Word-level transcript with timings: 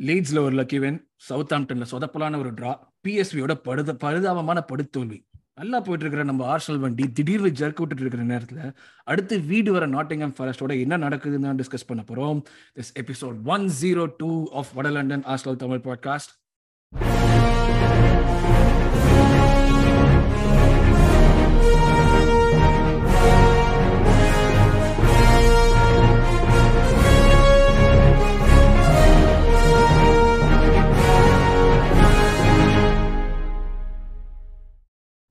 லீட்ஸ்ல 0.00 0.38
ஒரு 0.38 0.62
lucky 0.62 1.04
south 1.16 1.52
ஆம்டன்ல 1.52 1.84
சொதப்பலான 1.90 2.38
ஒரு 2.38 2.54
draw 2.54 2.78
பிஎஸ்வியோட 3.08 3.54
படுத 3.54 3.92
பரிதாபமான 3.92 4.64
படுத்தோல்வி 4.72 5.18
நல்லா 5.54 5.78
போயிட்டு 5.78 5.98
இருக்கிற 5.98 6.22
நம்ம 6.22 6.56
ஆர்சனல் 6.56 6.78
வண்டி 6.78 7.12
திடீர்னு 7.12 7.48
ஜர்க் 7.48 7.82
விட்டுட்டு 7.82 8.00
இருக்கிற 8.00 8.22
நேரத்துல 8.22 8.74
அடுத்து 9.04 9.40
வீடு 9.40 9.72
வர 9.72 9.86
நாட்டிங்ஹாம் 9.86 10.34
ஃபாரஸ்டோட 10.38 10.80
என்ன 10.80 10.98
நடக்குதுன்னு 10.98 11.60
டிஸ்கஸ் 11.60 11.86
பண்ண 11.86 12.04
போறோம். 12.06 12.42
This 12.74 12.92
episode 13.00 13.42
one 13.44 13.70
zero 13.80 14.12
two 14.16 14.48
of 14.52 14.72
வட 14.74 14.90
London 14.90 15.24
Arsenal 15.24 15.56
Tamil 15.56 15.80
podcast 15.84 16.32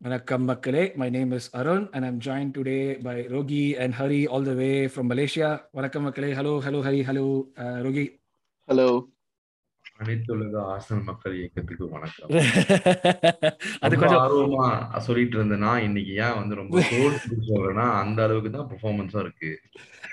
Vanakkam 0.03 0.48
Makkale. 0.48 0.95
My 0.95 1.09
name 1.09 1.34
is 1.34 1.49
Arun 1.53 1.89
and 1.94 2.05
I'm 2.05 2.20
joined 2.21 2.53
today 2.53 2.95
by 2.95 3.23
Rogi 3.23 3.76
and 3.77 3.94
Hari 3.94 4.27
all 4.27 4.39
the 4.39 4.55
way 4.55 4.88
from 4.88 5.09
Malaysia. 5.09 5.63
Vanakkam 5.75 6.08
Makkale. 6.08 6.34
Hello, 6.34 6.62
hello, 6.62 6.81
Hari. 6.81 7.03
Hello, 7.03 7.48
uh, 7.58 7.84
Rogi. 7.84 8.08
Hello 8.70 8.89
அனைத்துலக 9.99 10.58
Arsenal 10.73 11.08
மக்கள் 11.08 11.34
இயக்கத்துக்கு 11.39 11.85
வணக்கம். 11.95 12.30
அது 13.84 13.94
கொஞ்சம் 14.02 14.22
ஆர்வமா 14.25 14.66
சொல்லிட்டு 15.08 15.35
இருந்தேன்னா 15.38 15.72
இன்னைக்கு 15.88 16.13
ஏன் 16.25 16.38
வந்து 16.39 16.55
ரொம்ப 16.59 16.75
சொல்றேன்னா 17.49 17.85
அந்த 18.03 18.20
அளவுக்கு 18.25 18.52
தான் 18.52 18.70
பெர்ஃபார்மன்ஸா 18.72 19.22
இருக்கு. 19.25 19.49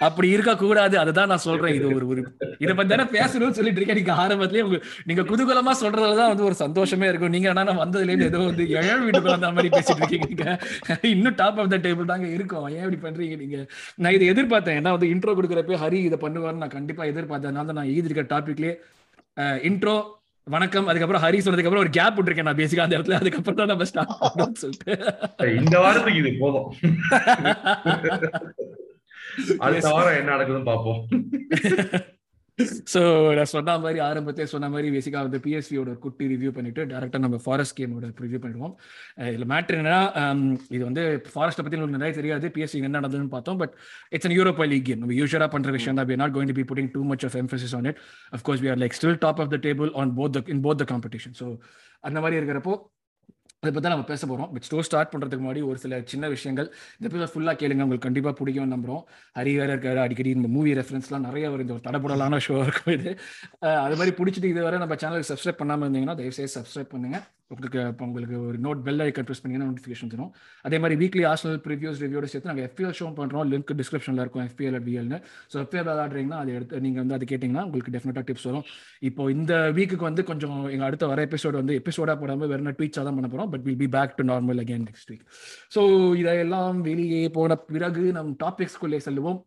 அப்படி 0.06 0.28
இருக்க 0.30 0.52
கூடாது 0.56 0.96
அதுதான் 1.02 1.30
நான் 1.32 1.44
சொல்றேன். 1.46 1.74
இது 1.78 1.86
ஒரு 1.98 2.06
ஒரு 2.12 2.22
இத 2.64 2.72
பத்தி 2.74 2.90
தானே 2.94 3.06
பேசணும்னு 3.16 3.58
சொல்லிட்டு 3.58 3.80
இருக்கேன். 3.80 4.00
நீங்க 4.00 4.14
ஆரம்பத்திலேயே 4.24 4.64
உங்க 4.68 4.80
நீங்க 5.10 5.22
குதூகலமா 5.30 5.74
சொல்றதுலதான் 5.82 6.32
வந்து 6.32 6.46
ஒரு 6.48 6.56
சந்தோஷமே 6.64 7.08
இருக்கும். 7.08 7.34
நீங்க 7.36 7.50
ஆனா 7.52 7.64
நான் 7.70 7.82
வந்ததுல 7.84 8.12
இருந்து 8.12 8.30
ஏதோ 8.32 8.42
வந்து 8.48 8.66
ஏழு 8.82 9.00
வீட்டுக்குள்ள 9.06 9.38
அந்த 9.40 9.52
மாதிரி 9.58 9.72
பேசிட்டு 9.76 10.02
இருக்கீங்க 10.02 10.26
நீங்க? 10.32 10.46
இன்னும் 11.14 11.38
டாப் 11.42 11.60
ஆஃப் 11.60 11.72
த 11.74 11.80
டேபிள் 11.86 12.10
தாங்க 12.12 12.28
இருக்கும். 12.38 12.68
ஏன் 12.76 12.84
இப்படி 12.86 13.00
பண்றீங்க 13.06 13.38
நீங்க? 13.44 13.60
நான் 13.98 14.16
இதை 14.18 14.28
எதிர்பார்த்தேன். 14.32 14.80
ஏன்னா 14.80 14.94
வந்து 14.96 15.12
இன்ட்ரோ 15.14 15.36
கொடுக்குறப்ப 15.38 15.80
ஹரி 15.84 16.00
இதை 16.10 16.20
பண்ணுவார்னு 16.26 16.64
நான் 16.64 16.76
கண்டிப்பா 16.78 17.04
எதிர்பார்த்தேன். 17.12 17.58
நான் 17.72 17.92
எழுதிருக்க 17.92 18.24
டாபிக்லயே 18.34 18.74
இன்ட்ரோ 19.36 20.02
வணக்கம் 20.46 20.86
அதுக்கப்புறம் 20.86 21.22
ஹரி 21.22 21.36
சொன்னதுக்கு 21.36 21.62
அப்புறம் 21.62 21.76
ஒரு 21.76 21.90
கேப் 21.90 22.16
விட்டுருக்கேன் 22.16 22.42
நான் 22.42 22.56
பேசிக்கா 22.56 22.78
அந்த 22.78 22.98
இடத்துல. 22.98 23.12
அதுக்கப்புறம் 23.12 23.56
தான் 23.56 23.66
நம்ம 23.66 23.84
ஸ்டார்ட் 23.84 24.08
பண்ணணும்னு 24.20 24.54
சொல்லிட்டு. 24.54 24.92
இந்த 25.56 25.78
வாரத்துக்கு 25.78 26.18
இது 26.18 26.38
போதும். 26.38 26.72
அடுத்த 29.58 29.90
வாரம் 29.90 30.16
என்ன 30.16 30.34
நடக்குதுன்னு 30.34 30.66
பாப்போம் 30.66 31.06
ஸோ 32.92 33.00
நான் 33.36 33.50
சொன்ன 33.50 33.72
மாதிரி 33.78 33.98
ஆரம்பத்திலே 34.00 34.44
சொன்ன 34.52 34.68
மாதிரி 34.68 34.88
பேசிக்காக 34.94 35.24
வந்து 35.26 35.38
பிஎஸ்வியோட 35.44 35.90
குட்டி 36.04 36.24
ரிவ்யூ 36.30 36.50
பண்ணிட்டு 36.50 36.82
டேரக்டா 36.92 37.18
நம்ம 37.24 37.38
ஃபாரஸ்ட் 37.44 37.76
கேமோட 37.78 38.06
ரிவ்யூ 38.24 38.38
பண்ணிடுவோம். 38.44 38.72
இதில் 39.30 39.46
மேட்ரு 39.50 39.76
என்னன்னா 39.76 39.98
இது 40.76 40.82
வந்து 40.84 41.02
ஃபாரஸ்ட்டை 41.32 41.64
பற்றி 41.64 41.78
உங்களுக்கு 41.78 41.98
நிறைய 41.98 42.14
தெரியாது 42.20 42.48
பிஎஸ்சி 42.54 42.80
என்ன 42.80 42.94
நடந்ததுன்னு 42.98 43.34
பார்த்தோம் 43.34 43.60
but 43.62 43.74
it's 44.12 44.28
an 44.28 44.36
Europa 44.38 44.66
league 44.72 44.86
game 44.88 45.02
நம்ம 45.04 45.16
யூஸ்வலா 45.20 45.48
பண்ற 45.56 45.76
விஷயம் 45.78 46.00
தான் 46.00 46.22
not 46.22 46.34
going 46.36 46.52
to 46.52 46.58
be 46.60 46.66
putting 46.70 46.90
too 46.96 47.02
much 47.12 47.26
of 47.28 47.36
emphasis 47.42 47.74
on 47.80 47.88
it 47.92 48.00
of course 48.32 48.62
we 48.64 48.70
are 48.74 48.80
like 48.84 48.96
still 49.00 49.20
top 49.26 49.42
of 49.44 49.52
the 49.54 49.58
table 49.68 49.92
on 50.02 50.12
both 50.20 50.42
in 50.56 50.64
both 50.68 50.82
the 50.84 50.86
competition 50.92 51.36
so 51.42 51.48
அந்த 52.04 52.20
மாதிரி 52.20 52.40
இருக்கிறப்போ 52.40 52.76
அதை 53.62 53.70
பற்றி 53.74 53.90
நம்ம 53.92 54.06
பேச 54.10 54.22
போகிறோம் 54.30 54.50
பட் 54.54 54.66
ஸ்டோர் 54.66 54.86
ஸ்டார்ட் 54.88 55.10
பண்ணுறதுக்கு 55.12 55.44
முன்னாடி 55.44 55.60
ஒரு 55.68 55.78
சில 55.84 56.00
சின்ன 56.12 56.28
விஷயங்கள். 56.34 56.68
இந்த 56.96 57.06
எபிசோட் 57.10 57.32
ஃபுல்லாக 57.34 57.56
கேளுங்க. 57.62 57.84
உங்களுக்கு 57.86 58.06
கண்டிப்பாக 58.06 58.34
பிடிக்கும் 58.40 58.74
நம்புறோம். 58.74 59.02
ஹரி 59.38 59.52
வேற 59.60 59.68
இருக்காரு. 59.76 60.00
அடிக்கடி 60.04 60.30
இந்த 60.38 60.48
மூவி 60.56 60.74
ரெஃபரன்ஸ்லாம் 60.80 61.26
நிறைய 61.28 61.50
வரும் 61.52 61.64
இந்த 61.66 61.74
ஒரு 61.76 61.84
தடப்படலான 61.88 62.40
ஷோ 62.46 62.56
இருக்கும் 62.66 62.94
இது. 62.98 63.10
அது 63.86 63.96
மாதிரி 64.00 64.14
பிடிச்சிட்டு 64.20 64.52
இது 64.52 64.66
வரை 64.68 64.78
நம்ம 64.84 64.98
சேனலுக்கு 65.04 65.30
சப்ஸ்கிரைப் 65.32 65.60
பண்ணாமல் 65.62 65.88
இருந்தீங்கன்னா 65.88 66.18
தயவுசெய்து 66.20 66.54
சப்ஸ்கிரைப் 66.58 66.92
பண்ணுங்க. 66.94 67.20
உங்களுக்கு 67.50 67.80
இப்போ 67.90 68.04
உங்களுக்கு 68.06 68.36
ஒரு 68.46 68.58
நோட் 68.64 68.80
பெல் 68.86 69.02
ஐக்கன் 69.04 69.26
ப்ரெஸ் 69.26 69.40
பண்ணீங்கன்னா 69.42 69.68
நோட்டிஃபிகேஷன் 69.70 70.10
தரும் 70.14 70.30
அதே 70.64 70.78
மாதிரி 70.82 70.94
வீக்லி 71.02 71.24
ஆர்சனல் 71.32 71.60
ப்ரிவியூஸ் 71.66 72.00
ரிவ்யூட 72.04 72.28
சேர்த்து 72.32 72.50
நாங்கள் 72.50 72.66
எஃபிஎல் 72.68 72.96
ஷோ 73.00 73.08
பண்ணுறோம் 73.18 73.46
லிங்க் 73.52 73.70
டிஸ்கிரிப்ஷனில் 73.80 74.22
இருக்கும் 74.24 74.44
எஃபிஎல் 74.48 74.78
விஎல்னு 74.86 75.18
ஸோ 75.52 75.56
எஃபிஎல் 75.64 75.86
விளாடுறீங்கன்னா 75.90 76.40
அதை 76.42 76.52
எடுத்து 76.58 76.82
நீங்கள் 76.86 77.02
வந்து 77.04 77.16
அது 77.18 77.30
கேட்டிங்கன்னா 77.32 77.64
உங்களுக்கு 77.68 77.94
டெஃபினட்டாக 77.96 78.26
டிப்ஸ் 78.30 78.48
வரும். 78.50 78.66
இப்போ 79.10 79.30
இந்த 79.36 79.54
வீக்குக்கு 79.78 80.08
வந்து 80.10 80.24
கொஞ்சம் 80.30 80.58
எங்கள் 80.74 80.88
அடுத்த 80.90 81.06
வர 81.12 81.26
எபிசோட் 81.28 81.60
வந்து 81.62 81.76
எபிசோடாக 81.82 82.18
போடாமல் 82.22 82.50
வேறு 82.52 82.76
ட்வீட்ஸாக 82.78 83.04
தான் 83.08 83.18
பண்ண 83.18 83.30
போகிறோம் 83.34 83.52
but 83.54 83.66
will 83.68 83.80
be 83.84 83.90
back 83.96 84.16
to 84.20 84.26
normal 84.32 84.62
again 84.64 84.86
next 84.90 85.12
week 85.12 85.26
so 85.76 85.82
இதையெல்லாம் 86.22 86.80
வெளியே 86.90 87.22
போன 87.38 87.58
பிறகு 87.72 88.06
நம் 88.18 88.32
டாபிக்ஸ்குள்ளே 88.44 89.00
செல்லுவோம். 89.08 89.40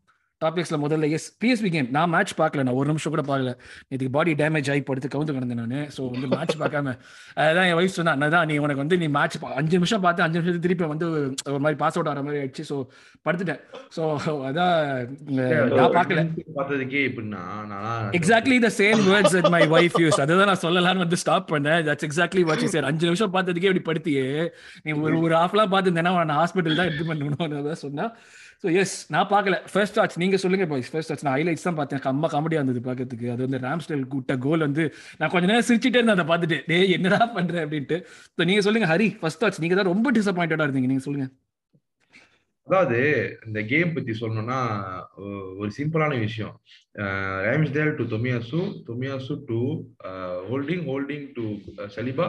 டாபிக்ஸ்ல 0.44 0.76
முதல்ல 0.84 1.08
எஸ் 1.16 1.26
பிஎஸ்பி 1.44 1.70
கேம் 1.74 1.88
நான் 1.96 2.12
மேட்ச் 2.14 2.34
பார்க்கல. 2.42 2.64
நான் 2.66 2.78
ஒரு 2.82 2.88
நிமிஷம் 2.92 3.14
கூட 3.14 3.24
பார்க்கல. 3.30 3.52
இதுக்கு 3.94 4.12
பாடி 4.18 4.32
டேமேஜ் 4.42 4.70
ஆகி 4.74 4.82
படுத்து 4.90 5.08
கவுந்து 5.16 5.36
கிடந்தேன் 5.38 5.60
நான். 5.64 5.90
ஸோ 5.96 6.02
வந்து 6.14 6.28
மேட்ச் 6.34 6.56
பார்க்காம 6.62 6.94
அதான் 7.46 7.68
என் 7.72 7.78
வயசு 7.80 7.94
சொன்னா 7.98 8.14
அதான் 8.28 8.48
நீ 8.52 8.56
உனக்கு 8.66 8.84
வந்து 8.84 9.00
நீ 9.02 9.08
மேட்ச் 9.18 9.36
அஞ்சு 9.62 9.76
நிமிஷம் 9.80 10.04
பார்த்து 10.06 10.24
அஞ்சு 10.26 10.38
நிமிஷத்துக்கு 10.40 10.66
திருப்பி 10.68 10.90
வந்து 10.94 11.08
ஒரு 11.56 11.62
மாதிரி 11.66 11.80
பாஸ் 11.84 11.98
அவுட் 11.98 12.10
ஆகிற 12.12 12.24
மாதிரி 12.28 12.42
ஆயிடுச்சு. 12.44 12.66
ஸோ 12.72 12.78
படுத்துட்டேன். 13.28 13.62
ஸோ 13.98 14.04
அதான் 14.50 14.74
நான் 15.80 15.96
பார்க்கல. 16.00 16.24
பார்த்ததுக்கே 16.60 17.04
எப்படின்னா 17.10 17.44
exactly 18.22 18.60
the 18.68 18.72
same 18.82 19.04
words 19.12 19.38
at 19.42 19.50
my 19.58 19.64
wife 19.76 20.00
use 20.06 20.22
அதுதான் 20.26 20.52
நான் 20.54 20.64
சொல்லலாம்னு 20.66 21.06
வந்து 21.06 21.22
ஸ்டாப் 21.26 21.52
பண்ணேன். 21.54 21.82
That's 21.90 22.10
exactly 22.10 22.46
what 22.52 22.66
you 22.66 22.72
sir 22.78 22.90
அஞ்சு 22.92 23.10
நிமிஷம் 23.12 23.36
பார்த்ததுக்கே 23.38 23.72
இப்படி 23.72 23.86
படுத்தியே. 23.92 24.28
நீ 24.86 25.00
ஒரு 25.06 25.16
ஒரு 25.26 25.36
ஹாஃப்லாம் 25.42 25.74
பார்த்துருந்தேன்னா 25.76 26.14
நான் 26.32 26.40
ஹாஸ்பிட்டல் 26.42 26.80
தான் 26.82 26.90
எடுத்து 26.92 27.10
பண்ணணும் 27.12 27.84
சொன்னா. 27.86 28.08
ஸோ 28.64 28.68
எஸ் 28.82 28.94
நான் 29.14 29.30
பார்க்கல. 29.34 29.58
ஃபர்ஸ்ட் 29.74 29.98
வாட்ச் 30.00 30.16
நீங்க 30.22 30.38
சொல்லுங்க 30.44 30.66
பாய்ஸ் 30.72 30.90
ஃபர்ஸ்ட் 30.94 31.12
வாட்ச் 31.12 31.26
நான் 31.26 31.36
ஹைலைட்ஸ் 31.38 31.66
தான் 31.68 31.78
பார்த்தேன். 31.78 32.02
அம்மா 32.14 32.28
காமெடியா 32.34 32.62
இருந்தது 32.62 32.82
பார்க்கறதுக்கு. 32.88 33.28
அது 33.34 33.42
வந்து 33.46 33.60
ராம்ஸ்டெல் 33.66 34.04
கூட்ட 34.14 34.34
கோல் 34.46 34.66
வந்து 34.68 34.84
நான் 35.20 35.32
கொஞ்ச 35.34 35.46
நேரம் 35.52 35.68
சிரிச்சிட்டே 35.70 36.00
இருந்தேன் 36.00 36.18
அதை 36.18 36.26
பார்த்துட்டு. 36.32 36.58
டே 36.72 36.80
என்னடா 36.96 37.20
பண்றேன் 37.38 37.64
அப்படின்ட்டு. 37.66 38.00
ஸோ 38.38 38.48
நீங்க 38.50 38.64
சொல்லுங்க 38.68 38.90
ஹரி 38.94 39.08
ஃபர்ஸ்ட் 39.22 39.46
ஆட்ச் 39.48 39.62
நீங்க 39.66 39.78
தான் 39.80 39.92
ரொம்ப 39.94 40.12
டிசப்பாயிண்டடா 40.18 40.68
இருந்தீங்க. 40.68 40.90
நீங்க 40.94 41.06
சொல்லுங்க. 41.08 41.28
அதாவது 42.68 42.98
இந்த 43.48 43.60
கேம் 43.70 43.94
பத்தி 43.96 44.14
சொல்லணும்னா 44.22 44.60
ஒரு 45.62 45.70
சிம்பிளான 45.78 46.18
விஷயம். 46.26 46.54
Ramsdale 47.48 47.96
to 48.00 48.04
Tomiyasu 48.14 48.60
Tomiyasu 48.90 49.36
to 49.50 49.60
Holding 50.50 50.84
Holding 50.90 51.26
to 51.38 51.46
Saliba 51.96 52.28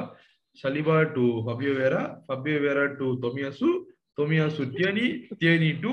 Saliba 0.62 0.96
to 1.16 1.24
Fabio 1.46 1.72
Vieira 1.80 2.00
Fabio 2.28 2.60
Vieira 2.66 2.86
to 3.00 3.08
Tomiyasu 3.24 3.68
Tomiyasu 4.18 4.62
Tierney 4.78 5.06
Tierney 5.42 5.70
to 5.84 5.92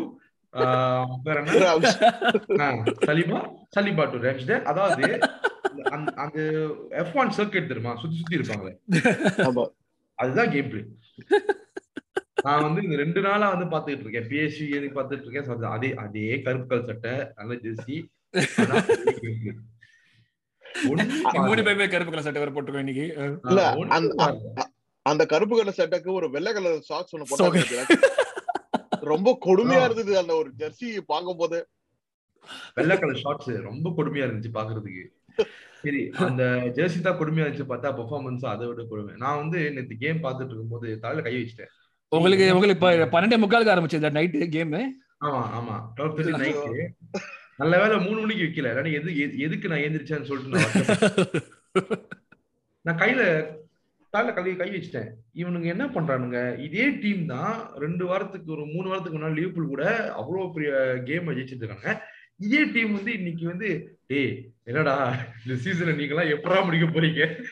வேற 1.24 1.44
என்ன? 1.44 1.80
சலிபா 3.06 3.54
சலிபா 3.80 4.10
டு 4.10 4.18
ரேம்ஸ்டேல் 4.18 4.64
அதாவது 4.64 5.20
அந்த- 6.16 6.76
எஃப் 6.90 7.18
ஒன் 7.18 7.28
சர்க்கிட் 7.28 7.68
தெரியுமா? 7.68 7.96
சுத்தி 7.96 8.16
சுத்தி 8.18 8.38
இருப்பாங்களே. 8.38 8.78
ஆமா. 9.38 9.66
அதுதான் 10.16 10.52
கேம் 10.52 10.70
பிளே 10.70 10.86
நான் 12.44 12.62
வந்து 12.62 12.84
இந்த 12.84 12.96
ரெண்டு 12.96 13.22
நாளா 13.22 13.54
வந்து 13.54 13.78
பாத்துக்கிட்டு 13.78 14.10
இருக்கேன். 14.10 14.28
பிஎஸ்சி 14.28 14.76
எதுக்கு 14.76 15.02
பாத்துட்டு 15.02 15.22
இருக்கேன். 15.22 15.44
so 15.44 15.70
அதே 15.70 15.94
அதே 15.94 16.42
கருப்பு 16.42 16.68
கல் 16.68 16.86
சட்டை 16.86 17.32
நல்ல 17.36 17.54
ஜெர்சி. 17.54 18.06
மூணு 20.84 21.64
பேருமே 21.64 21.88
கருப்பு 21.88 22.12
கலர் 22.12 22.22
சட்டை 22.22 22.46
வேற 22.46 22.52
போட்டுருக்கோம் 22.52 22.88
இன்னைக்கு. 22.88 23.16
அந்த- 25.04 25.26
கருப்பு 25.26 25.58
கலர் 25.58 25.74
சட்டைக்கு 25.74 26.14
ஒரு 26.14 26.30
வெள்ளை 26.30 26.54
கலர் 26.54 26.80
சாக்ஸ் 26.80 27.16
ஒண்ணு 27.16 27.20
போட்டாங்க 27.20 27.54
பாத்தியா? 27.54 27.86
ரொம்ப 29.02 29.38
கொடுமையா 29.46 29.84
இருந்தது 29.84 30.18
அந்த 30.18 30.34
ஒரு 30.36 30.52
ஜெர்சி 30.58 30.98
பார்க்கும் 31.06 31.38
போது 31.38 31.68
வெள்ளை 32.74 33.00
கலர் 33.00 33.18
ஷார்ட்ஸ் 33.18 33.46
ரொம்ப 33.46 33.94
கொடுமையா 33.98 34.28
இருந்துச்சு 34.28 34.50
பாக்குறதுக்கு 34.54 35.06
சரி 35.82 36.10
அந்த 36.10 36.44
ஜெர்சி 36.76 37.02
தான் 37.02 37.20
கொடுமையா 37.20 37.48
இருந்துச்சு 37.48 37.70
பார்த்தா 37.70 37.90
பெர்ஃபார்மன்ஸ் 37.98 38.46
அதை 38.46 38.68
விட 38.68 38.84
கொடுமை. 38.84 39.16
நான் 39.18 39.38
வந்து 39.38 39.72
நேத்து 39.72 39.98
கேம் 39.98 40.24
பார்த்துட்டு 40.24 40.46
இருக்கும்போது 40.46 41.00
தலையில 41.00 41.30
கை 41.30 41.42
வச்சிட்டேன். 41.42 41.72
உங்களுக்கு 42.10 42.54
உங்களுக்கு 42.54 42.98
இப்ப 42.98 43.22
பன்னெண்டே 43.22 43.40
முக்காலுக்கு 43.40 43.74
ஆரம்பிச்சது 43.76 44.10
நைட்டு 44.10 44.50
கேம் 44.50 44.72
ஆமா 44.72 45.42
ஆமா. 45.58 45.76
டுவெல் 45.98 46.16
தேர்ட்டி 46.16 46.34
நைட்டு 46.36 46.88
நல்ல 47.58 47.82
வேளை 47.82 48.08
மூணு 48.08 48.20
மணிக்கு 48.20 48.44
வைக்கல. 48.44 48.92
எது 48.94 49.12
எது- 49.12 49.38
எதுக்கு 49.38 49.68
நான் 49.68 49.80
எந்திரிச்சேன்னு 49.80 50.24
சொல்லிட்டு. 50.24 51.36
நான் 52.82 52.98
கையில 52.98 53.22
காலைல 54.18 54.34
கை 54.34 54.56
கை 54.56 54.70
வச்சிட்டேன். 54.70 55.10
இவனுங்க 55.36 55.66
என்ன 55.66 55.86
பண்றானுங்க? 55.86 56.60
இதே 56.60 56.90
டீம் 56.90 57.26
தான் 57.26 57.70
ரெண்டு 57.76 58.06
வாரத்துக்கு 58.06 58.52
ஒரு 58.52 58.66
மூணு 58.66 58.90
வாரத்துக்கு 58.90 59.20
முன்னாடி 59.20 59.34
லிவர்பூல் 59.34 59.68
கூட 59.68 60.14
அவ்வளவு 60.14 60.54
பெரிய 60.54 61.02
கேம் 61.06 61.28
ஜெயிச்சிட்டு 61.28 61.64
இருக்காங்க 61.64 62.08
இதே 62.38 62.64
டீம் 62.64 62.94
வந்து 62.94 63.14
இன்னைக்கு 63.14 63.48
வந்து 63.48 64.00
டேய் 64.08 64.50
என்னடா 64.64 65.16
இந்த 65.46 65.62
சீசனை 65.62 65.96
நீங்க 65.96 66.16
எல்லாம் 66.16 66.40
எப்படா 66.40 66.64
முடிக்க 66.64 66.86
போறீங்க? 66.86 67.44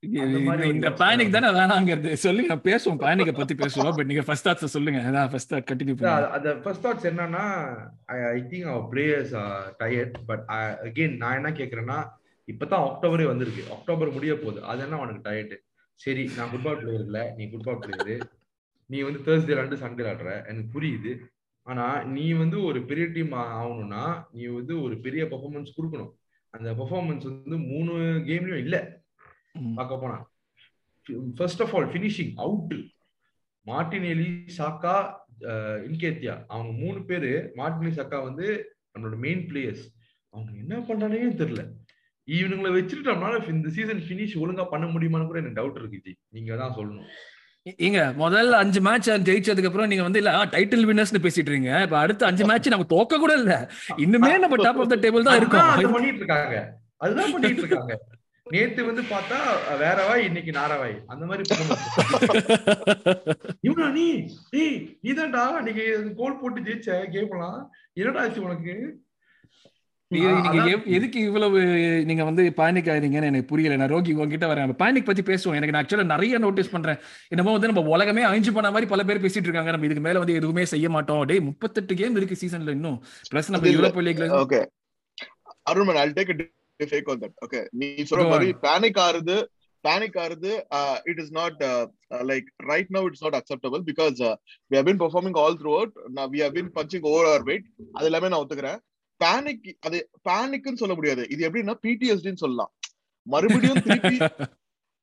இந்த- 0.00 0.90
பேனிக் 0.90 1.30
தானே 1.30 1.48
வேணாங்கிறது. 1.48 2.12
சொல்லுங்க 2.12 2.54
பேசுவோம் 2.54 2.98
பேனிக்க 2.98 3.32
பத்தி 3.32 3.54
பேசுவோம். 3.54 3.94
பட் 3.96 4.06
நீங்க 4.06 4.22
ஃபர்ஸ்ட் 4.22 4.48
தாட்ஸ் 4.48 4.64
சொல்லுங்க. 4.64 5.00
அதான் 5.00 5.30
ஃபர்ஸ்ட் 5.30 5.54
தாட் 5.54 5.56
கண்டினியூ 5.56 5.96
பண்ணுங்க. 5.96 6.30
அந்த 6.30 6.54
ஃபர்ஸ்ட் 6.54 6.86
தாட்ஸ் 6.86 7.10
என்னன்னா 7.10 7.76
I 8.04 8.16
think 8.16 8.72
our 8.72 8.92
players 8.92 9.62
tired 9.78 10.12
but 10.26 10.44
again 10.48 11.16
நான் 11.16 11.34
என்ன 11.34 11.50
கேக்குறேன்னா 11.50 12.08
இப்பதான் 12.52 12.90
அக்டோபரே 12.90 13.26
வந்திருக்கு. 13.26 13.64
அக்டோபர் 13.70 14.10
முடிய 14.10 14.34
போகுது. 14.34 14.64
அது 14.64 14.82
என்ன 14.82 14.98
உனக்கு 14.98 15.30
டயர்ட் 15.30 15.71
சரி 16.02 16.24
நான் 16.36 16.50
ஃபுட்பால் 16.52 16.78
பிளேயர் 16.80 17.04
இல்ல 17.08 17.18
நீ 17.38 17.44
ஃபுட்பால் 17.50 17.80
பிளேயர் 17.82 18.24
நீ 18.90 18.98
வந்து 19.06 19.20
தேர்ஸ்டே 19.26 19.52
விளாண்டு 19.52 19.82
சண்டே 19.82 20.02
விளாடுற 20.02 20.30
எனக்கு 20.50 20.70
புரியுது. 20.76 21.12
ஆனா 21.66 21.84
நீ 22.14 22.24
வந்து 22.40 22.56
ஒரு 22.68 22.78
பெரிய 22.90 23.04
டீம் 23.16 23.34
ஆகணும்னா 23.40 24.04
நீ 24.36 24.44
வந்து 24.56 24.74
ஒரு 24.84 24.94
பெரிய 25.04 25.22
பெர்ஃபார்மன்ஸ் 25.32 25.76
கொடுக்கணும். 25.76 26.12
அந்த 26.54 26.68
பெர்ஃபார்மன்ஸ் 26.78 27.26
வந்து 27.28 27.58
மூணு 27.70 27.92
கேம்லயும் 28.28 28.64
இல்ல. 28.64 28.76
பார்க்க 29.78 30.02
போனா. 30.02 30.18
First 31.38 31.62
of 31.64 31.74
all 31.76 31.88
finishing 31.92 32.32
out 32.44 32.74
Martinelli 33.66 34.28
Saka 34.58 34.96
Nketiah. 35.88 36.34
அவங்க 36.52 36.72
மூணு 36.82 36.98
பேரு 37.10 37.30
மார்டினெலி 37.60 37.92
சாக்கா 38.00 38.18
வந்து 38.28 38.46
நம்மளோட 38.92 39.18
மெயின் 39.26 39.42
பிளேயர்ஸ் 39.50 39.84
அவங்க 40.34 40.50
என்ன 40.62 40.74
பண்றானே 40.88 41.22
தெரியல. 41.42 41.62
இவனுங்களை 42.28 42.70
வச்சுட்டு 42.72 43.08
நம்மளால 43.08 43.48
இந்த 43.50 43.68
சீசன் 43.70 44.02
ஃபினிஷ் 44.02 44.34
ஒழுங்கா 44.38 44.64
பண்ண 44.68 44.86
முடியுமான்னு 44.88 45.26
கூட 45.26 45.38
எனக்கு 45.38 45.58
டவுட் 45.60 45.78
இருக்கு 45.78 46.00
ஜி. 46.04 46.12
நீங்க 46.28 46.56
தான் 46.56 46.74
சொல்லணும். 46.74 47.08
இங்க 47.80 47.98
முதல்ல 48.18 48.54
அஞ்சு 48.60 48.80
மேட்ச் 48.80 49.08
ஜெயிச்சதுக்கு 49.26 49.64
அப்புறம் 49.64 49.88
நீங்க 49.88 50.02
வந்து 50.02 50.18
இல்ல 50.18 50.30
டைட்டில் 50.52 50.86
வின்னர்ஸ்னு 50.86 51.22
பேசிட்டு 51.22 51.46
இருக்கீங்க 51.46 51.82
இப்ப 51.82 51.98
அடுத்த 51.98 52.26
அஞ்சு 52.26 52.44
மேட்ச் 52.46 52.68
நம்ம 52.68 52.86
தோக்க 52.90 53.18
கூட 53.18 53.34
இல்ல. 53.34 53.52
இன்னுமே 53.98 54.32
நம்ம 54.38 54.56
டாப் 54.58 54.80
ஆஃப் 54.80 54.88
த 54.88 54.98
டேபிள் 54.98 55.22
தான் 55.22 55.36
இருக்கோம். 55.36 55.92
பண்ணிட்டு 55.92 56.18
இருக்காங்க. 56.18 56.56
அதுதான் 56.98 57.32
பண்ணிட்டு 57.32 57.62
இருக்காங்க. 57.62 57.94
நேத்து 58.46 58.84
வந்து 58.84 59.02
பார்த்தா 59.10 59.36
வேற 59.78 60.06
வாய் 60.06 60.24
இன்னைக்கு 60.24 60.52
நாரவாய் 60.52 60.96
அந்த 61.06 61.24
மாதிரி 61.26 61.42
இவனா 63.62 63.86
நீ? 63.92 64.06
டேய் 64.50 64.74
நீதான்டா. 65.02 65.44
நீங்க 65.60 65.82
கோல் 66.14 66.38
போட்டு 66.38 66.60
ஜெயிச்ச 66.60 66.88
கேம்லாம் 67.14 67.60
என்னடா 67.92 68.20
ஆச்சு 68.20 68.42
உனக்கு 68.42 68.74
நீங்க 68.74 68.86
ஆ, 68.86 68.90
நீங்க 68.90 69.90
அதான். 69.90 69.90
எவ்- 69.92 70.01
எதுக்கு 70.96 71.18
இவ்வளவு 71.28 71.60
நீங்க 72.08 72.24
வந்து 72.28 72.42
பேனிக் 72.56 72.88
ஆயிருங்கன்னு 72.92 73.28
எனக்கு 73.30 73.50
புரியல. 73.52 73.76
நான் 73.80 73.92
ரோகி 73.94 74.12
உங்ககிட்ட 74.12 74.46
வரேன். 74.52 74.74
பேனிக் 74.82 75.08
பத்தி 75.08 75.22
பேசுவோம். 75.30 75.58
எனக்கு 75.58 75.74
நான் 75.76 75.84
ஆக்சுவலா 75.84 76.12
நிறைய 76.14 76.38
நோட்டீஸ் 76.44 76.72
பண்றேன். 76.74 76.98
என்னமோ 77.28 77.52
வந்து 77.56 77.70
நம்ம 77.70 77.84
உலகமே 77.96 78.24
அழிஞ்சு 78.30 78.52
பண்ண 78.58 78.70
மாதிரி 78.76 78.90
பல 78.92 79.04
பேர் 79.10 79.22
பேசிட்டு 79.24 79.48
இருக்காங்க. 79.48 79.70
நம்ம 79.76 79.88
இதுக்கு 79.90 80.06
மேல 80.08 80.22
வந்து 80.24 80.38
எதுவுமே 80.40 80.64
செய்ய 80.74 80.88
மாட்டோம். 80.96 81.22
டேய் 81.32 81.46
முப்பத்தெட்டு 81.48 81.94
கேம் 82.02 82.16
இருக்கு 82.20 82.38
சீசன்ல 82.42 82.76
இன்னும். 82.78 82.98
பிளஸ் 83.32 83.50
நம்ம. 83.54 83.72
யூரோப் 83.76 84.06
லீக்ல 84.08 84.28
okay 84.44 84.60
அருண்மன் 85.70 86.00
I 86.04 86.06
take 86.18 86.32
fake 86.92 87.10
on 87.12 87.20
that 87.24 87.36
okay 87.46 87.60
நீ 87.80 87.88
சொல்ற 88.10 88.28
மாதிரி 88.28 88.54
பேனிக் 88.66 89.00
ஆறுது. 89.08 89.36
பேனிக் 89.88 90.18
ஆறுது. 90.24 90.52
It 91.10 91.20
is 91.22 91.32
not 91.38 91.60
like 92.30 92.48
right 92.70 92.90
now 92.96 93.06
it's 93.08 93.24
not 93.24 93.36
acceptable 93.38 93.82
because 93.90 94.20
we 94.70 94.76
have 94.78 94.86
been 94.88 95.00
performing 95.02 95.38
all 95.42 95.56
throughout 95.78 95.94
we 96.34 96.40
have 96.44 96.56
been 96.56 96.72
punching 96.76 97.06
over 97.12 97.28
our 97.32 97.42
weight 97.42 97.66
அது 97.92 98.04
எல்லாமே 98.04 98.28
நான் 98.28 98.44
ஒத்துக்கிறேன். 98.44 98.80
Panic 99.22 99.68
அது 99.86 99.98
பேனிக்னு 100.28 100.80
சொல்ல 100.82 100.94
முடியாது. 100.98 101.22
இது 101.34 101.46
எப்படின்னா 101.48 101.76
பிடிஎஸ்டின்னு 101.84 102.42
சொல்லலாம். 102.44 102.72
மறுபடியும் 103.26 103.84
திருப்பி 103.86 104.16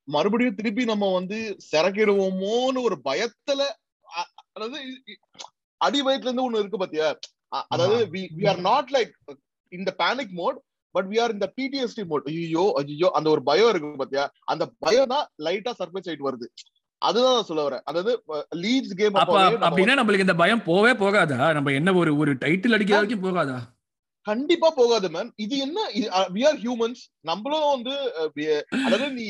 மறுபடியும் 0.08 0.58
திருப்பி 0.58 0.84
நம்ம 0.90 1.08
வந்து 1.16 1.38
சிறக்கிடுவோமோன்னு 1.72 2.80
ஒரு 2.88 2.98
பயத்துல 3.08 3.62
அதாவது 4.56 4.78
அடி 5.82 6.00
வயிற்றுல 6.06 6.30
இருந்து 6.30 6.46
ஒண்ணு 6.46 6.62
இருக்கு 6.62 6.80
பாத்தியா? 6.84 7.10
அதாவது 7.74 7.98
வி 8.38 8.48
ஆர் 8.52 8.62
நாட் 8.70 8.90
லைக் 8.96 9.12
இந்த 9.72 9.92
panic 10.02 10.34
mode 10.40 10.58
but 10.96 11.08
we 11.12 11.18
are 11.24 11.36
இந்த 11.36 11.48
பிடிஎஸ்டி 11.58 12.04
மோட் 12.12 12.28
ஐயோ 12.32 12.66
ஐயோ 12.82 13.10
அந்த 13.18 13.30
ஒரு 13.36 13.42
பயம் 13.50 13.70
இருக்கு 13.72 14.02
பாத்தியா? 14.02 14.24
அந்த 14.54 14.64
பயம் 14.86 15.12
தான் 15.14 15.26
லைட்டா 15.48 15.74
சர்ஃபேஸ் 15.82 16.10
ஆயிட்டு 16.10 16.30
வருது. 16.30 16.48
அதுதான் 17.02 17.36
நான் 17.36 17.50
சொல்ல 17.50 17.64
வரேன். 17.68 17.84
அதாவது 17.90 18.12
லீட்ஸ் 18.64 18.96
கேம் 19.00 19.20
அப்ப 19.22 19.38
அப்படின்னா 19.68 19.98
நம்மளுக்கு 20.00 20.28
இந்த 20.28 20.38
பயம் 20.44 20.66
போவே 20.70 20.94
போகாதா? 21.04 21.40
நம்ம 21.58 21.74
என்ன 21.80 21.94
ஒரு 22.02 22.14
ஒரு 22.24 22.34
டைட்டில் 22.44 22.76
அடிக்கிற 22.78 22.98
வரைக்கும் 23.00 23.28
போகாதா? 23.28 23.60
கண்டிப்பா 24.26 24.70
போகாது 24.72 25.08
மேம் 25.10 25.30
இது 25.44 25.56
என்ன? 25.66 25.80
வி 26.34 26.42
ஆர் 26.50 26.60
ஹியூமன்ஸ் 26.64 27.02
நம்மளும் 27.30 27.70
வந்து 27.70 27.96
uh, 28.20 28.62
அதாவது 28.86 29.08
நீ 29.14 29.26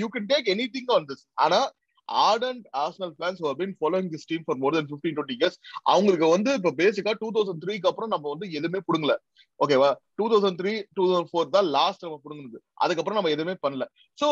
you 0.00 0.08
can 0.14 0.28
take 0.32 0.50
anything 0.74 0.92
on 0.96 1.08
this 1.10 1.24
ஆனா 1.44 1.60
ardent 2.08 2.64
Arsenal 2.74 3.12
fans 3.18 3.40
have 3.42 3.58
been 3.60 3.74
following 3.78 4.10
this 4.12 4.26
team 4.30 4.44
for 4.46 4.58
more 4.62 4.74
than 4.76 4.88
than 4.88 4.96
15 4.96 5.22
20 5.36 5.58
அவங்களுக்கு 5.92 6.26
வந்து 6.34 6.50
இப்ப 6.58 6.72
பேசிக்கா 6.80 7.12
டூ 7.22 7.28
தௌசண்ட் 7.36 7.62
த்ரீக்கு 7.62 7.88
அப்புறம் 7.90 8.12
நம்ம 8.14 8.26
வந்து 8.34 8.46
எதுவுமே 8.58 8.80
புடுங்கல. 8.88 9.14
ஓகேவா 9.60 9.90
two 10.18 10.26
thousand 10.32 10.58
three 10.60 10.72
two 10.96 11.04
thousand 11.04 11.30
four 11.32 11.54
தான் 11.56 11.68
லாஸ்ட் 11.76 12.04
நம்ம 12.06 12.18
புடுங்குனது. 12.24 12.60
அதுக்கப்புறம் 12.84 13.18
நம்ம 13.20 13.32
எதுவுமே 13.36 13.54
பண்ணல. 13.64 13.86
So 14.18 14.28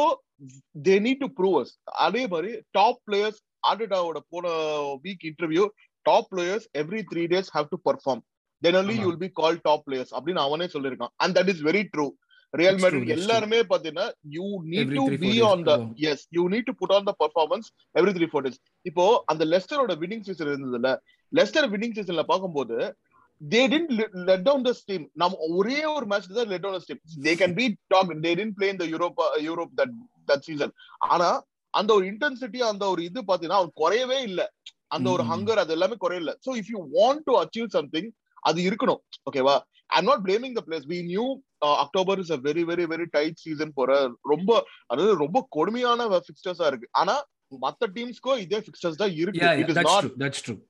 they 0.82 0.96
need 1.06 1.22
to 1.24 1.30
prove 1.38 1.56
us 1.62 1.72
அதே 2.06 2.24
மாதிரி 2.34 2.52
டாப் 2.78 3.00
பிளேயர்ஸ் 3.08 3.40
ஆர்டிட்டாவோட 3.62 4.20
போன 4.34 4.46
week 5.04 5.24
interview 5.30 5.64
top 6.06 6.28
players 6.32 6.68
every 6.82 7.02
three 7.10 7.24
days 7.34 7.50
have 7.56 7.68
to 7.74 7.78
perform 7.88 8.22
then 8.62 8.76
only 8.76 8.94
ஆமா. 8.94 9.02
you 9.02 9.08
will 9.08 9.20
be 9.20 9.30
called 9.38 9.60
top 9.64 9.84
players 9.86 10.12
அப்படின்னு 10.16 10.42
அவனே 10.44 10.66
சொல்லியிருக்கான் 10.74 11.14
and 11.22 11.36
that 11.38 11.50
is 11.52 11.62
very 11.68 11.82
true 11.92 12.06
Real 12.54 12.78
Madrid 12.80 13.04
true. 13.04 13.14
எல்லாருமே 13.16 13.58
பாத்தீங்கன்னா 13.70 14.06
you 14.34 14.46
need 14.66 14.90
to 14.92 15.04
be. 15.22 15.30
On 15.50 15.62
the. 15.68 15.74
As 16.08 16.24
you 16.36 16.42
need 16.52 16.66
to 16.68 16.74
put 16.80 16.94
on 16.96 17.06
the 17.06 17.14
performance 17.22 17.68
every 17.94 18.12
three 18.16 18.28
four 18.32 18.44
days 18.46 18.58
இப்போ 18.86 19.04
அந்த 19.32 19.44
லெஸ்டரோட 19.52 19.94
winning 20.02 20.26
season 20.26 20.50
இருந்ததுல 20.50 20.90
Leicester 21.32 21.68
winning 21.72 21.96
சீசன்ல 21.98 22.24
பார்க்கும்போது 22.30 22.76
they 23.40 23.62
tend 23.70 23.92
let 24.26 24.44
down 24.44 24.66
the 24.66 24.72
team 24.90 25.06
நம்ம 25.22 25.38
ஒரே 25.52 25.78
ஒரு 25.94 26.06
மேட்ச் 26.10 26.28
தான் 26.34 26.50
let 26.52 26.64
down 26.66 26.86
team 26.90 27.00
they 27.24 27.34
can 27.40 27.54
be 27.58 27.64
talk 27.90 28.12
they 28.26 28.32
tend 28.40 28.56
play 28.58 28.68
இந்த 28.74 28.86
Europe 28.92 29.20
Europe 29.46 29.72
that 29.80 29.94
that 30.28 30.44
season 30.48 30.74
ஆனா 31.08 31.30
அந்த 31.74 31.90
ஒரு 31.96 32.04
இன்டென்சிட்டி 32.10 32.60
அந்த 32.68 32.84
ஒரு 32.92 33.02
இது 33.08 33.20
பாத்தீங்கன்னா 33.28 33.60
அவன் 33.60 33.74
குறையவே 33.80 34.18
இல்ல 34.28 34.40
அந்த 34.90 35.06
ஒரு. 35.08 35.22
ஹங்கர் 35.30 35.60
அது 35.60 35.72
எல்லாமே 35.76 35.96
குறையல 36.02 36.32
so 36.44 36.52
if 36.60 36.70
you 36.72 36.80
want 36.96 37.22
to 37.28 37.34
achieve 37.40 37.68
something 37.76 38.08
அது 38.42 38.60
இருக்கணும் 38.68 39.00
ஓகேவா 39.30 39.56
I'm 39.90 40.08
not 40.10 40.22
blaming 40.26 40.56
the 40.58 40.62
plays 40.68 40.86
we 40.92 40.98
new 41.12 41.26
October 41.84 42.20
is 42.22 42.32
a 42.36 42.40
very 42.48 42.64
very 42.70 42.86
very 42.92 43.06
tight 43.16 43.42
season 43.44 43.76
போற 43.78 43.90
ரொம்ப 44.32 44.50
அதாவது 44.92 45.14
ரொம்ப 45.24 45.40
கொடுமையான 45.56 46.08
ஃபிக்ஸ்டர்ஸா 46.26 46.68
இருக்கு 46.72 46.88
ஆனா 47.02 47.16
மத்த 47.62 47.86
டீம்ஸ்க்கும் 47.96 48.38
இதே 48.44 48.58
ஃபிக்ஸ்டர்ஸ் 48.64 49.00
தான் 49.00 49.14
இருக்கு 49.22 49.40
it 49.62 49.70
is 49.72 49.80
not. 49.80 50.06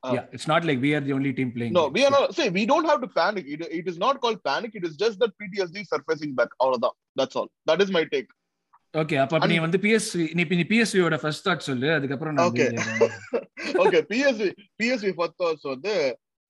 Uh, 0.04 0.12
yeah, 0.16 0.24
it's 0.36 0.46
not 0.52 0.62
like 0.68 0.78
we 0.80 0.90
are 0.96 1.02
the 1.08 1.14
only 1.18 1.32
team 1.38 1.50
playing. 1.56 1.74
no 1.78 1.84
it. 1.86 1.94
we 1.96 2.02
are 2.06 2.12
not 2.16 2.24
say 2.38 2.46
we 2.58 2.64
don't 2.70 2.88
have 2.90 3.00
to 3.04 3.10
panic 3.18 3.44
it, 3.54 3.60
it 3.80 3.86
is 3.92 3.98
not 4.04 4.16
called 4.22 4.40
panic 4.50 4.72
it 4.80 4.86
is 4.88 4.94
just 4.96 5.18
that 5.22 5.32
ptsd 5.40 5.84
surfacing 5.92 6.32
back 6.40 6.50
அவ்வளவுதான் 6.62 6.96
that's 7.16 7.36
all 7.40 7.50
that 7.70 7.82
is 7.84 7.90
my 7.98 8.04
take 8.14 8.30
okay 8.94 9.16
அப்ப 9.20 9.46
நீ 9.50 9.56
வந்து 9.64 9.78
PSV 9.84 10.24
நீ 10.38 10.42
நீ 10.58 10.64
பிஎஸ்வியோட 10.72 11.16
first 11.22 11.44
thought 11.46 11.68
சொல்லு 11.68 11.88
அதுக்கப்புறம் 11.98 12.34
நான் 12.38 12.48
Okay. 12.48 12.66
okay 13.84 14.02
psv 14.10 14.48
psv 14.80 15.12
first 15.20 15.36
thoughts 15.42 15.64
வந்து 15.72 15.94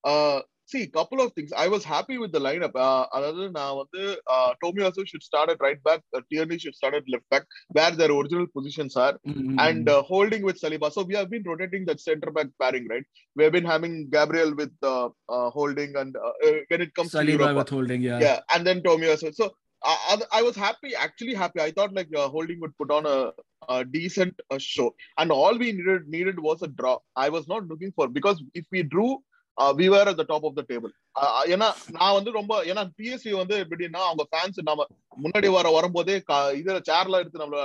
uh 0.04 0.38
see, 0.72 0.86
couple 0.86 1.20
of 1.20 1.32
things. 1.34 1.52
I 1.52 1.69
was 1.69 1.84
happy 1.84 2.19
with 2.19 2.32
the 2.32 2.40
lineup. 2.40 2.74
Uh, 2.74 3.06
another 3.12 3.50
now, 3.50 3.84
uh, 3.98 4.54
also 4.64 5.04
should 5.04 5.22
start 5.22 5.50
at 5.50 5.60
right 5.60 5.82
back. 5.84 6.00
Uh, 6.16 6.20
Tierney 6.30 6.58
should 6.58 6.74
start 6.74 6.94
at 6.94 7.08
left 7.08 7.28
back, 7.30 7.44
where 7.69 7.90
their 7.90 8.10
original 8.10 8.46
positions 8.56 8.96
are, 8.96 9.14
mm-hmm. 9.26 9.58
and 9.58 9.88
uh, 9.88 10.02
holding 10.02 10.42
with 10.42 10.60
Saliba. 10.60 10.92
So 10.92 11.02
we 11.02 11.14
have 11.14 11.30
been 11.30 11.44
rotating 11.46 11.84
that 11.86 12.00
centre 12.00 12.30
back 12.30 12.48
pairing, 12.60 12.88
right? 12.88 13.04
We 13.36 13.44
have 13.44 13.52
been 13.52 13.64
having 13.64 14.08
Gabriel 14.10 14.54
with 14.54 14.72
uh, 14.82 15.08
uh 15.28 15.50
holding, 15.50 15.96
and 15.96 16.16
uh, 16.16 16.48
uh 16.48 16.52
when 16.69 16.82
it 16.86 16.94
comes 16.94 17.12
Saliba 17.12 17.26
to 17.26 17.32
Europa, 17.32 17.54
with 17.54 17.68
holding, 17.68 18.02
yeah, 18.02 18.20
yeah, 18.20 18.38
and 18.54 18.66
then 18.66 18.82
Tommy 18.82 19.08
also. 19.08 19.30
So 19.30 19.52
I, 19.84 20.20
I, 20.32 20.42
was 20.42 20.54
happy, 20.54 20.94
actually 20.94 21.34
happy. 21.34 21.60
I 21.60 21.72
thought 21.72 21.92
like 21.92 22.08
uh, 22.16 22.28
Holding 22.28 22.60
would 22.60 22.76
put 22.78 22.90
on 22.90 23.06
a, 23.06 23.32
a 23.68 23.85
decent 23.85 24.38
uh, 24.50 24.58
show, 24.58 24.94
and 25.18 25.32
all 25.32 25.58
we 25.58 25.73
needed 25.73 26.08
needed 26.08 26.38
was 26.38 26.62
a 26.62 26.68
draw. 26.68 26.99
I 27.16 27.28
was 27.28 27.49
not 27.49 27.66
looking 27.66 27.92
for 27.97 28.08
because 28.08 28.42
if 28.54 28.64
we 28.70 28.82
drew, 28.85 29.18
We 29.59 29.88
were 29.88 29.99
at 30.02 30.16
the 30.16 30.25
top 30.25 30.44
of 30.44 30.54
the 30.54 30.62
table. 30.62 30.90
Uh, 31.14 31.42
ஏன்னா 31.54 31.66
நான் 31.97 32.14
வந்து 32.14 32.30
ரொம்ப 32.37 32.52
ஏன்னா 32.71 32.82
BSc 32.99 33.30
வந்து 33.32 33.56
எப்படின்னா 33.64 34.00
அவங்க 34.06 34.25
fans 34.30 34.59
நம்ம 34.68 34.87
முன்னாடி 35.16 35.49
வர 35.54 35.71
வரும்போதே 35.75 36.14
இதுல 36.59 36.78
சேர்ல 36.88 37.21
எடுத்து 37.23 37.42
நம்மள 37.42 37.59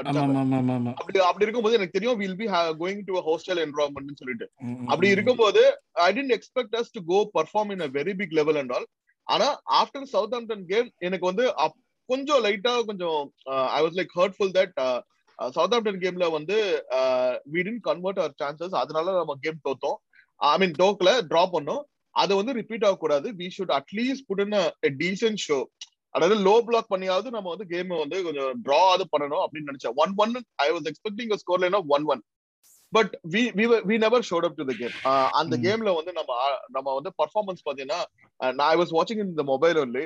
அப்படி 0.94 1.20
அப்படி 1.22 1.46
இருக்கும்போது 1.46 1.78
எனக்கு 1.78 1.96
தெரியும் 1.98 2.20
will 2.22 2.38
be 2.42 2.48
going 2.82 3.04
to 3.08 3.22
hostile 3.28 3.62
environment 3.66 4.20
சொல்லிட்டு. 4.22 4.48
அப்படி. 4.86 5.08
இருக்கும்போது 5.16 5.64
I 6.08 6.12
tend 6.18 6.36
expect 6.38 6.76
us 6.82 6.94
to 6.96 7.04
go 7.12 7.20
perform 7.38 7.72
in 7.76 7.86
a 7.88 7.92
very 7.98 8.16
big 8.22 8.36
level 8.40 8.60
and 8.64 8.74
all 8.78 8.88
ஆனா 9.28 9.48
ஆஃப்டர் 9.80 10.08
சவுத் 10.14 10.36
ஆம்டன் 10.38 10.66
கேம் 10.72 10.90
எனக்கு 11.08 11.26
வந்து 11.32 11.46
கொஞ்சம் 12.10 12.44
லைட்டா 12.46 12.74
கொஞ்சம் 12.90 13.20
I 13.76 13.82
was 13.86 13.98
like 14.00 14.14
hurtful 14.20 14.54
that 14.58 14.76
Southampton 15.78 16.02
கேம்ல 16.04 16.28
வந்து 16.36 16.58
we 17.54 17.62
tend 17.66 17.84
convert 17.90 18.22
our 18.22 18.38
chances 18.44 18.78
அதனால 18.84 19.16
நம்ம 19.20 19.36
கேம் 19.44 19.66
தோத்தோம். 19.68 19.98
ஐ 20.42 20.54
மீன் 20.62 20.76
டோக்ல 20.82 21.12
டிரா 21.32 21.44
பண்ணோம். 21.56 21.84
அது 22.16 22.34
வந்து 22.40 22.54
ரிப்பீட் 22.60 22.86
ஆகக்கூடாது. 22.88 23.28
We 23.40 23.48
should 23.58 23.74
at least 23.80 24.26
put 24.30 24.44
in 24.46 24.56
decent 25.04 25.44
show 25.48 25.60
அதாவது 26.16 26.36
லோ 26.48 26.56
பிளாக் 26.68 26.92
பண்ணியாவது 26.94 27.28
நம்ம 27.36 27.48
வந்து 27.54 27.66
கேம் 27.72 27.94
வந்து 28.04 28.18
கொஞ்சம் 28.28 28.52
டிரா 28.66 28.82
அது 28.96 29.04
பண்ணணும் 29.14 29.44
அப்படின்னு 29.44 29.70
நினைச்சேன் 29.72 29.98
one 30.04 30.14
one 30.24 30.34
I 30.66 30.68
was 30.76 30.88
expecting 30.92 31.34
score 31.44 31.62
line 31.64 31.78
one 31.98 32.06
one 32.14 32.22
but 32.94 33.14
we 33.34 33.42
we 33.90 33.96
never 34.04 34.26
showed 34.30 34.46
up 34.48 34.58
to 34.60 34.66
the 34.70 34.74
game 34.82 34.96
அந்த. 35.40 35.56
கேம்ல 35.66 35.94
வந்து 35.98 36.12
நம்ம 36.20 36.32
நம்ம 36.76 36.88
வந்து 36.98 37.12
பர்ஃபார்மன்ஸ் 37.22 37.66
பாத்தீங்கன்னா 37.68 38.00
நான் 38.58 38.68
ஐ 38.74 38.76
வாஸ் 38.82 38.94
வாட்சிங் 38.98 39.24
இந்த 39.26 39.46
மொபைல் 39.52 39.80
ஒன்லி 39.84 40.06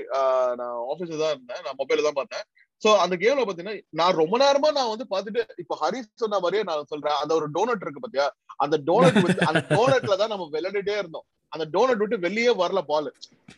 நான் 0.62 0.78
ஆஃபீஸ்ல 0.92 1.20
தான் 1.24 1.34
இருந்தேன். 1.36 1.62
நான் 1.66 1.80
மொபைல 1.82 2.06
தான் 2.08 2.20
பார்த்தேன். 2.20 2.46
சோ 2.82 2.92
அந்த 3.02 3.16
கேம்ல 3.18 3.44
பாத்தீங்கன்னா 3.44 3.76
நான் 3.94 4.20
ரொம்ப 4.20 4.36
நேரமா 4.38 4.70
நான் 4.72 4.92
வந்து 4.92 5.06
பாத்துட்டு 5.10 5.42
இப்ப 5.58 5.78
ஹரிஸ் 5.82 6.10
சொன்ன 6.16 6.40
மாதிரியே 6.40 6.64
நான் 6.64 6.90
சொல்றேன். 6.90 7.18
அந்த 7.22 7.34
ஒரு 7.36 7.48
டோனட் 7.52 7.84
இருக்கு 7.84 8.00
பாத்தியா? 8.00 8.26
அந்த 8.58 8.76
டோனட் 8.88 9.20
அந்த 9.50 9.62
டோனட்ல 9.72 10.16
தான் 10.16 10.34
நம்ம 10.34 10.48
விளையாடிட்டே 10.54 10.96
இருந்தோம். 10.98 11.26
அந்த 11.52 11.66
டோனட் 11.74 11.98
விட்டு 11.98 12.18
வெளியே 12.20 12.52
வரல 12.60 12.82
பால் 12.86 13.10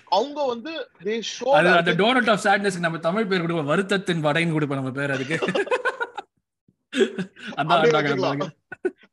அவங்க 0.10 0.39
வந்து 0.46 0.72
தே 1.03 1.15
ஷோ 1.32 1.48
அந்த 1.74 1.94
டோனட் 2.00 2.32
ஆஃப் 2.32 2.44
சாட்னஸ்க்கு 2.46 2.86
நம்ம 2.86 3.01
தமிழ் 3.01 3.27
பேர் 3.27 3.44
கொடுப்போம் 3.44 3.72
வருத்தத்தின் 3.72 4.25
வடைன்னு 4.25 4.56
கொடுப்போம் 4.56 4.82
நம்ம 4.82 4.94
பேர் 4.94 5.13
அதுக்கு. 5.13 5.38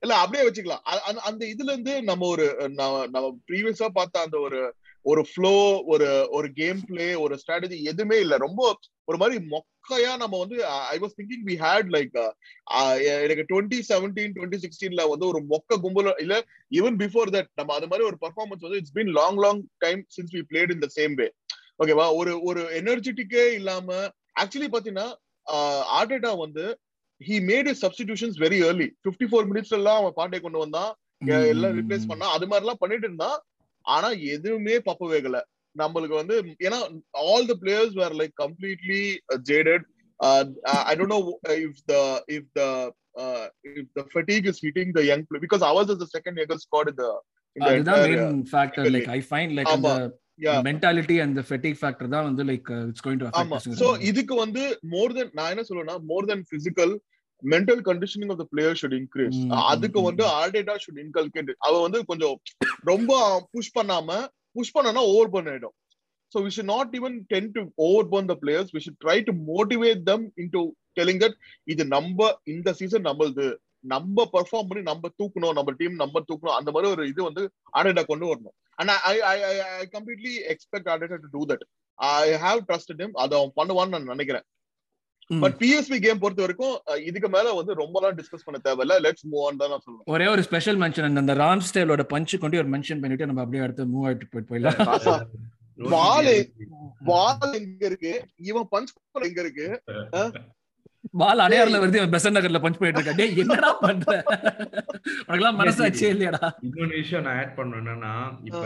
இல்ல 0.03 0.15
அப்படியே 0.17 0.45
வச்சுக்கலாம். 0.47 0.83
அந்த- 1.29 1.47
இதுல 1.51 1.71
இருந்து 1.71 1.95
நம்ம 2.03 2.27
ஒரு 2.27 2.45
நம்ம 2.71 2.95
நம்ம 3.07 3.27
ப்ரீவியஸா 3.49 3.89
பார்த்த 3.91 4.21
அந்த 4.21 4.37
ஒரு 4.39 4.61
ஒரு 5.05 5.23
ஃப்ளோ 5.29 5.53
ஒரு 5.87 6.07
ஒரு 6.31 6.49
கேம் 6.53 6.81
பிளே 6.85 7.15
ஒரு 7.17 7.35
ஸ்ட்ராட்டஜி 7.41 7.79
எதுவுமே 7.85 8.17
இல்ல. 8.21 8.37
ரொம்ப 8.39 8.61
ஒரு 9.09 9.19
மாதிரி 9.19 9.37
மொக்கையா 9.91 10.11
நம்ம 10.23 10.39
வந்து 10.41 10.57
I 10.91 10.97
was 11.03 11.15
thinking 11.19 11.45
we 11.49 11.55
had 11.63 11.89
like 11.95 12.17
எனக்கு 13.23 13.45
டுவெண்ட்டி 13.51 13.79
செவன்டீன் 13.89 14.35
டுவெண்ட்டி 14.37 14.59
சிக்ஸ்டீன்ல 14.65 15.03
வந்து 15.13 15.27
ஒரு 15.31 15.41
மொக்க 15.53 15.79
கும்பல 15.85 16.13
இல்ல 16.25 16.35
ஈவன் 16.73 16.97
பிஃபோர் 17.03 17.33
தட் 17.37 17.51
நம்ம 17.59 17.75
அது 17.79 17.89
மாதிரி 17.91 18.07
ஒரு 18.11 18.19
பர்ஃபார்மன்ஸ் 18.25 18.65
வந்து 18.67 18.81
it's 18.81 18.95
been 18.99 19.13
long 19.19 19.41
long 19.45 19.61
time 19.85 20.03
since 20.17 20.33
we 20.37 20.43
played 20.51 20.73
in 20.75 20.83
the 20.85 20.91
same 20.97 21.15
way? 21.21 21.29
ஓகேவா 21.83 22.07
ஒரு 22.21 22.33
ஒரு 22.49 22.63
எனர்ஜெட்டிக்கே 22.81 23.45
இல்லாம 23.59 23.89
ஆக்சுவலி 24.37 24.71
பாத்தீங்கன்னா 24.75 25.09
ஆர்டேட்டா 25.99 26.33
வந்து 26.45 26.65
he 27.21 27.37
made 27.51 27.71
is 27.71 27.83
substitutions 27.85 28.41
very 28.45 28.59
early 28.69 28.89
fifty 29.07 29.29
four 29.31 29.49
minutes 29.51 29.77
எல்லாம் 29.79 30.01
அவன் 30.01 30.19
பாண்டே 30.19 30.41
கொண்டு 30.43 30.65
வந்தான். 30.65 30.91
எல்லாம் 31.53 31.75
ரிப்ளேஸ் 31.79 32.11
பண்ணா 32.11 32.27
அது 32.37 32.47
மாதிரி 32.47 32.65
எல்லாம் 32.65 32.83
பண்ணிட்டு 32.83 33.07
இருந்தான். 33.09 33.39
ஆனா 33.85 34.09
எதுவுமே 34.35 34.77
பப்பு 34.87 35.07
வேகல. 35.13 35.39
நம்மளுக்கு 35.77 36.17
வந்து 36.17 36.37
ஏன்னா 36.67 36.79
all 37.25 37.49
the 37.51 37.57
players 37.63 37.97
were 38.01 38.17
like 38.21 38.35
completely 38.43 39.03
jaded 39.51 39.85
I 40.87 40.95
don't 40.97 41.15
know 41.17 41.21
if 41.61 41.83
the 41.87 41.97
if 42.37 42.49
the 42.59 42.63
if 43.73 43.91
the 43.99 44.05
fatigue 44.15 44.49
is 44.53 44.63
hitting 44.67 44.95
the 44.99 45.03
young 45.11 45.27
play 45.29 45.41
because 45.47 45.65
ours 45.71 45.93
is 45.95 46.03
the 46.05 46.09
second 46.17 46.41
younger 46.43 46.63
squad 46.65 46.91
இந்த 46.93 47.07
அதுதான் 47.57 48.03
main 48.09 48.43
factor 48.51 48.91
like 48.97 49.11
I 49.11 49.21
find 49.31 49.55
like 49.59 49.73
அந்த 49.75 49.93
mentality 50.67 51.17
and 51.25 51.39
fatigue 51.49 51.79
factor 51.81 52.13
தான் 52.15 52.27
வந்து 52.29 52.45
like 52.51 52.69
it's 52.83 53.05
going 53.07 53.23
to 53.23 53.79
so 53.83 53.89
இதுக்கு 54.11 54.35
வந்து 54.45 54.63
more 54.95 55.15
than 55.19 55.33
நான் 55.39 55.53
என்ன 55.55 55.65
சொல்லுவேன்னா 55.69 55.97
more 56.11 56.29
than 56.31 56.45
physical 56.53 56.95
mental 57.43 57.83
conditioning 57.89 58.33
of 58.35 58.41
the 58.43 58.47
player 58.53 58.79
should 58.81 58.97
increase 59.01 59.39
அதுக்கு 59.71 60.01
வந்து 60.09 60.25
ஆர்டேட்டா 60.39 60.75
ஷுட் 60.83 61.01
இன்கல்கேட் 61.05 61.53
அவ 61.61 61.75
வந்து 61.87 62.01
கொஞ்சம் 62.11 62.37
ரொம்ப 62.85 63.13
புஷ் 63.55 63.75
பண்ணாம 63.77 64.19
புஷ் 64.57 64.75
பண்ணனா 64.77 65.03
ஓவர் 65.15 65.33
பர்ன் 65.35 65.51
ஆயிடும். 65.53 65.75
So 66.33 66.41
we 66.45 66.51
should 66.57 66.73
not 66.75 66.93
even 66.99 67.17
tend 67.33 67.51
to 67.57 67.63
over 67.87 68.09
burn 68.13 68.31
the 68.33 68.37
players 68.43 68.71
we 68.77 68.81
should 68.85 69.01
try 69.05 69.17
to 69.29 69.33
motivate 69.51 70.03
them 70.11 70.25
into 70.57 70.63
telling 70.99 71.21
that 71.25 71.37
இது 71.73 71.83
நம்ம 71.97 72.29
இந்த 72.55 72.73
சீசன் 72.81 73.07
நம்மளுது. 73.11 73.49
நம்ம 73.93 74.25
பெர்ஃபார்ம் 74.33 74.67
பண்ணி 74.71 74.83
நம்ம 74.89 75.09
தூக்கணும் 75.21 75.55
நம்ம 75.59 75.73
டீம் 75.81 75.95
நம்ம 76.03 76.21
தூக்கணும் 76.31 76.57
அந்த 76.57 76.71
மாதிரி 76.75 76.89
ஒரு 76.95 77.05
இது 77.13 77.21
வந்து 77.29 77.43
ஆடேட்டா 77.79 78.03
கொண்டு 78.11 78.27
வரணும். 78.31 78.55
And 78.81 78.93
I 79.11 79.15
I 79.31 79.37
I 79.81 79.85
completely 79.95 80.33
expect 80.53 80.91
Arteta 80.95 81.19
to 81.23 81.31
do 81.37 81.43
that 81.53 81.65
I 81.99 82.35
have 82.45 82.61
trust 82.69 82.93
him 83.03 83.17
அதை 83.23 83.35
அவன் 83.39 83.55
பண்ணுவான்னு 83.61 83.95
நான் 83.95 84.13
நினைக்கிறேன். 84.15 84.47
பட் 85.31 85.57
பிஎஸ்பி 85.59 85.99
கேம் 86.01 86.21
பொறுத்த 86.21 86.41
வரைக்கும் 86.43 86.75
இதுக்கு 87.05 87.29
மேல 87.29 87.53
வந்து 87.57 87.73
ரொம்பலாம் 87.81 88.17
டிஸ்கஸ் 88.19 88.47
பண்ண 88.47 88.59
தேவையில்ல. 88.65 88.95
லெட்ஸ் 89.05 89.27
மூவ் 89.29 89.45
ஆன் 89.45 89.61
தான் 89.61 89.73
நான் 89.73 89.85
சொல்லுவேன் 89.85 90.13
ஒரே 90.15 90.27
ஒரு 90.29 90.43
ஸ்பெஷல் 90.47 90.81
மென்ஷன் 90.83 91.21
அந்த 91.23 91.35
ராம் 91.41 91.67
ஸ்டைலோட 91.67 92.05
பஞ்ச் 92.13 92.35
கொண்டு 92.39 92.61
ஒரு 92.63 92.71
மென்ஷன் 92.75 93.03
பண்ணிட்டு 93.03 93.29
நம்ம 93.31 93.43
அப்படியே 93.45 93.65
அடுத்து 93.67 93.91
மூவ் 93.93 94.07
ஆயிட்டு 94.09 94.31
போயிட்டு 94.33 94.53
போயிடலாம். 94.53 94.81
பால் 95.93 96.31
பால் 97.07 97.55
எங்க 97.59 97.85
இருக்கு? 97.89 98.11
இவன் 98.49 98.67
பஞ்ச் 98.73 98.91
எங்க 99.25 99.41
இருக்கு? 99.45 99.69
பால் 101.15 101.43
அடையாறுல 101.45 101.79
வருது 101.83 101.99
இவன் 102.01 102.13
பெசன் 102.15 102.37
நகர்ல 102.37 102.61
பஞ்ச் 102.65 102.79
பண்ணிட்டு 102.79 103.01
இருக்கா? 103.01 103.15
டேய் 103.21 103.39
என்னடா 103.43 103.71
பண்ற? 103.85 104.17
உனக்கெல்லாம் 105.23 105.61
மனசாச்சே 105.61 106.11
இல்லையாடா? 106.15 106.43
இன்னொரு 106.67 106.93
விஷயம் 106.97 107.25
நான் 107.27 107.39
ஆட் 107.41 107.57
பண்ணணும் 107.57 107.81
என்னன்னா 107.83 108.13
இப்ப 108.49 108.65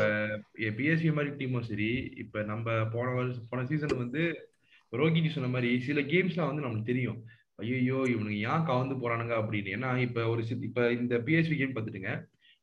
பிஎஸ்சி 0.79 1.13
மாதிரி 1.17 1.33
டீமும் 1.39 1.69
சரி 1.69 1.91
இப்ப 2.25 2.43
நம்ம 2.51 2.67
போன 2.95 3.07
வருஷம் 3.19 3.47
போன 3.53 3.67
சீசன் 3.71 4.03
வந்து 4.03 4.25
ரோகிணி 5.01 5.31
சொன்ன 5.35 5.51
மாதிரி 5.55 5.71
சில 5.87 6.01
கேம்ஸ்லாம் 6.13 6.51
வந்து 6.51 6.65
நமக்கு 6.67 6.91
தெரியும். 6.91 7.19
ஐயோ 7.63 7.99
இவனுக்கு 8.13 8.39
ஏன் 8.53 8.67
கவர்ந்து 8.71 8.95
போறானுங்க 9.03 9.35
அப்படின்னு. 9.41 9.75
ஏன்னா 9.77 9.91
இப்ப 10.07 10.27
ஒரு 10.33 10.43
இப்ப 10.69 10.87
இந்த 11.01 11.15
பிஎஸ்வி 11.27 11.57
கேம் 11.61 11.75
பார்த்துட்டுங்க. 11.77 12.13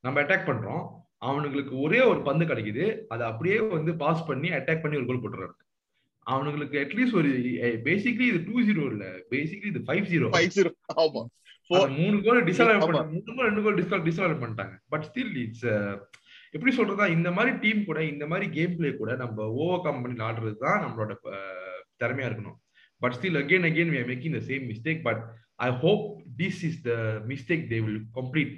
நம்ம 0.04 0.22
அட்டாக் 0.22 0.50
பண்றோம். 0.50 0.84
அவனுங்களுக்கு 1.28 1.74
ஒரே 1.86 2.00
ஒரு 2.12 2.20
பந்து 2.28 2.46
கிடைக்குது. 2.52 2.86
அதை 3.14 3.24
அப்படியே 3.32 3.58
வந்து 3.76 3.92
பாஸ் 4.04 4.28
பண்ணி 4.30 4.50
அட்டாக் 4.58 4.82
பண்ணி 4.84 5.00
ஒரு 5.00 5.08
கோல் 5.10 5.24
போட்டுறாரு. 5.24 5.56
அவனுங்களுக்கு 6.28 6.78
அட்லீஸ்ட் 6.84 7.20
ஒரு 7.20 7.30
பேசிக்லி 7.88 8.26
இது 8.32 8.40
டூ 8.48 8.56
ஜீரோ 8.68 8.84
இல்ல. 8.94 9.06
பேசிக்லி 9.34 9.70
இது 9.74 9.82
ஃபைவ் 9.88 10.10
ஜீரோ 10.12 10.28
ஃபைவ் 10.36 10.56
ஜீரோ 10.58 10.72
ஆமா. 11.04 11.24
மூணு 12.00 12.18
கோல் 12.26 12.42
டிஸ்அலாட் 12.48 12.84
பண்ண 12.86 13.02
மூணு 13.12 13.34
கோல் 13.36 13.48
ரெண்டு 13.50 13.64
கோல் 13.66 13.78
டிஸ்கால் 13.80 14.06
டிஸ்அலாட் 14.08 14.42
பண்ணிட்டாங்க. 14.44 14.76
பட் 14.94 15.06
ஸ்டில் 15.10 15.36
இட்ஸ் 15.44 15.68
எப்படி 16.56 16.72
சொல்றதா 16.78 17.06
இந்த 17.18 17.30
மாதிரி 17.36 17.52
டீம் 17.64 17.82
கூட 17.90 18.00
இந்த 18.14 18.26
மாதிரி 18.32 18.48
கேம் 18.58 18.76
பிளே 18.78 18.90
கூட 19.02 19.12
நம்ம 19.22 19.46
ஓவர் 19.64 19.84
கம் 19.86 20.02
பண்ணி 20.04 20.26
ஆடுறது 20.28 20.58
தான் 20.66 20.82
நம்மளோட 20.86 21.14
திறமையா 22.04 22.30
இருக்கணும். 22.30 22.58
But 23.02 23.16
still 23.18 23.40
again 23.44 23.68
again 23.70 23.94
we 23.94 24.00
are 24.02 24.10
making 24.12 24.36
the 24.40 24.42
same 24.50 24.66
mistake 24.72 25.00
but 25.08 25.22
I 25.68 25.70
hope 25.86 26.04
this 26.42 26.60
is 26.70 26.82
the 26.90 26.98
mistake 27.32 27.64
they 27.72 27.80
will 27.86 28.04
complete 28.20 28.54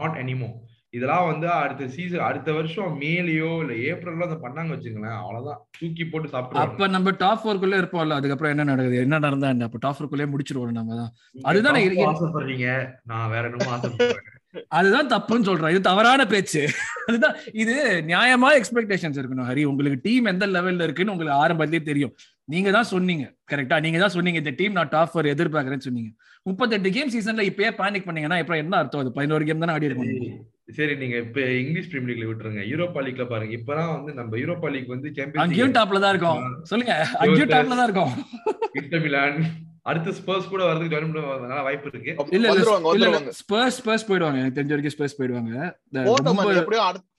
not 0.00 0.16
anymore 0.22 0.50
இதெல்லாம் 0.96 1.28
வந்து 1.30 1.46
அடுத்த 1.60 1.86
சீசன் 1.94 2.24
அடுத்த 2.26 2.50
வருஷம் 2.56 2.90
மேலேயோ 3.00 3.48
இல்ல 3.62 3.72
ஏப்ரல்லோ 3.88 4.26
அதை 4.26 4.36
பண்ணாங்க 4.44 4.70
வச்சுங்களேன் 4.74 5.16
அவ்வளவுதான். 5.20 5.60
தூக்கி 5.78 6.04
போட்டு 6.10 6.28
சாப்பிட்டு 6.34 6.60
அப்ப 6.64 6.86
நம்ம 6.96 7.14
டாப் 7.22 7.40
ஃபோர்க்குள்ளே 7.42 7.80
இருப்போம்ல 7.80 8.18
அதுக்கப்புறம் 8.18 8.52
என்ன 8.54 8.66
நடக்குது? 8.70 9.00
என்ன 9.06 9.18
நடந்தா 9.24 9.48
என்ன? 9.54 9.68
அப்ப 9.68 9.80
டாப் 9.84 9.96
ஃபோர்க்குள்ளே 9.96 10.28
முடிச்சிருவோம் 10.34 10.78
நம்ம 10.78 10.98
தான் 11.00 11.10
அதுதான் 11.50 11.78
ஆசைப்படுறீங்க. 12.12 12.68
நான் 13.12 13.32
வேற 13.34 13.42
என்னமோ 13.50 13.72
ஆசைப்படுறேன். 13.76 14.30
அதுதான் 14.78 15.10
தப்புன்னு 15.12 15.48
சொல்றேன். 15.48 15.72
இது 15.74 15.80
தவறான 15.88 16.26
பேச்சு. 16.32 16.62
அதுதான் 17.06 17.36
இது 17.62 17.74
நியாயமா 18.12 18.50
எக்ஸ்பெக்டேஷன்ஸ் 18.58 19.18
இருக்கணும். 19.20 19.48
ஹரி 19.50 19.64
உங்களுக்கு 19.70 19.98
டீம் 20.06 20.30
எந்த 20.32 20.46
லெவல்ல 20.56 20.86
இருக்குன்னு 20.88 21.14
உங்களுக்கு 21.14 21.40
ஆரம்பத்திலே 21.42 21.82
தெரியும். 21.90 22.14
நீங்க 22.48 22.70
தான் 22.72 22.90
சொன்னீங்க 22.90 23.24
கரெக்டா 23.50 23.76
நீங்க 23.84 23.98
தான் 24.00 24.14
சொன்னீங்க 24.14 24.40
இந்த 24.42 24.52
டீம் 24.58 24.76
நான் 24.78 24.90
டாப் 24.90 25.10
ஃபோர் 25.10 25.32
எதிர்பார்க்கறேன்னு 25.32 25.86
சொன்னீங்க. 25.86 26.10
முப்பத்தெட்டு 26.46 26.88
கேம் 26.96 27.12
சீசன்ல 27.12 27.44
இப்பயே 27.50 27.70
பேனிக் 27.78 28.06
பண்ணீங்கன்னா 28.06 28.38
அப்புறம் 28.40 28.62
என்ன 28.62 28.74
அர்த்தம் 28.80 29.02
அது? 29.02 29.12
பதினோரு 29.12 29.44
கேம் 29.44 29.62
தானே 29.62 29.74
ஆடி 29.74 29.88
இருக்கும் 29.90 30.10
சரி 30.76 30.94
நீங்க 30.94 31.16
இப்ப 31.24 31.40
இங்கிலீஷ் 31.60 31.88
பிரீமியர் 31.90 32.10
லீக்ல 32.10 32.28
விட்டுருங்க. 32.28 32.62
யூரோப்பா 32.70 33.00
லீக்ல 33.06 33.24
பாருங்க. 33.26 33.54
இப்பதான் 33.58 33.92
வந்து 33.96 34.12
நம்ம 34.14 34.38
யூரோப்பா 34.38 34.68
லீக் 34.74 34.92
வந்து 34.94 35.08
அங்கேயும் 35.44 35.74
டாப்ல 35.76 36.00
தான் 36.04 36.14
இருக்கும். 36.14 36.40
சொல்லுங்க. 36.64 36.94
அங்கேயும் 37.22 37.52
டாப்ல 37.54 37.78
தான் 37.80 37.88
இருக்கும். 37.88 38.12
Inter 38.80 39.02
Milan. 39.04 39.36
அடுத்த 39.86 40.12
ஸ்பர்ஸ் 40.18 40.48
கூட 40.50 40.62
வரதுக்கு 40.66 40.98
நல்ல 41.48 41.62
வாய்ப்பு 41.62 41.88
இருக்கு. 41.92 42.12
இல்ல 42.36 42.52
இல்ல 42.52 43.18
ஸ்பர்ஸ் 43.40 43.76
ஸ்பர்ஸ் 43.78 44.06
போயிடுவாங்க. 44.08 44.38
எனக்கு 44.42 44.58
தெரிஞ்ச 44.58 44.72
வரைக்கும் 44.74 44.94
ஸ்பர்ஸ் 44.94 45.16
போயிடுவாங்க. 45.18 45.52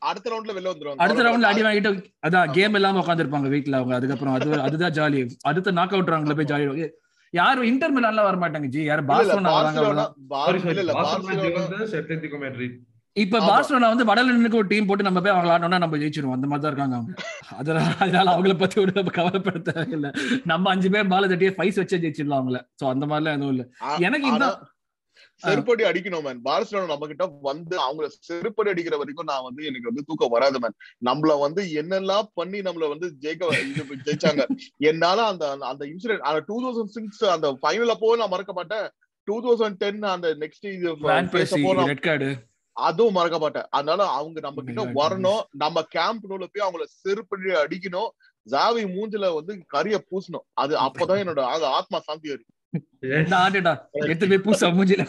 அடுத்த 0.10 0.28
ரவுண்ட்ல 0.32 0.56
வெளில 0.58 0.72
வந்துருவாங்க. 0.74 1.02
அடுத்த 1.06 1.24
ரவுண்ட்ல 1.24 1.50
அடி 1.52 1.62
வாங்கிட்டு 1.62 1.92
அதான் 2.28 2.52
கேம் 2.52 2.74
இல்லாம 2.74 3.04
உட்காந்துருப்பாங்க 3.06 3.50
வீட்ல 3.56 3.78
அவங்க. 3.78 3.96
அதுக்கப்புறம் 3.96 4.34
அது 4.34 4.62
அதுதான் 4.62 4.96
ஜாலி 5.00 5.20
அடுத்த 5.42 5.76
நாக் 5.80 5.94
அவுட் 5.94 6.12
ரவுண்ட்ல 6.14 6.36
போய் 6.36 6.52
ஜாலி 6.54 6.90
யாரும் 7.34 7.64
இன்டர் 7.64 7.96
மிலான்ல 7.96 8.26
வர 8.30 8.36
மாட்டாங்க 8.42 8.68
ஜி 8.74 8.82
யாரும் 8.84 9.10
பார்சலோனா 9.10 9.54
வராங்க 9.60 9.82
இப்ப 13.16 13.40
பார்சலோனா 13.42 13.90
வந்து 13.92 14.08
வடலனுக்கு 14.08 14.60
ஒரு 14.60 14.70
டீம் 14.72 14.88
போட்டு 14.88 15.08
நம்ம 15.08 15.20
போய் 15.22 15.34
அவங்க 15.34 15.52
ஆடணும்னா 15.52 15.78
நம்ம 15.84 15.98
ஜெயிச்சிருவோம். 16.02 16.38
அந்த 16.38 16.48
மாதிரி 16.48 16.64
தான் 16.64 16.72
இருக்காங்க 16.72 16.96
அவங்க. 16.98 17.14
அதனால 17.60 17.92
அதனால 18.04 18.28
அவங்கள 18.34 18.54
பத்தி 18.62 18.78
ஒரு 18.82 18.92
நம்ம 18.98 19.14
கவலைப்பட 19.18 19.60
தேவையில்ல 19.70 20.10
நம்ம 20.52 20.72
அஞ்சு 20.74 20.90
பேர் 20.94 21.12
பால 21.14 21.30
தட்டியே 21.32 21.52
ஃபைஸ் 21.58 21.80
வச்சே 21.82 22.00
ஜெயிச்சிடலாம் 22.04 22.42
அவங்கள. 22.42 22.60
சோ 22.80 22.86
அந்த 22.94 23.06
மாதிரிலாம் 23.12 23.38
எதுவும் 23.38 23.54
இல்ல. 23.56 23.66
எனக்கு 24.08 24.28
இந்த 24.32 24.48
செருப்படி 25.44 25.84
அடிக்கணும் 25.88 26.26
மேன் 26.26 26.42
பார்சலோனா 26.46 26.92
நம்ம 26.92 27.08
கிட்ட 27.08 27.26
வந்து 27.48 27.76
அவங்கள 27.86 28.06
செருப்படி 28.28 28.72
அடிக்கிற 28.74 28.96
வரைக்கும் 29.02 29.30
நான் 29.32 29.46
வந்து 29.48 29.62
எனக்கு 29.70 29.90
வந்து 29.90 30.06
தூக்கம் 30.10 30.34
வராது 30.36 30.60
மேன் 30.64 30.76
நம்மள 31.02 31.34
வந்து 31.44 31.62
என்னெல்லாம் 31.82 32.28
பண்ணி 32.40 32.60
நம்மள 32.68 32.90
வந்து 32.94 33.08
ஜெயிக்க 33.24 33.50
ஜெயிச்சாங்க. 34.08 34.44
என்னால 34.90 35.26
அந்த 35.32 35.44
அந்த 35.72 35.84
இன்சிடென்ட் 35.92 36.28
அந்த 36.30 36.42
டூ 36.50 36.58
தௌசண்ட் 36.66 36.94
சிக்ஸ் 36.98 37.24
அந்த 37.36 37.50
ஃபைனல் 37.64 37.94
அப்போ 37.96 38.16
நான் 38.24 38.34
மறக்க 38.36 38.54
மாட்டேன். 38.60 38.88
டூ 39.28 39.38
தௌசண்ட் 39.46 39.80
டென் 39.84 40.02
அந்த 40.16 40.30
நெக்ஸ்ட் 40.44 40.68
இது 40.76 40.92
அதுவும் 42.75 43.13
மறக்க 43.13 43.38
மாட்டேன். 43.39 43.65
அதனால 43.70 44.12
அவங்க 44.12 44.39
நம்ம 44.39 44.62
கிட்ட 44.62 44.86
வரணும். 44.86 45.41
நம்ம 45.51 45.82
கேம்ப் 45.82 46.25
நூல 46.29 46.46
போய் 46.51 46.65
அவங்கள 46.67 46.84
செருப்படி 47.01 47.55
அடிக்கணும். 47.63 48.10
ஜாவி 48.51 48.84
மூஞ்சில 48.96 49.34
வந்து 49.34 49.63
கரிய 49.67 50.03
பூசணும். 50.10 50.46
அது 50.53 50.75
அப்பதான் 50.75 51.22
என்னோட 51.24 51.39
ஆத்மா 51.79 52.00
சாந்தி 52.00 52.29
வரும். 52.29 53.79
எடுத்து 53.91 54.27
பூசா 54.27 54.67
மூஞ்சில. 54.77 55.08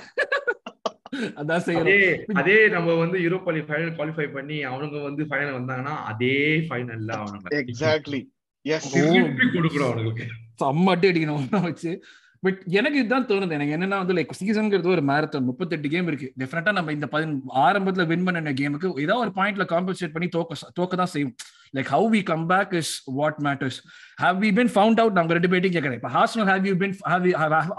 அதான் 1.16 1.64
செய்யணும். 1.66 2.24
அதே 2.32 2.68
நம்ம 2.68 2.94
வந்து 2.94 3.18
யூரோப்பா 3.18 3.52
லீக் 3.52 3.68
ஃபைனல் 3.68 3.96
குவாலிஃபை 3.98 4.32
பண்ணி 4.32 4.64
அவனுங்க 4.66 5.02
வந்து 5.02 5.24
ஃபைனல் 5.24 5.56
வந்தாங்கன்னா 5.58 5.96
அதே 6.10 6.58
ஃபைனல்ல 6.68 7.12
அவனுங்க. 7.18 7.48
எக்ஸாக்ட்லி 7.50 8.20
எஸ் 8.62 8.98
கொடுக்கணும் 8.98 9.88
அவனுங்களுக்கு. 9.88 10.26
செம்மட்டி 10.64 11.08
அடிக்கணும். 11.10 11.62
வச்சு. 11.62 12.04
பட் 12.44 12.60
எனக்கு 12.78 13.00
இதுதான் 13.02 13.28
தோணுது. 13.30 13.56
எனக்கு 13.58 13.74
என்னன்னா 13.76 13.98
வந்து 14.02 14.16
லைக் 14.18 14.38
சீசன்ங்கிறது 14.40 14.94
ஒரு 14.96 15.04
மேரத்தான் 15.10 15.48
முப்பத்தெட்டு 15.50 15.90
கேம் 15.94 16.08
இருக்கு. 16.12 16.30
டெஃபினட்டா 16.42 16.72
நம்ம 16.78 16.92
இந்த 16.98 17.08
பதின் 17.14 17.34
ஆரம்பத்துல 17.66 18.06
வின் 18.12 18.26
பண்ண 18.28 18.54
கேமுக்கு 18.62 18.88
ஏதாவது 19.04 19.24
ஒரு 19.26 19.34
பாயிண்ட்ல 19.40 19.66
காம்பன்சேட் 19.74 20.16
பண்ணி 20.16 20.30
தோக்க 20.38 20.72
தோக்க 20.80 20.96
தான் 21.02 21.12
செய்யும். 21.14 21.34
Like 21.76 21.88
how 21.94 22.06
we 22.14 22.20
come 22.28 22.44
back 22.50 22.72
is 22.80 22.90
what 23.18 23.38
matters 23.46 23.78
have 24.24 24.36
we 24.42 24.50
been 24.58 24.70
found 24.74 25.00
out 25.02 25.16
நாங்க 25.18 25.34
ரெண்டு 25.36 25.50
பேட்டையும் 25.52 25.74
கேட்கறேன். 25.76 25.98
இப்போ 26.00 26.10
Arsenal 26.16 26.48
have 26.50 26.66
you 26.68 26.74
been 26.82 26.94
have 27.12 27.26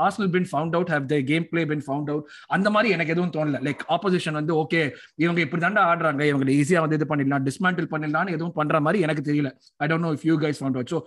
Arsenal 0.02 0.32
been 0.36 0.48
found 0.52 0.76
out 0.78 0.92
how 0.96 1.06
the 1.12 1.20
game 1.32 1.46
play 1.52 1.62
been 1.72 1.84
found 1.88 2.10
out 2.14 2.26
அந்த 2.58 2.68
மாதிரி 2.76 2.92
எனக்கு 2.96 3.14
எதுவும் 3.16 3.34
தோணல. 3.38 3.62
லைக் 3.68 3.82
ஆப்போசிஷன் 3.96 4.38
வந்து 4.40 4.54
ஓகே 4.64 4.82
இவங்க 5.24 5.40
இப்படி 5.46 5.62
தாண்டா 5.66 5.84
ஆடுறாங்க. 5.92 6.24
இவங்க 6.32 6.52
ஈஸியா 6.60 6.82
வந்து 6.86 7.00
இது 7.00 7.08
பண்ணிடலாம். 7.14 7.46
டிஸ்மேண்டில் 7.50 7.90
பண்ணிடலாம்னு 7.94 8.36
எதுவும் 8.38 8.56
பண்ற 8.60 8.82
மாதிரி 8.88 9.02
எனக்கு 9.08 9.24
தெரியல. 9.30 9.52
I 9.84 9.88
don't 9.92 10.08
know 10.08 10.14
if 10.18 10.28
you 10.32 10.38
guys 10.46 10.62
found 10.62 10.80
out 10.80 10.94
so 10.96 11.00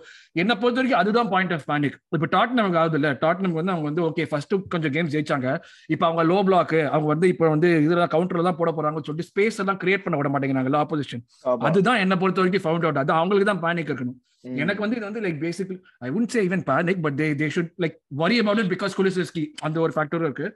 என்ன 0.43 0.51
பொறுத்த 0.63 0.79
வரைக்கும் 0.81 1.01
அதுதான் 1.03 1.31
பாயிண்ட் 1.35 1.55
ஆஃப் 1.57 1.67
பேனிக் 1.71 1.97
இப்போ 2.17 2.29
டாட்னம் 2.37 2.77
ஆகுது 2.81 2.99
இல்ல 3.01 3.11
டாட்னம் 3.25 3.50
இவங்க 3.51 3.61
வந்து 3.61 3.75
அவங்க 3.75 3.87
வந்து 3.89 4.05
ஓகே 4.07 4.25
ஃபர்ஸ்ட் 4.31 4.53
கொஞ்சம் 4.73 4.93
கேம்ஸ் 4.95 5.13
ஜெயிச்சாங்க. 5.15 5.47
இப்போ 5.93 6.05
அவங்க 6.09 6.23
லோ 6.31 6.39
பிளாக் 6.47 6.75
அவங்க 6.95 7.07
வந்து 7.13 7.27
இப்போ 7.33 7.45
வந்து 7.53 7.69
இதுல 7.85 8.07
கவுண்டர்ல 8.15 8.47
தான் 8.49 8.59
போட 8.59 8.71
போறாங்கன்னு 8.77 9.07
சொல்லிட்டு 9.07 9.29
ஸ்பேஸ் 9.31 9.61
எல்லாம் 9.63 9.79
கிரியேட் 9.83 10.03
பண்ண 10.05 10.17
விட 10.19 10.29
மாட்டேங்கிறாங்க 10.33 10.81
ஆப்போசிஷன். 10.83 11.23
அதுதான் 11.69 12.01
என்ன 12.05 12.17
பொறுத்த 12.21 12.41
வரைக்கும் 12.43 12.65
ஃபவுண்ட் 12.65 12.85
அவுட் 12.87 13.01
அது 13.03 13.13
அவங்களுக்கு 13.21 13.49
தான் 13.51 13.63
பேனிக் 13.65 13.89
இருக்கணும். 13.91 14.19
எனக்கு 14.61 14.83
வந்து 14.83 14.97
இது 14.97 15.05
வந்து 15.09 15.21
like 15.25 15.39
basically 15.43 15.75
I 16.05 16.09
would 16.17 16.31
say 16.35 16.39
even 16.47 16.63
panic 16.69 17.01
but 17.05 17.17
they 17.19 17.27
they 17.41 17.47
should 17.55 17.73
like 17.83 17.97
worry 18.21 18.37
about 18.43 18.61
it 18.63 18.71
because 18.75 18.95
குலிசஸ்கி 18.99 19.43
அந்த 19.67 19.77
ஒரு 19.85 19.93
ஃபேக்டரும் 19.97 20.27
இருக்கு. 20.29 20.47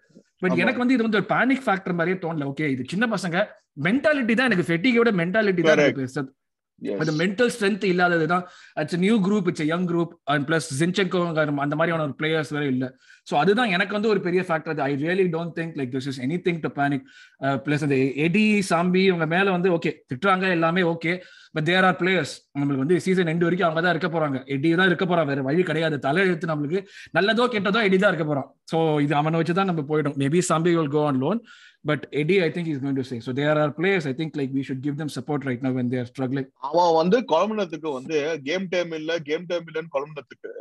பட். 0.43 0.55
எனக்கு 0.63 0.81
வந்து 0.83 0.95
இது 0.95 1.05
வந்து 1.07 1.19
ஒரு 1.21 1.27
பேனிக் 1.35 1.61
ஃபேக்டர் 1.65 1.97
மாதிரியே 1.99 2.17
தோணல 2.23 2.47
ஓகே 2.53 2.67
இது 2.75 2.85
சின்ன 2.93 3.07
பசங்க. 3.15 3.37
மென்டாலிட்டி 3.87 4.33
தான் 4.39 4.49
எனக்கு 4.51 4.67
ஃபெட்டிகோட 4.69 5.11
மென்டாலிட்டி 5.21 5.63
தான் 5.67 5.79
எனக்கு 5.85 6.25
அந்த 6.81 7.11
மென்டல் 7.11 7.51
ஸ்ட்ரென்த் 7.55 7.83
இல்லாதது 7.83 8.27
தான் 8.27 8.45
it's 8.73 8.97
new 8.97 9.17
group 9.27 9.47
it's 9.47 9.63
young 9.63 9.87
group 9.87 10.13
and 10.23 10.47
plus 10.47 10.67
Zinchenko 10.79 11.21
அந்த 11.59 11.75
மாதிரியான 11.75 12.03
ஒரு 12.03 12.15
பிளேயர்ஸ் 12.19 12.49
வேற 12.49 12.65
இல்ல. 12.65 12.85
ஸோ 13.27 13.35
அதுதான் 13.35 13.73
எனக்கு 13.75 13.93
வந்து 13.93 14.11
ஒரு 14.13 14.19
பெரிய 14.19 14.41
factor 14.47 14.81
I 14.87 14.91
really 15.03 15.27
don't 15.35 15.55
think 15.59 15.75
like 15.79 15.91
this 15.95 16.09
is 16.11 16.19
anything 16.47 16.61
to 16.65 16.71
panic 16.79 17.05
plus 17.65 17.85
அந்த 17.87 17.97
எடி 18.25 18.45
சாம்பி 18.69 19.03
இவங்க 19.09 19.27
மேல 19.35 19.51
வந்து 19.51 19.71
ஓகே 19.77 19.93
திட்டுறாங்க 20.09 20.47
எல்லாமே 20.57 20.83
okay 20.93 21.13
but 21.55 21.67
there 21.67 21.85
are 21.89 21.97
players 21.99 22.33
நம்மளுக்கு 22.53 22.83
வந்து 22.83 22.95
சீசன் 23.03 23.29
எண்டு 23.31 23.47
வரைக்கும் 23.47 23.67
அவங்க 23.67 23.81
தான் 23.81 23.93
இருக்க 23.95 24.09
போறாங்க. 24.09 24.37
எடி 24.55 24.69
தான் 24.79 24.89
இருக்க 24.91 25.05
போறான். 25.05 25.29
வேற 25.31 25.41
வழி 25.41 25.63
கிடையாது. 25.63 25.97
தலை 26.07 26.23
நம்மளுக்கு 26.51 26.81
நல்லதோ 27.17 27.45
கெட்டதோ 27.53 27.81
எடி 27.89 27.97
தான் 27.97 28.11
இருக்க 28.13 28.25
போறான். 28.25 28.49
ஸோ 28.71 28.79
இது 29.05 29.15
அவனை 29.15 29.39
வச்சு 29.41 29.55
தான் 29.59 29.71
நம்ம 29.71 29.85
போயிடும். 29.91 30.17
Maybe 30.23 30.41
Sambi 30.49 30.73
will 30.77 30.93
go 30.97 31.03
on 31.11 31.21
loan 31.23 31.41
but 31.89 32.03
Eddie 32.21 32.35
I 32.43 32.49
think 32.53 32.69
is 32.69 32.81
going 32.83 32.99
to 32.99 33.07
say 33.09 33.17
so 33.25 33.33
there 33.39 33.59
are 33.63 33.73
players 33.79 34.07
I 34.11 34.13
think 34.19 34.37
like 34.39 34.53
we 34.57 34.63
should 34.69 34.83
give 34.85 34.99
them 35.01 35.13
support 35.17 35.43
right 35.49 35.63
now 35.65 35.75
when 35.79 35.91
they're 35.95 36.07
struggling 36.11 36.49
அவன் 36.69 36.93
வந்து 36.99 37.17
குழம்புனத்துக்கு 37.31 37.89
வந்து 37.97 38.17
game 38.47 38.67
time 38.69 38.93
இல்ல 38.99 39.17
game 39.29 39.45
time 39.51 39.67
இல்லன்னு 39.69 39.93
குழம்புனத்துக்கு 39.95 40.51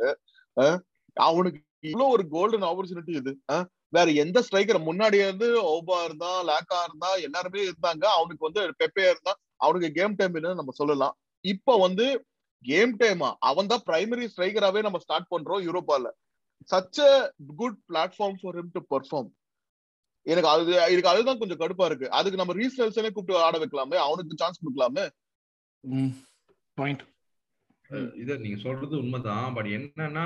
uh, 0.57 0.75
அவனுக்கு 1.17 1.59
இவ்வளவு 1.85 2.13
ஒரு 2.15 2.23
golden 2.33 2.67
opportunity 2.69 3.13
இது. 3.21 3.31
வேற 3.95 4.07
எந்த 4.23 4.37
ஸ்ட்ரைக்கர் 4.45 4.79
முன்னாடி 4.87 5.17
இருந்து 5.23 5.47
ஓபா 5.73 5.97
இருந்தா 6.07 6.31
லேக்கா 6.49 6.79
இருந்தா 6.87 7.09
எல்லாருமே 7.27 7.61
இருந்தாங்க. 7.67 8.03
அவனுக்கு 8.17 8.47
வந்து 8.47 8.61
பெப்பே 8.81 9.05
இருந்தா 9.11 9.33
அவனுக்கு 9.65 9.89
கேம் 9.99 10.17
டைம் 10.19 10.35
இல்லைன்னு 10.37 10.61
நம்ம 10.61 10.75
சொல்லலாம். 10.81 11.15
இப்ப 11.45 11.77
வந்து 11.85 12.05
கேம் 12.65 12.93
டைமா 12.99 13.29
அவன் 13.49 13.71
தான் 13.71 13.85
பிரைமரி 13.87 14.25
ஸ்ட்ரைக்கராவே 14.31 14.81
நம்ம 14.81 14.99
ஸ்டார்ட் 15.03 15.31
பண்றோம் 15.33 15.65
யூரோப்பால 15.67 16.11
such 16.69 17.01
a 17.03 17.11
good 17.57 17.79
platform 17.89 18.37
for 18.41 18.55
him 18.59 18.71
to 18.75 18.81
perform 18.93 19.29
எனக்கு 20.25 20.49
அது 20.51 20.61
எனக்கு 20.85 21.11
அதுதான் 21.11 21.39
கொஞ்சம் 21.41 21.59
கடுப்பா 21.59 21.85
இருக்கு. 21.85 22.07
அதுக்கு 22.17 22.39
நம்ம 22.41 22.53
ரீசெல்ஸனே 22.59 23.09
கூப்பிட்டு 23.11 23.43
ஆட 23.47 23.57
வைக்கலாமே? 23.63 23.97
அவனுக்கு 24.05 24.39
சான்ஸ் 24.41 24.61
கொடுக்கலாமே? 24.61 25.03
பாயிண்ட் 26.77 27.03
இத 28.21 28.37
நீங்க 28.43 28.57
சொல்றது 28.63 28.95
உண்மைதான். 29.01 29.49
பட் 29.57 29.69
என்னன்னா 29.77 30.25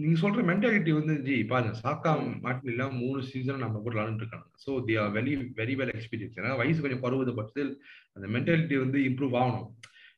நீங்க 0.00 0.16
சொல்ற 0.22 0.42
மென்டாலிட்டி 0.48 0.92
வந்து 0.96 1.14
ஜி 1.26 1.34
பாருங்க 1.50 1.74
சாக்கா 1.82 2.12
மாட்டின் 2.44 2.72
இல்லாம 2.72 2.96
மூணு 3.02 3.18
சீசன் 3.28 3.64
நம்ம 3.64 3.80
கூட 3.84 3.94
விளாண்டுட்டு 3.94 4.24
இருக்காங்க 4.24 4.48
so 4.64 4.70
the 4.86 4.94
are 5.02 5.12
very 5.16 5.34
very 5.60 5.74
well 5.80 5.94
experience 5.96 6.38
ஏன்னா 6.40 6.56
வயசு 6.60 6.82
கொஞ்சம் 6.84 7.04
பருவத 7.04 7.34
பட்சத்தில் 7.38 7.72
அந்த 8.16 8.26
மென்டாலிட்டி 8.36 8.78
வந்து 8.84 9.00
இம்ப்ரூவ் 9.08 9.36
ஆகணும். 9.42 9.68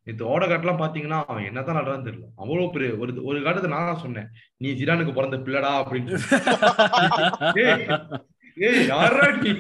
நேற்று 0.06 0.24
ஓடகாட்லாம் 0.32 0.80
பாத்தீங்கன்னா 0.80 1.18
அவன் 1.28 1.46
என்னதான் 1.48 1.78
நடுறான்னு 1.78 2.06
தெரியல. 2.08 2.26
அவ்வளவு 2.42 2.72
பெரிய 2.72 2.88
ஒரு 3.02 3.12
ஒரு 3.28 3.38
காலத்துல 3.46 3.74
நான் 3.74 4.02
சொன்னேன். 4.02 4.28
நீ 4.62 4.70
ஜிடானுக்கு 4.80 5.16
பிறந்த 5.18 5.36
பிள்ளடா 5.46 5.70
அப்படின்னு 5.80 6.18
ஏய், 8.56 8.82
யாரா 8.90 9.24
நீ? 9.38 9.52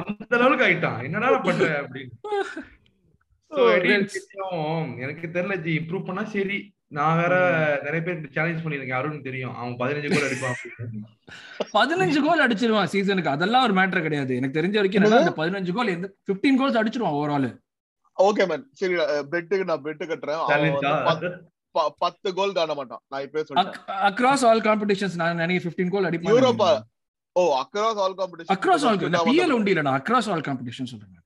அந்த 0.00 0.34
அளவுக்கு 0.38 0.66
ஆயிட்டான். 0.66 1.00
என்னடா 1.06 1.30
பண்ற 1.46 1.64
அப்படின்னு. 1.82 2.12
எனக்கு 5.04 5.26
தெரியல 5.36 5.56
ஜி 5.64 5.72
இம்ப்ரூவ் 5.80 6.08
பண்ணா 6.08 6.24
சரி. 6.34 6.58
நான் 6.92 7.16
வேற 7.16 7.34
நிறைய 7.82 8.02
பேர் 8.02 8.30
சேலஞ்ச் 8.30 8.64
பண்ணிருக்கேன் 8.64 8.92
அருண் 8.92 9.22
தெரியும். 9.22 9.54
அவன் 9.54 9.72
பதினஞ்சு 9.72 10.14
கோல் 10.14 10.30
அடிப்பான். 10.30 10.90
பதினஞ்சு 11.72 12.24
கோல் 12.24 12.48
அடிச்சிருவான் 12.48 12.84
சீசனுக்கு 12.84 13.28
அதெல்லாம் 13.28 13.62
ஒரு 13.62 13.74
மேட்டர் 13.74 14.00
கிடையாது. 14.00 14.36
எனக்கு 14.36 14.60
தெரிஞ்ச 14.60 14.72
வரைக்கும் 14.72 15.02
என்னன்னா, 15.02 15.18
அந்த 15.18 15.30
பதினஞ்சு 15.30 15.72
கோல் 15.72 15.86
எந்த 15.86 16.14
பிப்டீன் 16.32 16.56
கோல்ஸ் 16.56 16.76
அடிச்சிருவான் 16.76 17.04
ஓவரால் 17.04 17.58
ஓகே 18.18 18.48
மேன் 18.48 18.68
சரி 18.72 18.94
பெட்டுக்கு 19.30 19.64
நான் 19.64 19.82
பெட்டு 19.82 20.02
கட்டுறேன்? 20.06 21.38
பத்து- 22.00 22.34
கோல் 22.34 22.52
தாண்ட 22.52 22.74
மாட்டான். 22.74 23.00
நான் 23.08 23.22
இப்பவே 23.22 23.44
சொல்றேன். 23.44 23.72
அக்ராஸ் 23.86 24.46
ஆல் 24.46 24.60
காம்படிஷன்ஸ் 24.60 25.14
நான் 25.14 25.36
நினைக்கிறேன் 25.36 25.88
பிப்டீன் 25.88 25.92
கோல் 25.92 26.04
யூரோப்பா 26.04 26.54
அடிப்பான் 26.54 26.80
ஓ 27.32 27.60
across 27.60 27.94
all 27.94 28.14
competition 28.14 28.52
across 28.54 28.86
all 28.86 28.98
PL 28.98 29.50
உண்டு 29.50 29.70
இல்ல 29.70 29.90
அக்ராஸ் 29.90 30.30
ஆல் 30.30 30.40
காம்படிஷன் 30.40 30.84
சொல்றேன். 30.84 31.20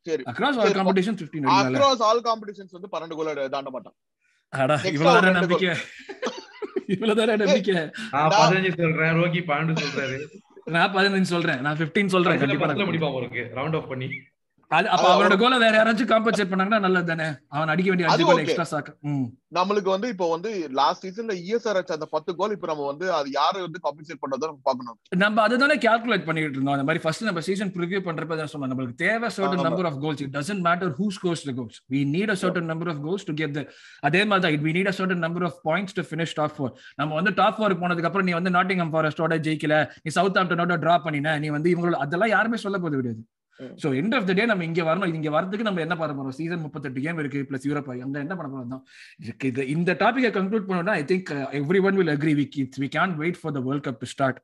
சரி. 0.00 0.22
அக்ராஸ் 0.22 0.60
ஆல் 0.60 0.72
காம்படிஷன் 0.72 1.16
பிப்டீன் 1.16 1.42
அடிக்கல 1.42 1.78
அக்ராஸ் 1.78 1.98
ஆல் 1.98 2.20
காம்படிஷன்ஸ் 2.20 2.78
வந்து 2.80 2.88
பன்னெண்டு 2.92 3.16
கோல் 3.16 3.48
தாண்ட 3.48 3.70
மாட்டான். 3.70 3.94
அடா 4.54 4.80
ரெண்டு 4.84 5.30
நம்பிக்கை. 5.30 5.68
இவ்வளவுதானே 6.88 7.36
நம்பிக்கை. 7.36 7.74
நான் 8.10 8.30
பதினஞ்சு 8.30 8.80
சொல்றேன் 8.80 9.22
ரோகி 9.22 9.40
பன்னெண்டு 9.40 9.76
சொல்றாரு. 9.84 10.18
நான் 10.64 10.94
பதினஞ்சு 10.94 11.20
சொல்றேன். 11.20 11.60
நான் 11.60 11.76
பிப்டீன் 11.76 12.06
சொல்றேன் 12.06 12.38
கண்டிப்பா 12.38 12.66
முடிப்பான் 12.66 13.12
உங்களுக்கு 13.12 13.50
ரவுண்ட் 13.56 13.74
ஆஃப் 13.74 13.88
பண்ணி. 13.88 14.08
அப்ப 14.64 14.76
அது 14.78 14.88
அவனோட 15.08 15.34
கோலை 15.40 15.56
வேற 15.62 15.74
யாராச்சும் 15.76 16.10
காம்பன்சேட் 16.10 16.50
பண்ணாங்கன்னா 16.50 16.80
நல்லது 16.84 17.08
தானே? 17.10 17.26
அவன் 17.54 17.70
அடிக்க 17.72 17.88
வேண்டிய 17.90 18.06
அஞ்சு 18.06 18.16
அது 18.16 18.26
கோல். 18.26 18.40
எக்ஸ்ட்ரா 18.44 18.66
சாக்கு. 18.70 18.92
நம்மளுக்கு 19.56 19.90
வந்து 19.92 20.08
இப்போ 20.12 20.26
வந்து 20.30 20.50
லாஸ்ட் 20.78 21.04
சீசன்ல 21.04 21.34
இஎஸ்ஆர் 21.42 21.78
அந்த 21.96 22.06
பத்து 22.14 22.30
கோல் 22.38 22.54
இப்ப 22.54 22.66
நம்ம 22.70 22.86
வந்து 22.88 23.06
அது 23.18 23.28
யாரு 23.36 23.58
வந்து 23.64 23.80
காம்பன்சேட் 23.84 24.20
பண்றதோ 24.22 24.48
நம்ம 24.50 24.62
பாக்கணும் 24.68 24.96
நம்ம 25.22 25.42
அதுதானே 25.44 25.76
கால்குலேட் 25.84 26.26
பண்ணிட்டு 26.28 26.56
இருந்தோம். 26.56 26.76
அந்த 26.76 26.86
மாதிரி 26.88 27.02
ஃபர்ஸ்ட் 27.04 27.26
நம்ம 27.28 27.42
சீசன் 27.48 27.72
ப்ரிவியூ 27.76 28.00
பண்றப்ப 28.08 28.38
தான் 28.40 28.50
சொன்னோம் 28.52 28.72
நம்மளுக்கு 28.72 28.96
தேவை 29.04 29.28
certain. 29.36 29.64
Number 29.66 29.88
of 29.90 30.00
goals 30.04 30.22
it 30.24 30.32
doesn't 30.36 30.64
matter 30.66 30.92
who 30.98 31.08
scores 31.16 31.44
the 31.46 31.54
goals 31.58 31.78
we 31.90 32.00
need 32.14 32.32
a 32.32 32.38
certain 32.42 32.68
number 32.72 32.90
of 32.92 33.02
goals 33.06 33.26
to 33.28 33.36
get 33.40 33.60
அதே 34.02 34.22
மாதிரி 34.24 34.44
தான் 34.46 34.66
we 34.66 34.74
need 34.78 34.90
a 34.90 34.96
certain 34.98 35.24
number 35.24 35.46
of 35.48 35.60
points 35.68 35.96
to 35.96 36.04
finish 36.08 36.36
top 36.38 36.56
four 36.56 36.72
நம்ம 36.98 37.10
வந்து 37.18 37.34
top 37.38 37.58
four 37.58 37.78
போனதுக்கு 37.82 38.10
அப்புறம் 38.10 38.28
நீ 38.28 38.36
வந்து 38.38 38.54
Nottingham 38.56 38.92
ஃபாரஸ்டோட 38.94 39.38
ஜெயிக்கல 39.46 39.76
நீ 40.00 40.16
சவுத் 40.16 40.40
ஆப்டனோட 40.42 40.76
டிரா 40.82 40.96
பண்ணின 41.06 41.38
நீ 41.44 41.50
வந்து 41.54 41.70
இவங்களோட 41.74 41.98
அதெல்லாம் 42.04 42.34
யாருமே 42.34 42.60
சொல்ல 42.64 42.78
போது 42.78 42.98
கிடையாது. 43.00 43.22
So 43.82 43.88
end 44.00 44.14
of 44.16 44.26
the 44.28 44.32
day 44.38 44.44
நம்ம 44.50 44.64
இங்க 44.68 44.82
வரணும். 44.88 45.12
இங்க 45.18 45.30
வரதுக்கு 45.36 45.66
நம்ம 45.68 45.80
என்ன 45.86 45.96
பண்ண 46.00 46.12
போறோம்? 46.18 46.36
சீசன் 46.38 46.64
முப்பத்தெட்டு 46.66 47.04
கேம் 47.06 47.20
இருக்கு 47.22 47.46
பிளஸ் 47.50 47.66
யூரோப் 47.68 47.90
அங்க 47.94 48.18
என்ன 48.26 48.36
பண்ண 48.38 48.48
போறோம் 48.54 48.72
தான்? 48.74 48.84
இது 49.50 49.68
இந்த 49.76 49.90
டாபிக்கை 50.02 50.32
கன்க்ளூட் 50.38 50.66
பண்ணோம்னா 50.70 50.96
I 51.00 51.04
think 51.12 51.30
everyone 51.88 51.98
will 52.00 52.14
agree 52.16 52.34
we 52.40 52.46
we 52.84 52.90
can 52.96 53.14
wait 53.22 53.40
for 53.42 53.56
the 53.58 53.62
World 53.68 53.86
Cup 53.88 54.02
to 54.04 54.08
start 54.14 54.40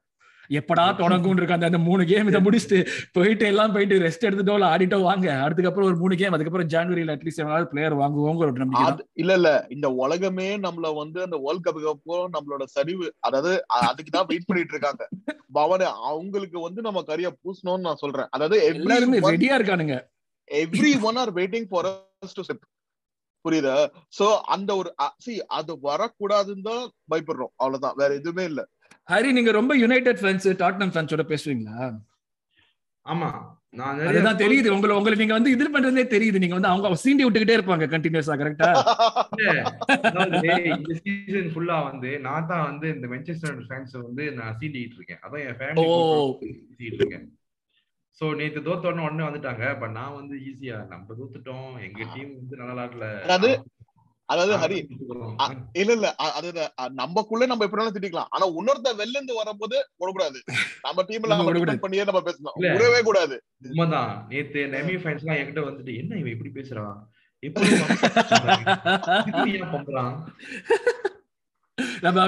எப்படா 0.50 0.84
தொடங்கும் 0.96 1.36
இருக்க 1.36 1.56
அந்த 1.60 1.78
மூணு 1.80 2.04
கேம் 2.04 2.28
இதை 2.28 2.40
முடிச்சுட்டு 2.40 2.78
போயிட்டு 3.12 3.46
எல்லாம் 3.46 3.72
போயிட்டு 3.72 3.98
ரெஸ்ட் 3.98 4.26
எடுத்துட்டோ 4.28 4.54
இல்ல 4.54 4.70
ஆடிட்டோ 4.70 5.02
வாங்க. 5.02 5.26
அதுக்கப்புறம் 5.40 5.88
ஒரு 5.88 5.96
மூணு 5.96 6.16
கேம் 6.16 6.32
அதுக்கப்புறம் 6.32 6.68
ஜான்வரியில 6.68 7.14
அட்லீஸ்ட் 7.14 7.36
எவனாவது 7.36 7.68
பிளேயர் 7.68 7.96
வாங்குவோங்க 7.96 8.42
ஒரு 8.44 8.52
நம்பிக்கை 8.54 8.86
இல்ல 9.14 9.32
இல்ல. 9.34 9.50
இந்த 9.70 9.90
உலகமே 9.98 10.56
நம்மள 10.58 10.94
வந்து 10.94 11.22
அந்த 11.22 11.36
வேர்ல்ட் 11.36 11.66
கப்புக்கு 11.66 11.88
அப்புறம் 11.88 12.32
நம்மளோட 12.32 12.64
சரிவு 12.68 13.14
அதாவது 13.20 13.52
அ- 13.74 13.86
அதுக்கு 13.88 14.10
தான் 14.10 14.26
வெயிட் 14.26 14.46
பண்ணிட்டு 14.46 14.72
இருக்காங்க. 14.72 15.02
பவன் 15.52 15.84
அவங்களுக்கு 16.10 16.60
வந்து 16.60 16.82
நம்ம 16.82 17.02
கரிய 17.02 17.36
பூசணும்னு 17.40 17.78
நான் 17.80 17.96
சொல்றேன். 17.96 18.28
அதாவது 18.30 18.64
எல்லாருமே 18.64 19.18
ரெடியா 19.30 19.54
இருக்கானுங்க. 19.58 19.96
Everyone 21.02 21.16
are 21.16 21.32
waiting 21.32 21.68
for 21.68 21.88
to 22.34 22.42
step 22.42 22.66
புரியுதா? 23.44 23.74
சோ 24.18 24.24
அந்த 24.48 24.76
ஒரு 24.76 24.90
சி 25.18 25.44
அது 25.50 25.72
வரக்கூடாதுன்னு 25.82 26.62
தான் 26.62 26.82
பயப்படுறோம். 27.10 27.52
அவ்வளவுதான். 27.56 27.94
வேற 27.96 28.14
எதுவுமே 28.14 28.44
இல்ல. 28.44 28.60
ஹரி 29.10 29.30
நீங்க 29.36 29.50
ரொம்ப 29.60 29.72
யுனைடெட் 29.84 30.20
ஃபேன்ஸ் 30.22 30.46
டாட்னம் 30.60 30.92
ஃபேன்ஸோட 30.94 31.22
பேசுவீங்களா? 31.30 31.78
ஆமா. 33.06 33.30
நான் 33.78 34.00
அதுதான் 34.10 34.38
தெரியுது. 34.42 34.68
உங்களை 34.74 34.92
உங்களுக்கு 34.98 35.22
நீங்க 35.22 35.36
வந்து 35.36 35.52
இது 35.54 35.66
பண்றதே 35.74 36.04
தெரியுது. 36.14 36.40
நீங்க 36.42 36.56
வந்து 36.56 36.70
அவங்க 36.70 36.98
சீண்டி 37.02 37.24
விட்டுக்கிட்டே 37.24 37.56
இருப்பாங்க 37.58 37.86
கண்டினியூஸா 37.92 38.34
கரெக்டா 38.40 38.70
இந்த 40.76 40.94
சீசன் 41.02 41.50
ஃபுல்லா 41.54 41.76
வந்து 41.90 42.10
நான் 42.26 42.48
தான் 42.52 42.64
வந்து 42.70 42.86
இந்த 42.94 43.08
மென்செஸ்டர் 43.12 43.60
ஃபேன்ஸ் 43.68 43.94
வந்து 44.06 44.24
நான் 44.38 44.56
சீண்டிட்டு 44.60 44.98
இருக்கேன். 45.00 45.22
அதான் 45.24 45.44
என் 45.46 45.58
ஃபேமிலி 45.60 46.88
இருக்கேன். 46.90 47.26
சோ 48.20 48.26
நேத்து 48.38 48.60
தோத்தோன்னு 48.68 49.06
உடனே 49.06 49.26
வந்துட்டாங்க. 49.28 49.66
பட் 49.82 49.94
நான் 49.98 50.16
வந்து 50.20 50.36
ஈஸியா 50.48 50.78
நம்ம 50.94 51.14
தோத்துட்டோம். 51.20 51.70
எங்க 51.86 52.00
டீம் 52.14 52.32
வந்து 52.40 52.56
நல்லா 52.62 52.84
ஆடல. 52.86 53.06
அதாவது 54.32 54.54
ஹரி 54.62 54.78
இல்ல 55.80 55.90
இல்ல. 55.96 56.08
அது 56.38 56.48
நமக்குள்ள 57.00 57.46
நம்ம 57.50 57.64
எப்படினாலும் 57.66 57.94
திட்டிக்கலாம். 57.96 58.30
ஆனா 58.34 58.44
இன்னொருத்த 58.58 58.90
வெளில 59.00 59.16
இருந்து 59.18 59.38
வரும்போது 59.40 59.76
விடக்கூடாது 60.00 60.38
நம்ம 60.86 61.04
டீம்ல 61.08 61.78
பண்ணியே 61.84 62.04
நம்ம 62.10 62.22
பேசணும். 62.28 62.56
விடவே 62.76 63.00
கூடாது. 63.08 63.36
உண்மைதான். 63.70 64.12
நேத்து 64.32 64.62
நெமி 64.76 64.96
ஃபேன்ஸ் 65.04 65.24
எல்லாம் 65.24 65.40
என்கிட்ட 65.40 65.64
வந்துட்டு 65.68 65.94
என்ன 66.02 66.18
இவன் 66.22 66.34
இப்படி 66.36 66.52
பேசுறான்? 66.58 66.96
எப்படி 67.42 67.68
இப்படி 69.30 69.52
ஏன் 69.58 69.72
பண்றான்? 69.74 70.14
நம்ம 72.04 72.24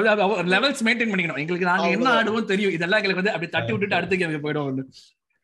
லெவல்ஸ் 0.55 0.85
மெயின்டைன் 0.87 1.11
பண்ணிக்கணும். 1.13 1.41
எங்களுக்கு 1.43 1.71
நாங்க 1.71 1.89
என்ன. 1.97 2.13
ஆடுவோம் 2.19 2.51
தெரியும். 2.53 2.75
இதெல்லாம் 2.77 3.01
எங்களுக்கு 3.01 3.23
வந்து 3.23 3.35
அப்படி 3.35 3.51
தட்டி 3.57 3.73
விட்டுட்டு 3.75 3.99
அடுத்த 3.99 4.17
கேமுக்கு 4.21 4.45
போயிடும் 4.47 4.87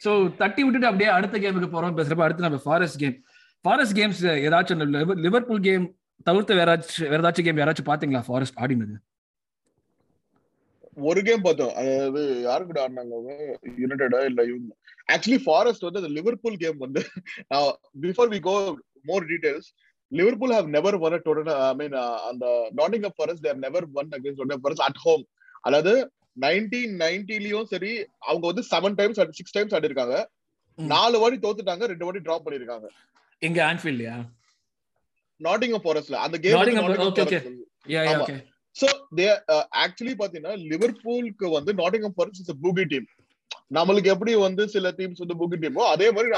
சோ 0.01 0.11
தட்டி 0.41 0.61
விட்டுட்டு 0.65 0.89
அப்படியே 0.91 1.11
அடுத்த 1.19 1.37
கேமுக்கு 1.45 1.69
போறோம் 1.75 1.97
பேசுறப்ப 1.99 2.27
அடுத்து 2.27 2.47
நம்ம 2.47 2.61
ஃபாரஸ்ட் 2.65 3.01
கேம் 3.03 3.17
ஃபாரஸ்ட் 3.65 3.97
கேம்ஸ் 3.99 4.21
ஏதாச்சும் 4.47 4.85
லிவர்பூல் 5.27 5.65
கேம் 5.69 5.87
தவிர்த்து 6.27 6.59
வேற 6.61 6.71
வேற 7.13 7.21
ஏதாச்சும் 7.23 7.47
கேம் 7.47 7.61
யாராச்சும் 7.61 7.91
பாத்தீங்களா? 7.91 8.23
ஃபாரஸ்ட் 8.29 8.59
ஆடினது 8.63 8.97
ஒரு 11.09 11.21
கேம் 11.27 11.45
பார்த்தோம். 11.47 11.75
அதாவது 11.81 12.23
யாரு 12.47 12.63
கூட 12.69 12.79
ஆடினாங்க 12.85 13.35
யுனைடெடா 13.83 14.21
இல்ல 14.31 14.41
இவங்க? 14.51 14.73
ஆக்சுவலி 15.15 15.41
ஃபாரஸ்ட் 15.45 15.85
வந்து 15.87 16.01
அந்த 16.03 16.11
லிவர்பூல் 16.17 16.57
கேம் 16.63 16.79
வந்து 16.85 17.03
before 18.05 18.31
we 18.35 18.41
go 18.49 18.55
more 19.11 19.27
details 19.31 19.69
Liverpool 20.13 20.55
have 20.57 20.69
never 20.77 20.97
won 21.07 21.17
total 21.27 21.51
I 21.67 21.73
mean 21.81 21.95
அந்த 22.31 22.47
Nottingham 22.81 23.17
Forest 23.19 23.45
there 23.47 23.61
never 23.67 23.87
won 24.01 24.11
against 24.19 24.41
Nottingham 24.41 24.65
Forest 24.65 24.87
at 24.89 25.01
home 25.05 25.25
அதாவது 25.69 25.93
நைன்டீன் 26.47 26.93
நைன்டிலயும் 27.05 27.69
சரி 27.75 27.93
அவங்க 28.29 28.45
வந்து 28.51 28.65
செவன் 28.73 28.99
டைம்ஸ் 29.01 29.21
சிக்ஸ் 29.39 29.57
டைம்ஸ் 29.57 29.77
ஆடிருக்காங்க. 29.79 30.17
நாலு 30.79 31.17
வாட்டி 31.23 31.39
தோத்துட்டாங்க 31.45 31.87
ரெண்டு 31.93 32.07
வாட்டி 32.07 32.23
டிராப் 32.27 32.45
பண்ணிருக்காங்க. 32.47 32.89
எங்க 33.43 33.61
ஆன்ஃபீல்ட்லயா 33.71 34.17
நாட்டிங்ஹாம் 35.45 35.85
ஃபாரஸ்ட்ல 35.85 36.13
அந்த 36.13 36.39
கேம் 36.39 36.57
சோ 38.77 38.89
தே 39.17 39.25
ஆக்சுவலி 39.77 40.15
பாத்தீங்கன்னா 40.19 40.53
லிவர்பூலுக்கு 40.73 41.51
வந்து. 41.51 41.75
Nottingham 41.75 42.15
Forest 42.15 42.41
is 42.41 42.57
bogey 42.63 42.85
team 42.85 43.07
நம்மளுக்கு 43.75 44.05
எப்படி 44.05 44.35
வந்து 44.35 44.69
சில 44.69 44.91
டீம்ஸ் 44.91 45.23
வந்து 45.27 45.39
பூகி 45.39 45.61
டீமோ 45.61 45.85
அதே 45.87 46.13
மாதிரி 46.13 46.31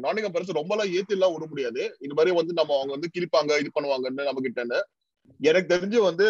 நாட்டிங்ஹாம் 0.00 0.32
ஃபாரஸ்ட் 0.32 0.50
ரொம்ப 0.50 0.74
எல்லாம் 0.74 0.92
ஏத்தி 0.92 1.12
எல்லாம் 1.12 1.32
விட 1.32 1.46
முடியாது. 1.46 1.96
இது 2.00 2.14
மாதிரி 2.14 2.36
வந்து 2.36 2.52
நம்ம 2.52 2.74
அவங்க 2.74 2.92
வந்து 2.92 3.10
கிழிப்பாங்க 3.14 3.60
இது 3.60 3.70
பண்ணுவாங்கன்னு 3.74 4.24
நம்ம 4.24 4.40
கிட்ட 4.40 4.86
எனக்கு 5.40 5.74
தெரிஞ்சு 5.74 5.96
வந்து 5.96 6.26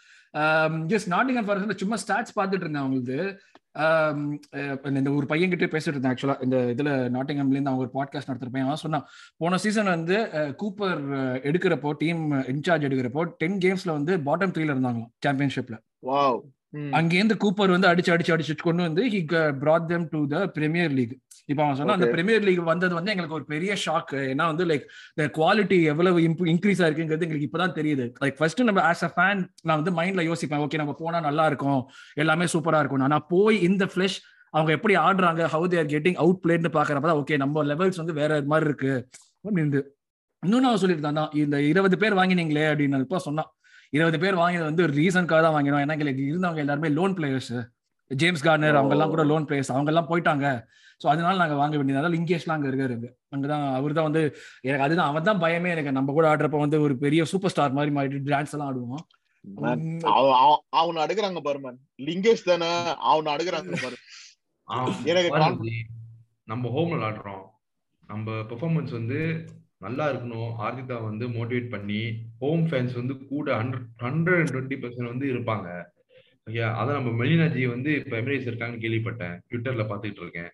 ஜஸ்ட் 0.86 1.06
நாட்டிங் 1.06 1.44
ஃபாரஸ்ட் 1.44 1.76
சும்மா 1.76 1.96
ஸ்டாட்ஸ் 1.96 2.38
பார்த்துட்டு 2.40 2.60
இருந்தேன் 2.60 2.82
அவங்களுக்கு 2.82 3.40
அஹ் 3.78 4.96
இந்த 4.96 5.10
ஒரு 5.10 5.26
பையன் 5.26 5.48
கிட்டே 5.48 5.78
பேசிட்டு 5.78 5.86
இருந்தேன் 5.86 6.14
ஆக்சுவலா 6.14 6.42
இந்த 6.42 6.56
இதுல 6.56 6.88
நாட்டிங்ஹாம்ல 6.88 7.50
இருந்து 7.50 7.70
அவங்க 7.70 7.88
ஒரு 7.88 7.90
பாட்காஸ்ட் 7.94 8.30
நடத்துறப்ப 8.30 8.60
அவன் 8.60 8.76
சொன்னான் 8.76 9.06
போன 9.36 9.56
சீசன் 9.56 9.84
வந்து 9.84 10.16
கூப்பர் 10.34 11.02
எடுக்கிறப்போ 11.42 11.92
டீம் 11.92 12.30
இன்சார்ஜ் 12.30 12.86
எடுக்கிறப்போ 12.88 13.24
டென் 13.24 13.58
கேம்ஸ்ல 13.58 13.90
வந்து 13.90 14.16
பாட்டம் 14.16 14.54
த்ரீல 14.54 14.74
இருந்தாங்களாம் 14.74 15.12
சாம்பியன்ஷிப்ல 15.26 15.78
வாவ் 16.02 16.40
அங்கேருந்து 16.98 17.36
கூப்பர் 17.44 17.74
வந்து 17.74 17.88
அடிச்சு 17.88 18.12
அடிச்சு 18.14 18.32
அடிச்சு 18.34 18.54
கொண்டு 18.60 18.82
வந்து 18.82 19.02
he 19.14 19.20
brought 19.62 19.84
them 19.92 20.02
to 20.12 20.18
the 20.32 20.46
Premier 20.58 20.92
League 20.98 21.14
இப்போ 21.48 21.62
அவன் 21.64 21.78
சொன்னா 21.78 21.94
அந்த. 21.94 22.06
பிரீமியர் 22.14 22.44
லீக் 22.48 22.60
வந்தது 22.70 22.94
வந்து 22.94 23.10
எங்களுக்கு 23.10 23.36
ஒரு 23.38 23.44
பெரிய 23.44 23.72
ஷாக் 23.84 24.12
ஏன்னா 24.24 24.44
வந்து 24.50 24.64
லைக் 24.70 24.84
குவாலிட்டி 25.38 25.78
எவ்வளவு 25.92 26.20
இன்க்ரீஸ் 26.52 26.82
ஆயிருக்குங்கிறது 26.82 27.26
எங்களுக்கு 27.26 27.48
இப்பதான் 27.48 27.76
தெரியுது. 27.78 28.04
லைக் 28.24 28.36
ஃபர்ஸ்ட் 28.38 28.62
நம்ம 28.62 28.84
ஆஸ் 28.90 29.04
அ 29.08 29.10
ஃபேன் 29.16 29.40
நான் 29.62 29.80
வந்து 29.82 29.94
மைண்ட்ல 29.98 30.24
யோசிப்பேன் 30.30 30.62
ஓகே 30.66 30.80
நம்ம 30.82 30.94
போனா 31.00 31.20
நல்லா 31.20 31.46
இருக்கும் 31.46 31.80
எல்லாமே 32.24 32.48
சூப்பரா 32.54 32.80
இருக்கும் 32.82 33.06
ஆனா 33.08 33.18
போய் 33.34 33.58
இந்த 33.68 33.86
ஃபிளஷ் 33.94 34.18
அவங்க 34.54 34.70
எப்படி 34.76 34.94
ஆடுறாங்க 35.06 35.42
ஹவு 35.54 35.66
தேர் 35.74 35.92
கெட்டிங் 35.94 36.18
அவுட் 36.24 36.40
பிளேட்னு 36.44 36.70
பாக்குறப்ப 36.78 37.16
ஓகே 37.22 37.36
நம்ம 37.44 37.64
லெவல்ஸ் 37.64 38.00
வந்து 38.02 38.16
வேற 38.20 38.40
மாதிரி 38.52 38.68
இருக்கு. 38.70 38.92
அப்படின்னு 39.44 39.80
இன்னொன்னு 40.42 40.68
அவன் 40.68 40.82
சொல்லிட்டு 40.82 41.04
தான் 41.08 41.32
இந்த 41.42 41.56
இருபது 41.72 41.96
பேர் 41.98 42.18
வாங்கினீங்களே 42.20 42.66
அப்படின்னு 42.70 43.18
சொன்னான். 43.26 43.50
இருபது 43.92 44.18
பேர் 44.22 44.40
வாங்கினது 44.40 44.68
வந்து 44.70 44.84
ஒரு 44.86 44.94
ரீசனுக்காக 45.00 45.40
தான் 45.46 45.56
வாங்கினோம். 45.56 45.82
ஏன்னா 45.84 45.94
எங்களுக்கு 45.96 46.24
இருந்தவங்க 46.30 46.62
எல்லாருமே 46.64 46.90
லோன் 46.98 47.14
பிளேயர்ஸ் 47.18 47.54
ஜேம்ஸ் 48.10 48.44
கார்னர் 48.46 48.78
அவங்க 48.78 48.94
எல்லாம் 48.96 49.12
கூட 49.14 49.22
லோன் 49.30 49.46
பிளேயர்ஸ் 49.48 49.72
அவங்க 49.74 49.90
எல்லாம் 49.92 50.08
போயிட்டாங்க. 50.10 50.46
ஸோ 51.02 51.06
அதனால 51.12 51.40
நாங்க 51.42 51.56
வாங்க 51.60 51.74
வேண்டியது. 51.76 51.98
அதனால 51.98 52.14
லிங்கேஷ்லாம் 52.16 52.56
அங்க 52.56 52.68
இருக்காரு 52.70 52.94
அங்க. 52.96 53.08
அங்கதான் 53.34 53.64
அவர் 53.78 53.96
தான் 53.98 54.08
வந்து 54.08 54.22
எனக்கு 54.68 54.84
அதுதான் 54.86 55.10
அவன் 55.10 55.28
தான் 55.28 55.42
பயமே 55.44 55.72
எனக்கு. 55.74 55.96
நம்ம 55.98 56.12
கூட 56.16 56.26
ஆடுறப்ப 56.32 56.60
வந்து 56.64 56.80
ஒரு 56.86 56.96
பெரிய 57.04 57.24
சூப்பர் 57.32 57.52
ஸ்டார் 57.54 57.76
மாதிரி 57.78 57.94
மாறிட்டு 57.98 58.32
டான்ஸ் 58.34 58.54
எல்லாம் 58.56 58.70
ஆடுவோம் 58.70 59.06
அவனை 60.80 60.98
அடுக்குறாங்க 61.04 61.40
பாரு 61.46 61.60
man. 61.66 61.76
லிங்கேஷ் 62.08 62.48
தானே 62.50 62.70
அவனை 63.12 63.30
அடுக்குறாங்க 63.34 63.78
பாரு. 63.84 63.96
எனக்கு 65.10 65.30
நம்ம 66.52 66.68
ஹோம்ல 66.74 66.94
விளாடுறோம் 66.98 67.44
நம்ம 68.12 68.30
பெர்ஃபார்மன்ஸ் 68.50 68.92
வந்து 68.98 69.18
நல்லா 69.84 70.04
இருக்கணும். 70.12 70.50
ஆர்த்திதா 70.64 70.96
வந்து 71.08 71.24
மோட்டிவேட் 71.36 71.68
பண்ணி 71.74 72.00
ஹோம் 72.42 72.64
ஃபேன்ஸ் 72.70 72.94
வந்து 73.00 73.14
கூட 73.32 73.48
hundred 73.60 73.86
hundred 74.06 74.40
and 74.40 74.52
twenty 74.54 74.78
percent 74.82 75.12
வந்து 75.12 75.26
இருப்பாங்க. 75.34 75.68
ஓகே 76.48 76.62
அதான் 76.80 76.98
நம்ம 76.98 77.12
மெலினா 77.20 77.46
ஜி 77.54 77.62
வந்து 77.74 77.90
இப்ப 78.00 78.14
எமிரேட்ஸ் 78.20 78.48
இருக்காங்கன்னு 78.50 78.84
கேள்விப்பட்டேன். 78.84 79.36
ட்விட்டர்ல 79.50 79.84
பாத்துட்டு 79.92 80.22
இருக்கேன். 80.24 80.50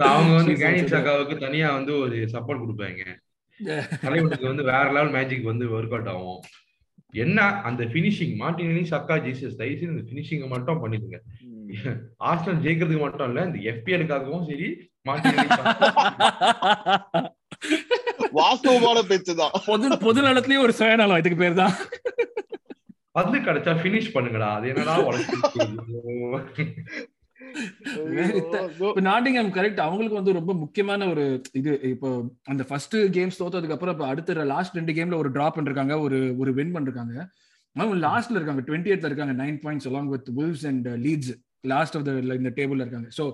அவங்க 0.00 0.32
வந்து 0.38 0.54
கேனி. 0.62 0.80
சகாவுக்கு 0.94 1.36
தனியா 1.44 1.68
வந்து 1.78 1.92
ஒரு 2.04 2.16
சப்போர்ட் 2.34 2.62
கொடுப்பாங்க. 2.64 3.04
தலைவனுக்கு 4.04 4.46
வந்து 4.50 4.64
வேற 4.70 4.86
லெவல் 4.96 5.14
மேஜிக் 5.16 5.50
வந்து 5.50 5.66
ஒர்க் 5.76 5.94
அவுட் 5.96 6.10
ஆகும். 6.12 6.40
என்ன 7.24 7.40
அந்த 7.68 7.82
பினிஷிங் 7.94 8.34
மார்டினி 8.40 8.82
சக்கா 8.92 9.16
ஜீசஸ் 9.26 9.58
தயவுசெய்து 9.60 9.92
இந்த 9.94 10.04
பினிஷிங்கை 10.10 10.48
மட்டும் 10.54 10.80
பண்ணிடுங்க 10.84 11.18
ஆர்சனல் 12.30 12.62
ஜெயிக்கிறதுக்கு 12.64 13.04
மட்டும் 13.04 13.28
இல்ல 13.30 13.44
இந்த 13.48 13.60
எஃபிஎலுக்காகவும் 13.72 14.46
சரி 14.50 14.68
வாஸ்தவமான 18.38 18.98
பேச்சுதான் 19.08 19.54
பொது 19.66 19.86
பொது 20.04 20.20
நலத்திலயும் 20.26 20.64
ஒரு 20.66 20.74
சுயநலம் 20.78 21.20
இதுக்கு 21.22 21.38
பேர் 21.42 21.60
தான் 21.62 21.74
பந்து 23.16 23.38
கிடைச்சா 23.46 23.72
பினிஷ் 23.82 24.14
பண்ணுங்கடா. 24.14 24.48
அது 24.58 24.68
என்னடா 24.70 24.94
நாட்டிங்ஹாம் 29.08 29.52
கரெக்ட் 29.56 29.84
அவங்களுக்கு 29.84 30.18
வந்து 30.20 30.36
ரொம்ப 30.38 30.52
முக்கியமான 30.62 31.08
ஒரு 31.12 31.24
இது. 31.60 31.72
இப்போ 31.92 32.08
அந்த 32.52 32.62
ஃபர்ஸ்ட் 32.68 32.96
கேம்ஸ் 33.16 33.40
தோத்ததுக்கு 33.42 33.76
அப்புறம் 33.76 33.94
இப்போ 33.96 34.06
அடுத்த 34.12 34.46
லாஸ்ட் 34.54 34.78
ரெண்டு 34.78 34.94
கேம்ல 34.98 35.20
ஒரு 35.22 35.30
டிராப் 35.36 35.56
பண்ணிருக்காங்க. 35.56 35.96
ஒரு 36.06 36.18
ஒரு 36.42 36.52
வின் 36.58 36.74
பண்ணிருக்காங்க. 36.76 37.14
அவங்க 37.76 37.96
லாஸ்ட்ல 38.08 38.38
இருக்காங்க. 38.38 38.64
டுவெண்ட்டி 38.68 38.92
எய்ட்ல 38.92 39.10
இருக்காங்க. 39.10 39.34
Nine 39.42 39.58
points 39.66 39.88
along 39.90 40.10
with 40.14 40.30
Wolves 40.40 40.66
and 40.70 40.88
Leeds 41.06 41.32
last 41.72 41.96
of 41.98 42.06
the 42.08 42.12
இந்த 42.40 42.52
டேபிள்ல 42.58 42.84
இருக்காங்க. 42.84 43.08
ஸோ 43.18 43.26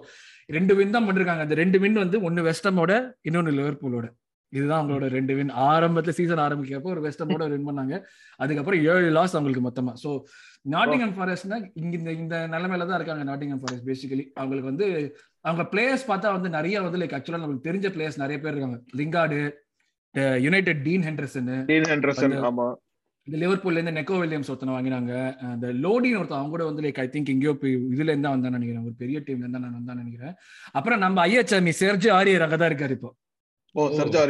ரெண்டு 0.56 0.74
வின் 0.78 0.94
தான் 0.96 1.06
பண்ணிருக்காங்க. 1.08 1.44
அந்த 1.46 1.56
ரெண்டு 1.62 1.78
வின் 1.84 2.02
வந்து 2.04 2.18
ஒன்னு 2.28 2.48
வெஸ்டமோட 2.48 2.92
இன்னொன்னு 3.28 3.56
லிவர்பூலோட 3.60 4.08
இதுதான் 4.52 4.80
அவங்களோட 4.80 5.06
ரெண்டு 5.16 5.32
வின் 5.38 5.50
ஆரம்பத்துல 5.70 6.12
சீசன் 6.18 6.42
ஆரம்பிக்கிறப்போ 6.44 6.90
ஒரு 6.94 7.02
வெஸ்டமோட 7.04 7.44
வின் 7.52 7.66
பண்ணாங்க. 7.68 7.96
அதுக்கப்புறம் 8.42 8.80
ஏழு 8.92 9.10
லாஸ் 9.16 9.36
அவங்களுக்கு 9.36 9.64
மொத்தமா. 9.66 9.92
ஸோ 10.04 10.10
நாட்டிங்ஹாம் 10.74 11.14
ஃபாரஸ்ட்னா 11.18 11.58
இங்க 11.82 11.94
இந்த 11.98 12.10
இந்த 12.22 12.36
நிலைமையில 12.54 12.88
தான் 12.88 12.98
இருக்காங்க 13.00 13.24
நாட்டிங்ஹாம் 13.30 13.62
ஃபாரஸ்ட் 13.64 13.86
பேசிக்கலி 13.90 14.24
அவங்களுக்கு 14.40 14.70
வந்து 14.72 14.86
அவங்க 15.48 15.64
பிளேயர்ஸ் 15.74 16.08
பார்த்தா 16.10 16.34
வந்து 16.36 16.50
நிறைய 16.58 16.82
வந்து 16.86 17.00
லைக் 17.02 17.16
ஆக்சுவலா 17.18 17.42
நமக்கு 17.44 17.66
தெரிஞ்ச 17.68 17.88
பிளேயர்ஸ் 17.96 18.22
நிறைய 18.24 18.38
பேர் 18.44 18.54
இருக்காங்க. 18.54 18.80
லிங்கார்டு 19.00 19.40
யுனைடெட் 20.46 20.82
டீன் 20.88 21.06
ஹெண்டர்சன் 21.08 21.50
இந்த 23.24 23.46
லிவர்பூல்ல 23.46 23.78
இருந்து 23.78 24.00
நெக்கோ 24.00 24.18
வில்லியம்ஸ் 24.18 24.50
ஒருத்தனை 24.50 24.74
வாங்கினாங்க. 24.74 25.36
அந்த 25.50 25.68
லோடின்னு 25.68 25.90
ஒருத்தன் 25.90 26.28
அவங்க 26.38 26.48
கூட 26.48 26.64
வந்து 26.64 26.82
லைக் 26.82 27.00
ஐ 27.00 27.06
திங்க் 27.06 27.24
எங்கேயோ 27.28 27.54
போய் 27.54 27.76
இதுல 27.76 28.02
இருந்தா 28.12 28.32
வந்தான்னு 28.32 28.38
நினைக்கிறேன். 28.38 28.82
ஒரு 28.82 28.94
பெரிய 28.98 29.20
டீம்ல 29.20 29.36
இருந்தா 29.36 29.58
நான் 29.58 29.80
வந்தான்னு 29.80 29.94
நினைக்கிறேன். 29.94 30.34
அப்புறம் 30.72 30.98
நம்ம 30.98 31.26
ஐஎச்எம் 31.26 31.72
செர்ஜி 31.80 32.10
ஆரியர் 32.10 32.42
அங்கதான் 32.42 32.72
இருக்காரு 32.72 32.90
இப்போ. 32.90 33.16
அங்கதான் 33.74 34.22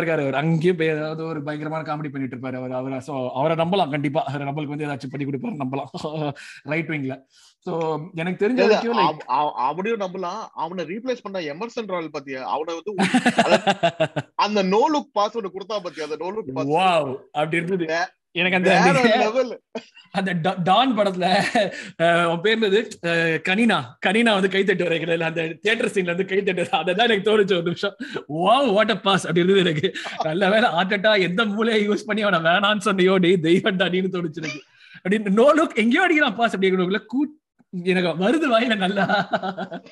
இருக்காரு 0.00 0.24
அவர். 0.24 0.34
அங்கேயும் 0.34 0.78
ஏதாவது 0.78 1.24
ஒரு 1.24 1.42
பயங்கரமான 1.42 1.88
காமெடி 1.88 2.08
பண்ணிட்டு 2.08 2.36
இருப்பாரு 2.36 2.56
அவர். 2.56 2.72
அவரை 2.72 3.00
சோ 3.06 3.30
அவரை 3.30 3.56
நம்பலாம் 3.56 3.90
கண்டிப்பா. 3.90 4.24
அவரை 4.24 4.48
நம்மளுக்கு 4.48 4.66
வந்து 4.66 4.86
ஏதாச்சும் 4.86 5.10
பண்ணி 5.10 5.26
கொடுப்பாரு 5.26 5.62
நம்பலாம். 5.62 5.88
ரைட் 6.62 6.88
விங்ல 6.88 7.22
எனக்கு 8.14 8.46
தெரிஞ்ச 8.46 8.60
அவனையும் 9.66 10.00
நம்பலாம். 10.00 10.42
அவனை 10.54 10.84
ரீப்ளேஸ் 10.84 11.22
பண்ண 11.22 11.40
எமர்சன் 11.46 11.86
ராயல் 11.86 12.14
பத்தியா? 12.18 12.42
அவனை 12.46 12.74
வந்து 12.74 12.92
அந்த 14.34 14.62
நோ 14.62 14.90
லுக் 14.94 15.12
பாஸ் 15.12 15.36
ஒன்னு 15.36 15.50
கொடுத்தா 15.54 15.78
பத்தியா? 15.78 16.02
அந்த 16.02 16.16
நோ 16.16 16.30
லுக் 16.30 16.52
பாஸ் 16.52 16.68
வாவ் 16.68 17.10
அப்படி 17.32 17.56
இருந்தது. 17.56 17.84
வே- 17.84 18.06
எனக்கு 18.32 18.56
அந்த 18.56 18.70
லெவல் 19.18 19.52
அந்த 20.10 20.32
டான் 20.64 20.98
படத்துல 20.98 21.26
பேர் 22.40 22.64
அஹ், 23.06 23.38
கனினா. 23.48 23.78
கனினா 24.06 24.32
வந்து 24.32 24.48
கை 24.48 24.64
தட்டு 24.64 24.84
வரைக்கிறதுல 24.84 25.20
அந்த 25.22 25.46
தியேட்டர் 25.62 25.86
சீன்ல 25.86 26.04
வந்து 26.04 26.24
கை 26.24 26.42
தட்டு 26.42 26.62
அதான் 26.76 27.04
எனக்கு 27.04 27.30
தோணுச்சு 27.30 27.54
ஒரு 27.54 27.62
நிமிஷம். 27.62 27.94
வாவ் 28.36 28.72
வாட் 28.72 28.90
அ 28.90 28.98
பாஸ் 28.98 29.26
அப்படி 29.26 29.40
இருந்தது 29.40 29.70
எனக்கு. 29.70 29.88
நல்ல 30.24 30.50
வேலை 30.50 30.70
ஆட்டட்டா 30.70 31.20
எந்த 31.20 31.44
மூலையை 31.44 31.88
யூஸ் 31.88 32.06
பண்ணி 32.06 32.22
அவனை 32.22 32.40
வேணான்னு 32.40 32.80
சொன்னியோ 32.84 33.16
டேய் 33.16 33.42
தெய்வம்டா 33.42 33.88
நீன்னு 33.88 34.14
தோணுச்சு 34.14 34.36
எனக்கு. 34.36 34.62
அப்படின்னு 35.04 35.30
நோ 35.32 35.54
லுக் 35.54 35.74
எங்கேயோ 35.74 36.06
அடிக்கிறான் 36.06 36.34
பாஸ் 36.34 36.54
அப்படி 36.54 36.70
கூ 37.06 37.18
எனக்கு 37.72 38.10
வருது 38.24 38.46
வாயில 38.48 38.74
நல்லா. 38.76 39.04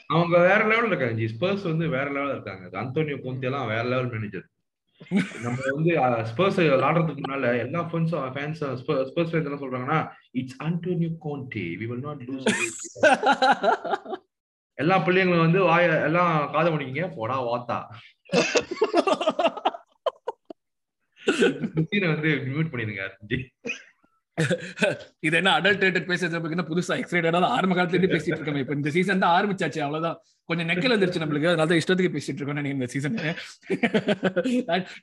அவங்க 0.08 0.34
வேற 0.40 0.60
லெவல்ல 0.64 0.90
இருக்காங்க. 0.92 1.16
ஜி 1.16 1.26
ஸ்பர்ஸ் 1.32 1.62
வந்து 1.62 1.86
வேற 1.88 2.06
லெவல்ல 2.10 2.36
இருக்காங்க. 2.36 2.64
அந்தோனியோ 2.78 3.18
கோந்தி 3.24 3.44
எல்லாம் 3.44 3.66
வேற 3.66 3.84
லெவல் 3.84 4.12
மேனேஜர் 4.12 4.46
நம்ம 5.42 5.56
வந்து 5.68 5.92
ஸ்பர்ஸ் 6.28 6.58
விளாடுறதுக்கு 6.64 7.22
முன்னால 7.22 7.46
எல்லா 7.58 7.80
ஃபேன்ஸும் 7.88 8.28
ஃபேன்ஸ் 8.34 8.60
ஸ்பர்ஸ் 9.08 9.34
என்ன 9.40 9.58
சொல்றாங்கன்னா 9.62 9.98
it's 10.32 10.58
Antonio 10.64 11.10
Conte 11.24 11.64
we 11.80 11.86
will 11.86 12.04
not 12.04 12.22
lose 12.26 12.46
எல்லா 14.78 14.96
பிள்ளைங்களும் 14.98 15.44
வந்து 15.44 15.60
வாய 15.64 15.90
எல்லாம் 16.06 16.32
காதை 16.52 16.70
முடிக்கீங்க 16.72 17.04
போடா 17.16 17.36
வாத்தா. 17.44 17.78
வந்து 22.06 22.30
மியூட் 22.46 22.72
பண்ணிருங்க 22.72 23.04
இது 25.26 25.34
என்ன 25.40 25.50
அடல்ட் 25.58 26.08
பேசுறது 26.10 26.64
புதுசா 26.70 26.94
எக்ஸைட்டடா 27.00 27.40
ஆரம்ப 27.56 27.74
காலத்துல 27.76 27.98
இருந்து 27.98 28.14
பேசிட்டு 28.14 28.38
இருக்கோம். 28.38 28.62
இப்ப 28.62 28.74
இந்த 28.78 28.90
சீசன் 28.96 29.22
தான் 29.24 29.34
ஆரம்பிச்சாச்சு. 29.38 29.80
அவ்வளவுதான். 29.86 30.16
கொஞ்சம் 30.48 30.68
நெக்கல் 30.70 30.94
வந்துருச்சு 30.94 31.22
நம்மளுக்கு. 31.22 31.50
அதனால 31.50 31.68
தான் 31.70 31.80
இஷ்டத்துக்கு 31.82 32.14
பேசிட்டு 32.16 32.40
இருக்கோம். 32.40 32.58
நீங்க 32.58 32.76
இந்த 32.78 32.88
சீசன் 32.94 33.18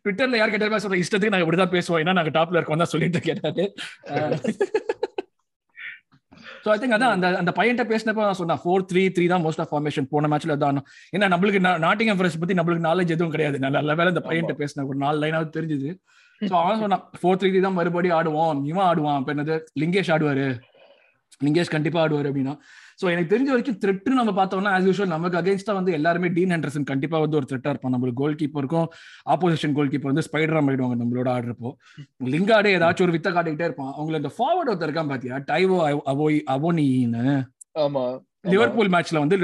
ட்விட்டர்ல 0.04 0.39
யார் 0.41 0.54
கேட்டாலும் 0.54 0.84
சொல்ற 0.86 1.00
இஷ்டத்துக்கு 1.04 1.34
நாங்க 1.36 1.46
இப்படிதான் 1.48 1.76
பேசுவோம். 1.78 2.02
ஏன்னா 2.04 2.15
நாங்க 2.20 2.34
டாப்ல 2.39 2.60
இருக்கோம் 2.60 2.84
தான் 2.84 2.94
சொல்லிட்டு 2.96 3.22
கேட்டாரு 3.30 3.65
ஸோ 6.63 6.70
ஐ 6.74 6.76
திங்க் 6.82 6.96
அதான் 6.96 7.13
அந்த 7.15 7.28
அந்த 7.41 7.52
பையன்ட்ட 7.58 7.84
பேசினப்ப 7.91 8.26
நான் 8.28 8.39
சொன்னா 8.39 8.56
ஃபோர் 8.63 8.84
த்ரீ 8.89 9.04
த்ரீ 9.15 9.26
தான் 9.32 9.44
மோஸ்ட் 9.46 9.62
ஆஃப் 9.63 9.72
ஃபார்மேஷன் 9.72 10.08
போன 10.12 10.28
மேட்ச்ல 10.32 10.56
தான். 10.63 10.80
ஏன்னா 11.15 11.28
நம்மளுக்கு 11.34 11.60
நாட்டிங் 11.86 12.12
ஃபாரஸ்ட் 12.20 12.41
பத்தி 12.41 12.56
நம்மளுக்கு 12.60 12.88
நாலேஜ் 12.89 13.13
எதுவும் 13.15 13.34
கிடையாது. 13.36 13.58
நல்ல 13.65 13.96
வேலை 14.00 14.10
இந்த 14.13 14.24
பையன்ட்ட 14.28 14.56
பேசின 14.62 14.86
ஒரு 14.89 15.00
நாலு 15.04 15.17
லைனாவது 15.24 15.56
தெரிஞ்சுது. 15.58 15.89
ஸோ 16.50 16.54
அவன் 16.62 16.84
சொன்னான் 16.84 17.06
ஃபோர் 17.20 17.40
த்ரீ 17.40 17.62
தான் 17.66 17.78
மறுபடியும் 17.80 18.18
ஆடுவோம் 18.20 18.62
இவன் 18.72 18.88
ஆடுவான். 18.90 19.20
இப்போ 19.22 19.34
என்னது? 19.36 19.56
லிங்கேஷ் 19.82 20.12
ஆடுவாரு. 20.16 20.46
லிங்கேஷ் 21.46 21.76
கண்டிப்பா 21.76 22.00
ஆடுவாரு 22.04 22.30
அப்படின்னா. 22.30 22.54
ஸோ 23.02 23.06
எனக்கு 23.12 23.32
தெரிஞ்ச 23.34 23.50
வரைக்கும் 23.52 23.78
த்ரெட்டு 23.84 24.18
நம்ம 24.20 24.32
பார்த்தோம்னா 24.40 24.72
ஆஸ் 24.78 24.88
யூஷுவல் 24.88 25.14
நமக்கு 25.14 25.38
அகேன்ஸ்டா 25.40 25.74
வந்து 25.78 25.92
எல்லாருமே 25.98 26.30
டீன் 26.36 26.54
ஹெண்டர்சன் 26.56 26.90
கண்டிப்பா 26.92 27.20
வந்து 27.24 27.38
ஒரு 27.40 27.48
த்ரெட்டா 27.52 27.72
இருப்பான். 27.74 27.94
நம்மளுக்கு 27.96 28.22
கோல் 28.22 28.40
கீப்பருக்கும் 28.42 28.88
ஆப்போசிஷன் 29.34 29.76
கோல் 29.78 29.92
கீப்பர் 29.94 30.14
வந்து 30.14 30.26
ஸ்பைடரா 30.28 30.62
ஆயிடுவாங்க 30.64 30.98
நம்மளோட 31.02 31.30
ஆடுறப்போ. 31.36 31.72
லிங்காடே 32.34 32.74
ஏதாச்சும் 32.78 33.08
ஒரு 33.08 33.16
வித்த 33.18 33.32
காட்டிக்கிட்டே 33.38 33.70
இருப்பான். 33.70 33.94
அவங்கள 33.98 34.22
இந்த 34.22 34.34
ஃபார்வர்ட் 34.38 34.72
ஒருத்தர் 34.74 34.90
இருக்கான் 34.90 35.14
பாத்தியா? 35.14 35.38
டைவோ 35.52 35.80
அவோய் 36.14 36.40
அவோனின்னு 36.56 37.26
ஆமா 37.84 38.04
லிவர்பூல் 38.54 38.90
மேட்ச்ல 38.94 39.18
வந்து 39.24 39.36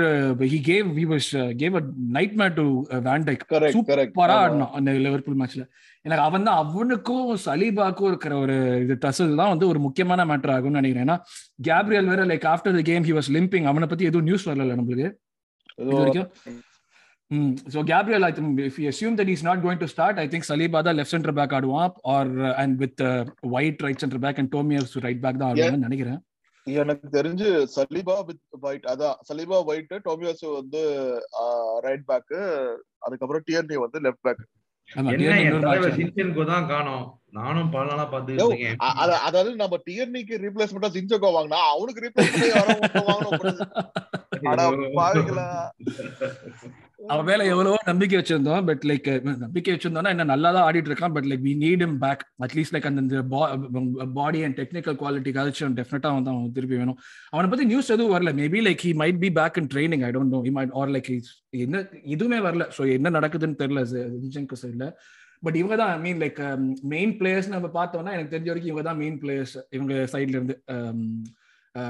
he 0.54 0.60
gave 0.70 0.88
we 1.00 1.04
was 1.12 1.28
gave 1.60 1.76
a 1.80 1.82
nightmare 2.40 2.56
to 2.60 2.66
correct 3.08 3.44
correct 3.90 4.16
சூப்பரா 4.16 4.38
ஆடினான் 4.46 4.74
அந்த 4.78 4.96
லிவர்பூல் 5.06 5.38
மேட்ச்ல 5.42 5.64
எனக்கு 6.08 6.24
அவன் 6.28 6.48
தான் 6.48 6.60
அவனுக்கும் 6.63 7.30
சலீபாக்கும் 7.46 8.10
இருக்கிற 8.12 8.34
ஒரு 8.43 8.56
இது 8.84 8.96
டசல் 9.06 9.39
தான் 9.41 9.52
வந்து 9.54 9.65
ஒரு 9.72 9.80
முக்கியமான 9.86 10.26
மேட்டர் 10.32 10.54
ஆகும்னு 10.56 10.80
நினைக்கிறேன். 10.80 11.06
ஏன்னா 11.08 11.17
கேப்ரியல் 11.67 12.10
வேற 12.12 12.24
like 12.32 12.48
after 12.54 12.78
the 12.80 12.84
game 12.91 13.08
he 13.10 13.15
was 13.17 13.30
limping 13.38 13.67
அவனை 13.72 13.89
பத்தி 13.91 14.10
எதுவும் 14.10 14.28
நியூஸ் 14.30 14.48
வரல 14.50 14.78
நம்மளுக்கு. 14.80 15.10
ம். 17.32 17.54
So 17.74 17.80
Gabriel 17.91 18.26
I 18.28 18.32
think 18.36 18.60
if 18.67 18.78
you 18.82 18.88
assume 18.91 19.15
that 19.20 19.32
is 19.34 19.46
not 19.48 19.63
going 19.65 19.82
to 19.84 19.89
start 19.93 20.20
I 20.24 20.26
think 20.34 20.48
Saliba 20.52 20.82
தான் 20.88 20.98
லெஃப்ட் 21.00 21.15
சென்டர் 21.15 21.36
பேக் 21.39 21.56
ஆடுவான். 21.58 21.91
Or 22.15 22.32
and 22.62 22.76
with 22.84 23.02
White 23.58 23.84
right 23.86 24.04
centre 24.04 24.22
back 24.26 24.39
and 24.41 24.52
Tomiyasu 24.58 24.93
right 25.06 25.24
back 25.26 25.39
தான் 25.41 25.50
ஆடுவாங்கன்னு 25.50 25.88
நினைக்கிறேன். 25.89 26.20
எனக்கு 26.67 27.08
தெரிஞ்சு 27.17 27.50
சலீபா 27.76 28.15
வித் 28.30 28.41
ஒயிட் 28.70 28.88
அதான் 28.93 29.17
Saliba 29.30 29.58
White 29.72 29.93
Tomiyasu 30.08 30.46
வந்து 30.60 30.82
right 31.88 32.08
back 32.12 32.34
அதுக்கப்புறம் 33.06 33.46
டிஎன்டி 33.50 33.78
வந்து 33.86 34.00
லெஃப்ட் 34.06 34.26
பேக் 34.28 34.41
தான் 34.89 36.67
காணோம். 36.67 37.06
நானும் 37.32 37.69
பல 37.69 37.86
நாளா 37.89 38.06
அத- 38.95 39.21
அதாவது 39.21 39.56
நம்ம 39.56 39.80
டிஎன்டிக்கு 39.86 40.36
ரீப்ளேஸ்மெண்டா 40.43 40.89
சிஞ்சோகோ 40.93 41.30
வாங்கினா 41.34 41.60
அவனுக்கு 41.71 42.04
ரீப்ளேஸ்மெண்ட் 42.06 42.56
வாங்கணும் 43.10 43.36
அவன் 47.13 47.28
மேல 47.30 47.41
எவ்வளவோ 47.52 47.78
நம்பிக்கை 47.89 48.15
வச்சிருந்தோம் 48.20 48.65
பட் 48.70 48.84
லைக் 48.89 49.08
நம்பிக்கை 49.43 49.72
வச்சிருந்தோம்னா 49.74 50.12
என்ன 50.15 50.26
நல்லா 50.32 50.50
தான் 50.56 50.65
ஆடிட்டு 50.67 50.89
இருக்கான் 50.91 51.13
but 51.17 51.28
like 51.32 51.43
we 51.48 51.54
need 51.63 51.84
him 51.86 51.96
back 52.04 52.24
at least 52.46 52.74
like 52.76 52.88
அந்த 52.89 53.22
பாடி 54.20 54.39
அண்ட் 54.46 54.58
டெக்னிக்கல் 54.60 54.98
குவாலிட்டிக்காச்சும் 55.02 55.76
டெஃபினட்டா 55.80 56.12
வந்து 56.17 56.32
அவன் 56.34 56.56
திருப்பி 56.58 56.78
வேணும். 56.82 56.98
அவனை 57.34 57.50
பத்தி 57.52 57.67
நியூஸ் 57.72 57.91
எதுவும் 57.96 58.13
வரல. 58.15 58.34
Maybe 58.41 58.62
like 58.67 58.84
he 58.88 58.91
might 59.02 59.20
be 59.26 59.30
back 59.39 59.60
in 59.62 59.70
training 59.74 60.04
I 60.08 60.12
don't 60.17 60.34
know 60.38 60.41
he 60.48 60.54
might 60.58 60.74
or 60.82 60.91
like 60.96 61.10
என்ன 61.65 61.84
எதுவுமே 62.15 62.39
வரல. 62.48 62.65
ஸோ 62.78 62.91
என்ன 62.98 63.12
நடக்குதுன்னு 63.17 63.60
தெரியல. 63.63 63.84
ஜிஜன்கு 64.26 64.62
சைட்ல 64.63 64.88
பட் 65.46 65.58
இவங்க 65.62 65.76
தான் 65.82 65.91
I 65.96 66.00
mean 66.06 66.22
like 66.24 66.39
main 66.93 67.13
players 67.20 67.52
நம்ம 67.56 67.67
பார்த்தோம்னா 67.80 68.13
எனக்கு 68.17 68.34
தெரிஞ்ச 68.36 68.50
வரைக்கும் 68.52 68.72
இவங்க 68.72 68.86
தான் 68.89 69.00
மெயின் 69.04 69.20
பிளேயர்ஸ் 69.24 69.58
இவங்க 69.78 69.93
சைட்ல 70.13 70.38
இருந்து 70.39 70.56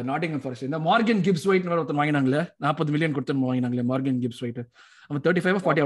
நாட்டிங்கம் 0.09 0.41
ஃபாரஸ்ட் 0.43 0.65
இந்த 0.67 0.79
மார்கன் 0.87 1.21
கிப்ஸ் 1.25 1.47
ஒயிட் 1.49 1.67
ஒருத்தன் 1.75 1.99
வாங்கினாங்களே 2.01 2.41
நாற்பது 2.63 2.91
மில்லியன் 2.93 3.15
கொடுத்து 3.17 3.35
வாங்கினாங்களே 3.49 3.85
மார்கன் 3.91 4.19
கிப்ஸ் 4.23 4.41
ஒயிட் 4.45 4.59
அவன் 5.09 5.23
தேர்ட்டி 5.25 5.43
ஃபைவ் 5.45 5.63
ஃபார்ட்டி 5.65 5.83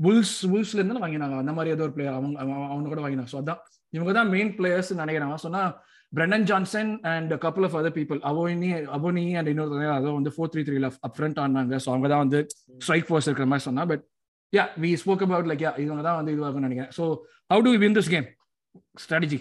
புல்ஸ் 0.00 0.34
புல்ஸ்ல 0.52 0.78
இருந்து 0.80 1.02
வாங்கினாங்க. 1.04 1.36
அந்த 1.42 1.52
மாதிரி 1.56 1.72
ஏதோ 1.76 1.84
ஒரு 1.86 1.94
பிளேயர் 1.96 2.16
அவங்க 2.18 2.36
அவன் 2.42 2.70
அவனு 2.72 2.90
கூட 2.92 3.02
வாங்கினாங்க. 3.04 3.30
ஸோ 3.32 3.38
அதான். 3.42 3.60
இவங்க 3.96 4.12
தான் 4.18 4.30
மெயின் 4.34 4.52
பிளேயர்ஸ் 4.58 4.90
நினைக்கிறாங்க 5.00 5.36
சொன்னா 5.46 5.62
Brennan 6.12 6.46
Johnson 6.50 6.92
and 7.12 7.32
couple 7.44 7.66
of 7.68 7.76
other 7.80 7.94
people 7.98 8.20
Awoniyi 8.30 8.70
Awoniyi 8.96 9.24
and 9.40 9.50
இன்னொரு 9.52 9.90
அதோ 9.98 10.14
வந்து 10.18 10.32
ஃபோர் 10.36 10.50
த்ரீ 10.52 10.62
த்ரீல 10.68 10.88
அப் 11.06 11.14
ஃப்ரண்ட் 11.16 11.40
ஆனாங்க. 11.44 11.74
ஸோ 11.84 11.88
அவங்க 11.94 12.08
தான் 12.14 12.22
வந்து 12.24 12.40
ஸ்ட்ரைக் 12.84 13.06
ஃபோர்ஸ் 13.08 13.28
இருக்கிற 13.28 13.46
மாதிரி 13.52 13.66
சொன்னா 13.68 13.84
but 13.92 14.02
yeah 14.52 14.64
we 14.84 14.90
spoke 15.02 15.24
about 15.26 15.50
like 15.52 15.64
yeah 15.66 15.72
இவங்க 15.84 16.02
தான் 16.08 16.18
வந்து 16.20 16.34
இதுவாகும்னு 16.36 16.68
நினைக்கிறேன். 16.68 16.92
So 16.98 17.04
how 17.52 17.62
to 17.68 17.72
win 17.84 17.96
this 17.98 18.10
game 18.14 18.26
strategy 19.04 19.40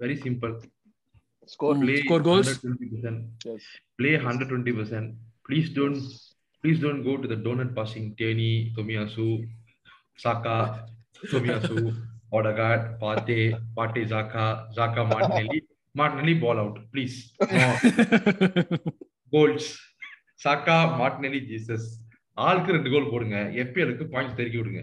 very 0.00 0.16
simple 0.24 0.54
score 1.54 1.76
play 1.82 1.98
Score 2.04 2.22
goals. 2.28 2.48
120%. 2.54 3.18
Play 3.98 4.12
120%. 4.20 5.10
Please 5.46 5.68
don't 5.76 6.00
please 6.66 6.80
don't 6.80 7.04
go 7.04 7.16
to 7.16 7.28
the 7.28 7.36
donut 7.36 7.72
passing 7.76 8.06
Tierney, 8.18 8.72
Tomiyasu, 8.76 9.26
Saka, 10.18 10.84
Tomiyasu, 11.32 11.94
Odegaard, 12.32 12.98
Pate, 13.00 13.54
Pate, 13.76 14.00
Zaka, 14.12 14.46
Zaka, 14.74 15.08
Martinelli. 15.08 15.62
Martinelli 15.94 16.34
ball 16.34 16.58
out, 16.58 16.78
please. 16.92 17.32
No. 17.52 17.68
Goals. 19.32 19.66
Saka, 20.36 20.78
Martinelli, 21.02 21.42
Jesus. 21.52 21.84
ஆளுக்கு 22.36 22.74
ரெண்டு 22.74 22.90
கோல் 22.92 23.06
போடுங்க 23.10 23.36
எப்பிஎலுக்கு 23.62 24.04
points 24.12 24.34
தெருக்கி 24.38 24.58
விடுங்க 24.58 24.80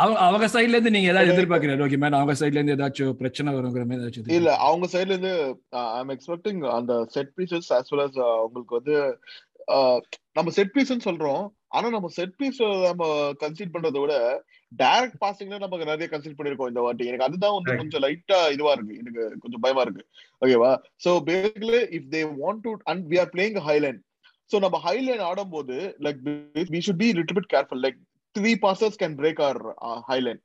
அவங்க 0.00 0.16
அவங்க 0.26 0.46
சைட்ல 0.54 0.76
இருந்து 0.76 0.92
நீங்க 0.94 1.10
ஏதாவது 1.12 1.32
எதிர்பார்க்கிறீங்க 1.34 1.86
ஓகே 1.86 1.98
மேன் 2.02 2.16
அவங்க 2.18 2.34
சைட்ல 2.40 2.58
இருந்து 2.58 2.74
ஏதாச்சும் 2.76 3.18
பிரச்சனை 3.20 3.54
வருங்கிற 3.56 3.84
மாதிரி 3.84 4.02
ஏதாச்சும் 4.02 4.34
இல்ல 4.38 4.52
அவங்க 4.68 4.86
சைடுல 4.94 5.14
இருந்து 5.14 5.34
ஐம் 5.98 6.10
எக்ஸ்பெக்டிங் 6.16 6.60
அந்த 6.78 6.94
set 7.14 7.32
pieces 7.38 7.70
well 7.92 8.02
as 8.06 8.18
uh, 8.24 8.34
உங்களுக்கு 8.46 8.78
வந்து 8.80 8.96
uh, 9.04 9.14
நம்ம 10.38 10.50
செட் 10.56 10.74
பீஸ்னு 10.74 11.06
சொல்றோம். 11.06 11.44
ஆனா 11.76 11.86
நம்ம 11.94 12.08
செட் 12.16 12.36
பீஸ் 12.40 12.60
நம்ம 12.88 13.04
கன்சிட் 13.42 13.72
பண்றதை 13.74 14.00
விட 14.02 14.14
டைரக்ட் 14.72 15.18
பாசிங்ல 15.22 15.58
நமக்கு 15.64 15.88
நிறைய 15.90 16.06
கன்சிட் 16.12 16.36
பண்ணிருக்கோம் 16.38 16.70
இந்த 16.72 16.82
வாட்டி. 16.86 17.08
எனக்கு 17.10 17.26
அதுதான் 17.28 17.54
வந்து. 17.56 17.76
கொஞ்சம் 17.80 18.02
லைட்டா 18.06 18.38
இதுவா 18.54 18.72
இருக்கு. 18.76 18.94
எனக்கு 19.02 19.22
கொஞ்சம் 19.44 19.62
பயமா 19.64 19.84
இருக்கு. 19.86 20.04
ஓகேவா 20.42 20.72
so 21.04 21.12
basically 21.28 21.80
if 21.98 22.08
they 22.14 22.22
want 22.40 22.62
to 22.66 22.72
and 22.92 23.04
we 23.12 23.18
are 23.24 23.32
playing 23.34 23.58
high line 23.68 24.00
so 24.50 24.58
நம்ம 24.64 24.80
ஹைலைன் 24.86 25.24
ஆடும்போது 25.30 25.76
like 26.06 26.20
we 26.74 26.80
should 26.86 27.02
be 27.04 27.10
little 27.18 27.38
bit 27.38 27.52
careful 27.54 27.82
like 27.86 27.98
three 28.34 28.52
passes 28.66 29.00
can 29.02 29.16
break 29.20 29.42
our 29.48 29.60
high line 30.10 30.42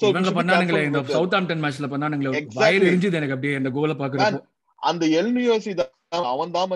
இவங்க 0.00 0.30
பண்ணானுங்களே 0.36 0.82
இந்த 0.88 1.00
சவுத் 1.14 1.34
ஆம்டன் 1.38 1.62
மேட்ச்ல 1.64 1.88
பண்ணானுங்களே. 1.94 2.42
வயிறு 2.60 2.84
எரிஞ்சுது 2.90 3.18
எனக்கு 3.18 3.34
அப்படியே 3.36 3.58
இந்த 3.60 3.70
கோலை 3.76 3.96
பாக்குறப்போ 4.02 4.40
அந்த 4.82 5.04
எல்னியோசி 5.20 5.72
தான் 5.80 5.90
அவன் 6.12 6.54
தான் 6.56 6.70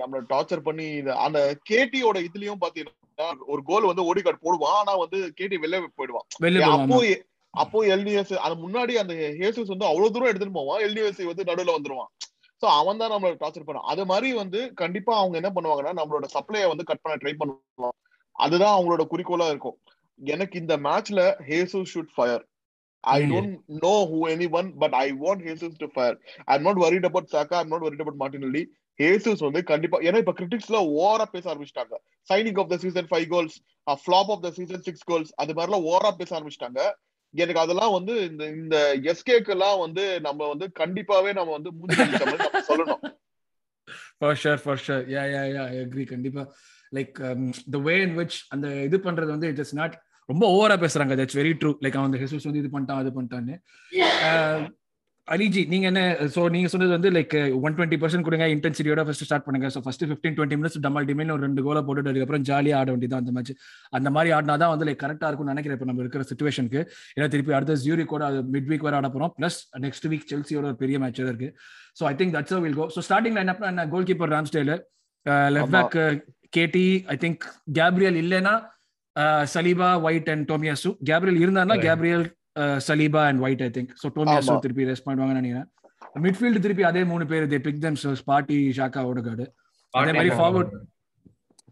நம்மள 0.00 0.18
டார்ச்சர் 0.32 0.66
பண்ணி 0.66 0.86
அந்த 1.26 1.38
கேடியோட 1.70 2.18
இதுலயும் 2.28 2.62
பாத்தீங்கன்னா 2.64 3.28
ஒரு 3.52 3.62
கோல் 3.70 3.88
வந்து 3.90 4.06
ஓடிகார்டு 4.10 4.44
போடுவான். 4.46 4.76
ஆனா 4.80 4.92
வந்து 5.02 5.18
கேடி 5.38 5.56
வெளில 5.64 5.80
போயிடுவான். 5.98 6.26
அப்போ 6.76 6.98
அப்போ 7.54 7.80
எல்னியோஸ் 7.94 8.32
அது 8.44 8.54
முன்னாடி 8.62 8.94
அந்த 9.00 9.14
ஹேசஸ் 9.40 9.72
வந்து 9.72 9.86
அவ்வளவு 9.90 10.12
தூரம் 10.14 10.30
எடுத்துட்டு 10.30 10.58
போவான். 10.58 10.80
எல்னியோசி 10.86 11.24
வந்து 11.30 11.48
நடுவுல 11.50 11.74
வந்துருவான். 11.76 12.10
சோ 12.62 12.66
அவன் 12.80 13.00
தான் 13.02 13.12
நம்மள 13.12 13.36
டார்ச்சர் 13.42 13.66
பண்ணான் 13.68 13.88
அது 13.92 14.02
மாதிரி 14.10 14.28
வந்து 14.40 14.60
கண்டிப்பா 14.80 15.12
அவங்க 15.20 15.36
என்ன 15.40 15.50
பண்ணுவாங்கன்னா 15.56 15.92
நம்மளோட 16.00 16.26
சப்ளைய 16.36 16.68
வந்து 16.72 16.88
கட் 16.88 17.02
பண்ண 17.04 17.16
ட்ரை 17.22 17.34
பண்ணுவாங்க. 17.40 17.94
அதுதான் 18.36 18.74
அவங்களோட 18.76 19.02
குறிக்கோளா 19.12 19.46
இருக்கும். 19.52 19.76
எனக்கு 20.20 20.56
இந்த 20.62 20.74
மேட்ச்ல 20.86 21.22
Jesus 21.50 21.92
should 21.92 22.12
fire 22.16 22.44
I 23.12 23.18
Mm. 23.22 23.46
Who 24.10 24.18
anyone 24.58 24.68
but 24.82 24.96
I 25.00 25.06
want 25.22 25.42
Jesus 25.48 25.76
to 25.82 25.86
fire 25.94 26.16
I 26.48 26.54
am 26.58 26.66
not 26.68 26.80
worried 26.84 27.06
about 27.08 27.30
Saka 27.34 27.58
I'm 27.62 27.72
not 27.74 27.84
worried 27.86 28.02
about 28.04 28.20
Martinelli 28.22 28.62
Jesus 28.98 29.42
வந்து 29.46 29.60
கண்டிப்பா 29.70 29.98
ஏன்னா 30.08 30.18
இப்ப 30.22 30.34
கிரிட்டிக்ஸ்ல 30.38 30.78
ஓவரா 30.98 31.26
பேச 31.32 31.44
ஆரம்பிச்சிட்டாங்க. 31.52 31.94
Signing 32.28 32.58
of 32.62 32.70
the 32.72 32.76
season 32.84 33.08
five 33.10 33.26
goals 33.32 33.56
flop 34.04 34.30
of 34.34 34.44
the 34.46 34.50
season 34.58 34.84
six 34.88 35.06
goals 35.10 35.32
அது 35.42 35.56
மாதிரிலாம் 35.58 35.86
ஓவரா 35.90 36.12
பேச 36.20 36.30
ஆரம்பிச்சிட்டாங்க. 36.38 36.80
எனக்கு 37.34 37.62
அதெல்லாம் 37.64 37.94
வந்து 37.96 38.14
இந்த 38.30 38.44
இந்த 38.60 38.76
எஸ்கேக்கு 39.12 39.52
எல்லாம் 39.56 39.78
வந்து 39.84 40.04
நம்ம 40.26 40.48
வந்து 40.52 40.66
கண்டிப்பாவே 40.80 41.32
நம்ம 41.38 41.52
வந்து 41.58 41.72
மூஞ்சி 41.78 42.04
சொல்லணும். 42.70 43.02
For 44.20 44.38
sure 44.42 44.62
for 44.64 44.82
sure 44.84 45.04
yeah 45.14 45.24
yeah 45.34 45.42
yeah 45.54 45.64
I 45.72 45.78
agree 45.84 46.04
கண்டிப்பா. 46.12 46.44
Like 46.92 47.14
the 47.74 47.78
way 47.88 47.94
in 48.06 48.16
which 48.20 48.36
அந்த 48.54 48.66
இது 48.88 48.98
பண்றது 49.08 49.30
வந்து 49.36 49.50
இட் 49.54 49.62
இஸ் 49.64 49.74
நாட் 49.80 49.96
ரொம்ப 50.28 50.44
ஓவரா 50.52 50.78
பேசுறாங்க. 50.82 51.14
தட்ஸ் 51.18 51.38
வெரி 51.38 51.52
ட்ரூ 51.60 51.72
லைக் 51.84 51.98
அவன் 51.98 52.20
ஹெசஸ் 52.20 52.48
வந்து 52.48 52.60
இது 52.60 52.70
பண்ணிட்டான் 52.72 53.02
அது 53.02 53.10
பண்ணிட்டான்னு. 53.16 53.54
அஹ், 54.26 54.62
அலிஜி 55.28 55.60
நீங்க 55.68 55.86
என்ன 55.90 56.00
சோ 56.34 56.40
நீங்க 56.54 56.68
சொன்னது 56.72 56.92
வந்து 56.94 57.10
லைக் 57.14 57.34
ஒன் 57.60 57.74
டுவெண்ட்டி 57.76 57.98
பர்சன்ட் 58.00 58.26
கொடுங்க 58.26 58.46
இன்டென்சிட்டியோட 58.54 59.02
ஃபர்ஸ்ட் 59.06 59.24
ஸ்டார்ட் 59.26 59.46
பண்ணுங்க. 59.46 59.68
So 59.74 59.82
first 59.84 60.04
fifteen 60.08 60.36
twenty 60.36 60.56
minutes 60.58 60.78
டமால் 60.84 61.08
டிமின் 61.10 61.32
ஒரு 61.34 61.42
ரெண்டு 61.46 61.64
கோலை 61.66 61.82
போட்டுட்டு 61.86 62.10
அதுக்கப்புறம் 62.12 62.44
ஜாலியா 62.48 62.78
ஆட 62.80 62.90
வேண்டியதான் 62.92 63.22
அந்த 63.22 63.32
மேட்ச் 63.36 63.52
அந்த 63.92 64.10
மாதிரி 64.16 64.32
ஆடினா 64.36 64.56
தான் 64.62 64.72
வந்து 64.74 64.88
லைக் 64.88 65.00
கரெக்டா 65.04 65.28
இருக்கும்னு 65.28 65.54
நினைக்கிறேன் 65.54 65.78
இப்போ 65.78 65.88
நம்ம 65.90 66.04
இருக்கிற 66.04 66.24
சுச்சுவேஷனுக்கு 66.30 66.80
ஏன்னா 67.16 67.28
திருப்பி 67.34 67.56
அடுத்த 67.58 67.78
ஜூரி 67.86 68.06
கூட 68.06 68.24
அது 68.30 68.40
மிட் 68.54 68.68
வீக் 68.72 68.86
வர 68.88 68.96
ஆட 69.00 69.10
போறோம். 69.14 69.32
பிளஸ் 69.38 69.58
நெக்ஸ்ட் 69.86 70.08
வீக் 70.12 70.28
செல்சியோட 70.32 70.66
ஒரு 70.72 70.78
பெரிய 70.82 70.98
மேட்ச் 71.02 71.22
இருக்கு. 71.24 71.50
So 71.98 72.04
I 72.04 72.16
think 72.20 72.34
that's 72.36 72.62
will 72.66 72.78
go 72.80 72.86
so 72.94 73.02
starting 73.08 73.36
line 73.40 73.52
up 73.54 73.64
goalkeeper 74.10 74.32
Ramsdale 74.34 74.72
left. 75.50 75.74
Back 75.76 75.98
KT 76.52 76.86
I 77.08 77.18
think 77.22 77.42
Gabriel 77.78 78.18
இல்லைன்னா 78.22 78.54
Saliba 79.54 79.88
White 80.06 80.30
and 80.32 80.46
Tomiyasu 80.52 80.90
Gabriel 81.10 81.38
இருந்தாருன்னா. 81.44 81.76
Gabriel 81.86 82.24
Saliba 82.88 83.22
and 83.30 83.42
White 83.44 83.62
I 83.66 83.70
think 83.76 83.92
so 84.02 84.08
Tomiyasu. 84.16 84.54
திருப்பி 84.64 84.88
rest 84.90 85.06
பண்ணுவாங்கன்னு 85.08 85.40
நினைக்கிறேன் 85.42 85.68
midfield 86.24 86.62
திருப்பி 86.64 86.84
அதே 86.90 87.02
மூணு 87.12 87.24
பேர் 87.30 87.46
தே 87.52 87.60
big 87.66 87.80
them 87.84 87.98
ஸ்பாட்டி 88.22 88.58
ஷாக்கா 88.78 89.02
ஓடகாடு 89.10 89.46
அதே 89.94 90.12
மாதிரி 90.18 90.32
forward. 90.40 90.68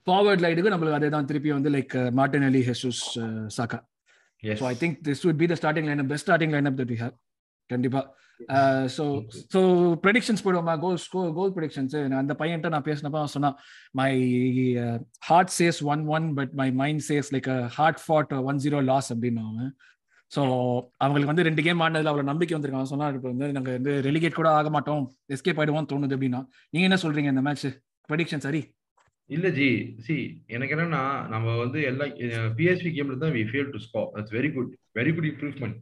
ஃபார்வர்ட் 0.08 0.42
லைடுக்கு 0.44 0.72
நம்மளுக்கு 0.72 0.98
அதே 1.00 1.08
தான் 1.14 1.26
திருப்பி 1.30 1.50
வந்து 1.56 1.70
like 1.74 1.92
Martinelli 2.50 2.62
Jesus 2.68 3.02
Saka. 3.56 3.78
So 4.60 4.64
I 4.70 4.74
think 4.80 4.96
this 5.08 5.22
would 5.26 5.38
be 5.42 5.48
the 5.52 5.58
starting 5.60 5.86
lineup 5.90 6.08
best 6.12 6.24
starting 6.26 6.50
lineup 6.56 6.76
that 6.80 6.88
we 6.92 6.98
have 7.02 7.14
கண்டிப்பா. 7.70 8.02
ஸோ 8.94 9.04
ஸோ 9.54 9.60
ப்ரெடிக்ஷன்ஸ் 10.04 10.44
போடுவோமா. 10.44 10.74
கோல் 10.84 10.98
ஸ்கோர் 11.04 11.28
கோல் 11.38 11.52
ப்ரெடிக்ஷன்ஸ் 11.56 11.94
அந்த 12.22 12.34
பையன்ட்ட 12.40 12.72
நான் 12.74 12.86
பேசினப்ப 12.88 13.18
அவன் 13.20 13.34
சொன்னான் 13.36 13.56
my 14.00 14.10
heart 15.28 15.52
says 15.58 15.78
one 15.92 16.02
one 16.16 16.26
but 16.38 16.52
my 16.60 16.68
mind 16.82 17.04
says 17.08 17.30
like 17.36 17.48
hard 17.78 18.00
fought 18.04 18.32
one 18.50 18.60
zero 18.64 18.80
loss 18.90 19.10
அப்படின்னு 19.14 19.42
அவன். 19.48 19.70
So 20.32 20.42
அவங்களுக்கு 21.04 21.32
வந்து 21.32 21.46
ரெண்டு 21.48 21.62
கேம் 21.66 21.82
ஆனதுல 21.86 22.10
அவ்வளோ 22.12 22.26
நம்பிக்கை 22.30 22.54
வந்திருக்காங்க 22.56 22.90
சொன்னா 22.92 23.08
இப்போ 23.16 23.28
வந்து 23.32 23.48
நாங்கள் 23.56 23.76
வந்து 23.78 23.94
ரெலிகேட் 24.08 24.38
கூட 24.40 24.50
ஆக 24.58 24.70
மாட்டோம். 24.76 25.02
எஸ்கேப் 25.34 25.60
ஆயிடுவோம் 25.60 25.88
தோணுது 25.90 26.16
அப்படின்னா. 26.16 26.40
நீங்க 26.72 26.86
என்ன 26.90 26.98
சொல்றீங்க 27.04 27.32
இந்த 27.34 27.44
மேட்ச் 27.48 27.66
ப்ரெடிக்ஷன் 28.08 28.44
சரி? 28.46 28.62
இல்ல 29.30 29.48
ஜி. 29.58 29.68
சி 30.06 30.14
எனக்கு 30.54 30.74
என்னன்னா 30.76 31.02
நம்ம 31.34 31.56
வந்து 31.64 31.78
எல்லா 31.90 32.06
பிஎஸ்பி 32.58 32.90
கேம்ல 32.96 33.18
தான் 33.24 33.34
we 33.38 33.42
fail 33.50 33.72
to 33.74 33.80
score 33.86 34.08
that's 34.16 34.34
very 34.38 34.50
good 34.56 34.70
very 34.98 35.12
good 35.16 35.28
improvement 35.32 35.76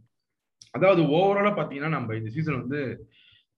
அதாவது 0.74 1.02
ஓவராலா 1.16 1.52
பாத்தீங்கன்னா 1.59 1.96
நம்ம 1.96 2.16
இந்த 2.20 2.30
சீசன் 2.37 2.61
வந்து 2.62 2.80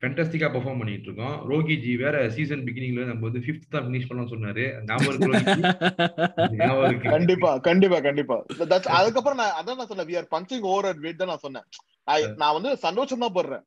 ஃபென்டாஸ்டிக்கா 0.02 0.46
பெர்ஃபார்ம் 0.52 0.80
பண்ணிட்டு 0.80 1.08
இருக்கோம். 1.08 1.34
ரோகி 1.50 1.74
ஜி 1.82 1.92
வேற 2.02 2.16
சீசன் 2.36 2.62
பிகினிங்ல 2.68 3.02
நம்ம 3.10 3.22
வந்து 3.28 3.42
ஃபிஃப்த் 3.44 3.74
தான் 3.74 3.84
ஃபினிஷ் 3.86 4.08
பண்ணலாம் 4.08 4.32
சொன்னாரு. 4.32 4.64
ஞாபகம் 4.88 5.20
கண்டிப்பா 7.14 7.50
கண்டிப்பா 7.68 7.98
கண்டிப்பா. 8.08 8.36
அதுக்கப்புறம் 8.98 9.40
நான் 9.42 9.56
அதான் 9.60 9.78
நான் 9.80 9.90
சொன்னேன் 9.90 10.08
we 10.10 10.16
are 10.20 10.32
punching 10.34 10.66
over 10.72 11.02
weight 11.04 11.20
தான் 11.22 11.32
நான் 11.32 11.44
சொன்னேன். 11.46 11.66
நான் 12.08 12.34
நான் 12.42 12.56
வந்து 12.56 12.72
சந்தோஷம் 12.86 13.24
தான் 13.24 13.36
போடுறேன் 13.36 13.64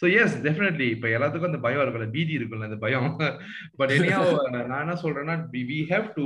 ஸோ 0.00 0.04
எஸ் 0.22 0.34
டெஃபினெட்லி 0.46 0.86
இப்போ 0.94 1.08
எல்லாத்துக்கும் 1.16 1.50
அந்த 1.50 1.60
பயம் 1.66 1.82
இருக்கும்ல 1.82 2.08
பீதி 2.16 2.32
இருக்கும்ல 2.38 2.68
அந்த 2.70 2.78
பயம். 2.84 3.08
பட் 3.78 3.92
என்னையா 3.96 4.18
நான் 4.68 4.82
என்ன 4.84 4.96
சொல்றேன்னா 5.04 5.36
we 5.70 5.78
have 5.92 6.08
to 6.18 6.24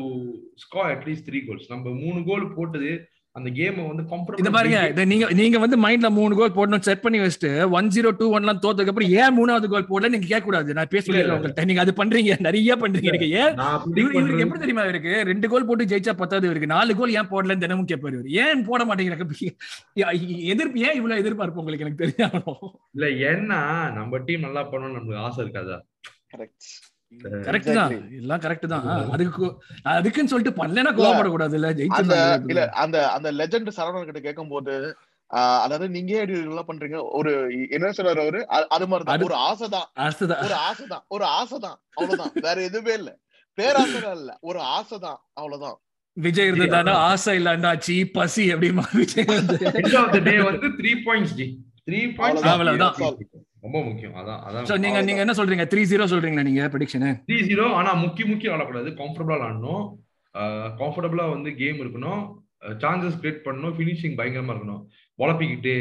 score 0.64 0.90
at least 0.94 1.28
three 1.28 1.40
goals 1.48 1.70
நம்ம 1.74 1.94
மூணு 2.02 2.20
கோல் 2.30 2.46
போட்டது 2.56 2.90
அந்த 3.36 3.48
கேமை 3.56 3.82
வந்து 3.86 4.02
இந்த 4.40 4.50
பாருங்க 4.52 4.78
நீங்க 5.10 5.26
நீங்க 5.38 5.56
வந்து 5.62 5.76
மைண்ட்ல 5.78 6.08
மூணு 6.16 6.36
கோல் 6.36 6.54
போடணும் 6.54 6.84
செட் 6.86 7.02
பண்ணி 7.02 7.18
வச்சுட்டு 7.20 7.50
ஒன் 7.76 7.88
ஜீரோ 7.94 8.10
டூ 8.16 8.26
ஒன்லாம் 8.36 8.60
தோத்ததுக்கு 8.62 8.92
அப்புறம் 8.92 9.12
ஏன் 9.18 9.34
மூணாவது 9.38 9.66
கோல் 9.72 9.88
போடல? 9.90 10.10
நீங்க 10.12 10.26
கேட்க 10.26 10.44
கூடாது 10.46 10.76
நான் 10.78 10.90
பேச 10.94 11.04
இல்ல, 11.06 11.20
இல்ல. 11.20 11.34
உங்கள்ட்ட. 11.36 11.64
நீங்க 11.64 11.82
அது 11.84 11.94
பண்றீங்க. 11.98 12.36
நிறைய 12.46 12.76
பண்றீங்க. 12.82 13.10
எனக்கு 13.12 13.28
ஏன் 13.36 13.52
இவருக்கு 14.02 14.44
எப்படி 14.44 14.60
தெரியுமா 14.60 14.84
இருக்கு 14.86 15.14
ரெண்டு 15.30 15.48
கோல் 15.48 15.68
போட்டு 15.68 15.90
ஜெயிச்சா 15.92 16.14
பத்தாவது 16.16 16.50
இருக்கு 16.50 16.72
நாலு 16.72 16.96
கோல் 16.98 17.14
ஏன் 17.18 17.30
போடலன்னு 17.32 17.64
தினமும் 17.64 17.90
கேட்பாரு 17.92 18.16
இவரு. 18.18 18.32
ஏன் 18.44 18.64
போட 18.64 18.82
மாட்டேங்கிறாங்க 18.86 19.26
எதிர்ப்பு 20.52 20.78
ஏன் 20.86 20.96
இவ்வளவு 20.98 21.20
எதிர்பார்ப்பு 21.22 21.62
உங்களுக்கு? 21.62 21.86
எனக்கு 21.86 22.02
தெரியாம 22.04 22.56
இல்ல 22.94 23.06
ஏன்னா 23.28 23.60
நம்ம 23.96 24.22
டீம் 24.26 24.46
நல்லா 24.46 24.64
பண்ணணும்னு 24.66 24.98
நமக்கு 24.98 25.24
ஆசை 25.24 25.40
இருக்காதா? 25.44 25.78
கரெக்ட் 26.32 26.68
கரெக்ட் 27.22 27.74
தான். 27.74 28.10
எல்லாம் 28.12 28.40
கரெக்ட் 28.40 28.66
தான். 28.66 29.10
அதுக்கு 29.10 29.56
அதுக்குன்னு 29.82 30.28
சொல்லிட்டு 30.28 30.64
பண்ணலன்னா 30.64 30.94
கோவப்படக்கூடாது. 30.94 31.54
இல்ல 31.54 31.72
ஜெயிச்சிருந்தாங்க 31.72 32.42
இல்ல 32.46 32.68
அந்த 32.68 33.10
அந்த 33.10 33.32
லெஜெண்ட் 33.32 33.68
சரவணன் 33.76 34.04
கிட்ட 34.04 34.20
கேட்கும் 34.20 34.48
போது 34.48 34.96
ஆஹ் 35.22 35.60
அதாவது 35.60 35.88
நீங்க 35.88 36.18
எல்லாம் 36.18 36.68
பண்றீங்க? 36.68 37.02
ஒரு 37.12 37.30
என்ன 37.70 37.90
சொல்றாரு 37.90 38.20
அவரு? 38.20 38.48
அது 38.48 38.86
அது- 38.86 39.24
ஒரு 39.24 39.34
ஆசைதான். 39.34 39.98
அடுத்ததான். 39.98 40.44
ஒரு 40.44 40.54
ஆசைதான். 40.54 41.00
ஒரு 41.08 41.24
ஆசைதான். 41.24 41.74
அவ்வளவுதான். 41.90 42.30
வேற 42.34 42.62
எதுவுமே 42.62 42.94
இல்ல. 42.94 43.18
பேராசை 43.54 44.10
இல்ல. 44.12 44.38
ஒரு 44.40 44.58
ஆசைதான். 44.58 45.16
அவ்வளவுதான். 45.32 45.78
விஜய் 46.12 46.50
இருந்ததானா 46.50 46.90
ஆசை 46.90 47.38
இல்லாண்டாச்சு 47.38 48.08
பசி 48.12 48.54
அப்படிமா 48.54 48.84
விஜய் 48.92 49.24
வந்து 49.24 49.56
எண்ட் 49.56 49.96
ஆஃப் 49.96 50.12
த 50.12 50.18
டே 50.18 50.40
வந்து 50.40 50.66
த்ரீ 50.66 50.96
பாயிண்ட்ஸ் 51.06 51.54
த்ரீ 51.90 51.94
பாயிண்ட்ஸ் 51.94 52.46
அவ்வளவுதான். 52.46 52.94
ரொம்ப 53.66 53.78
முக்கியம். 53.88 54.16
அதான் 54.20 54.40
சோ 54.42 54.48
அதான் 54.48 54.82
நீங்க 54.86 54.98
நீங்க 55.08 55.22
என்ன 55.24 55.36
சொல்றீங்க? 55.38 55.66
த்ரீ 55.72 55.84
ஜீரோ 55.92 56.06
சொல்றீங்களா 56.12 56.48
நீங்க 56.48 56.64
ப்ரெடிக்ஷன் 56.72 57.06
த்ரீ 57.28 57.38
ஜீரோ 57.50 57.66
ஆனா 57.78 57.92
முக்கி 58.04 58.24
முக்கி 58.32 58.48
ஆடக்கூடாது. 58.54 58.90
கம்ஃபர்டபுளா 59.02 59.38
ஆடணும் 59.46 59.84
கம்ஃபர்டபுளா 60.80 61.26
வந்து 61.34 61.50
கேம் 61.60 61.80
இருக்கணும். 61.84 62.22
சான்சஸ் 62.82 63.18
கிரியேட் 63.22 63.44
பண்ணணும். 63.46 63.74
ஃபினிஷிங் 63.76 64.16
பயங்கரமா 64.18 64.54
இருக்கணும். 64.54 64.82
உழப்பிக்கிட்டு 65.22 65.74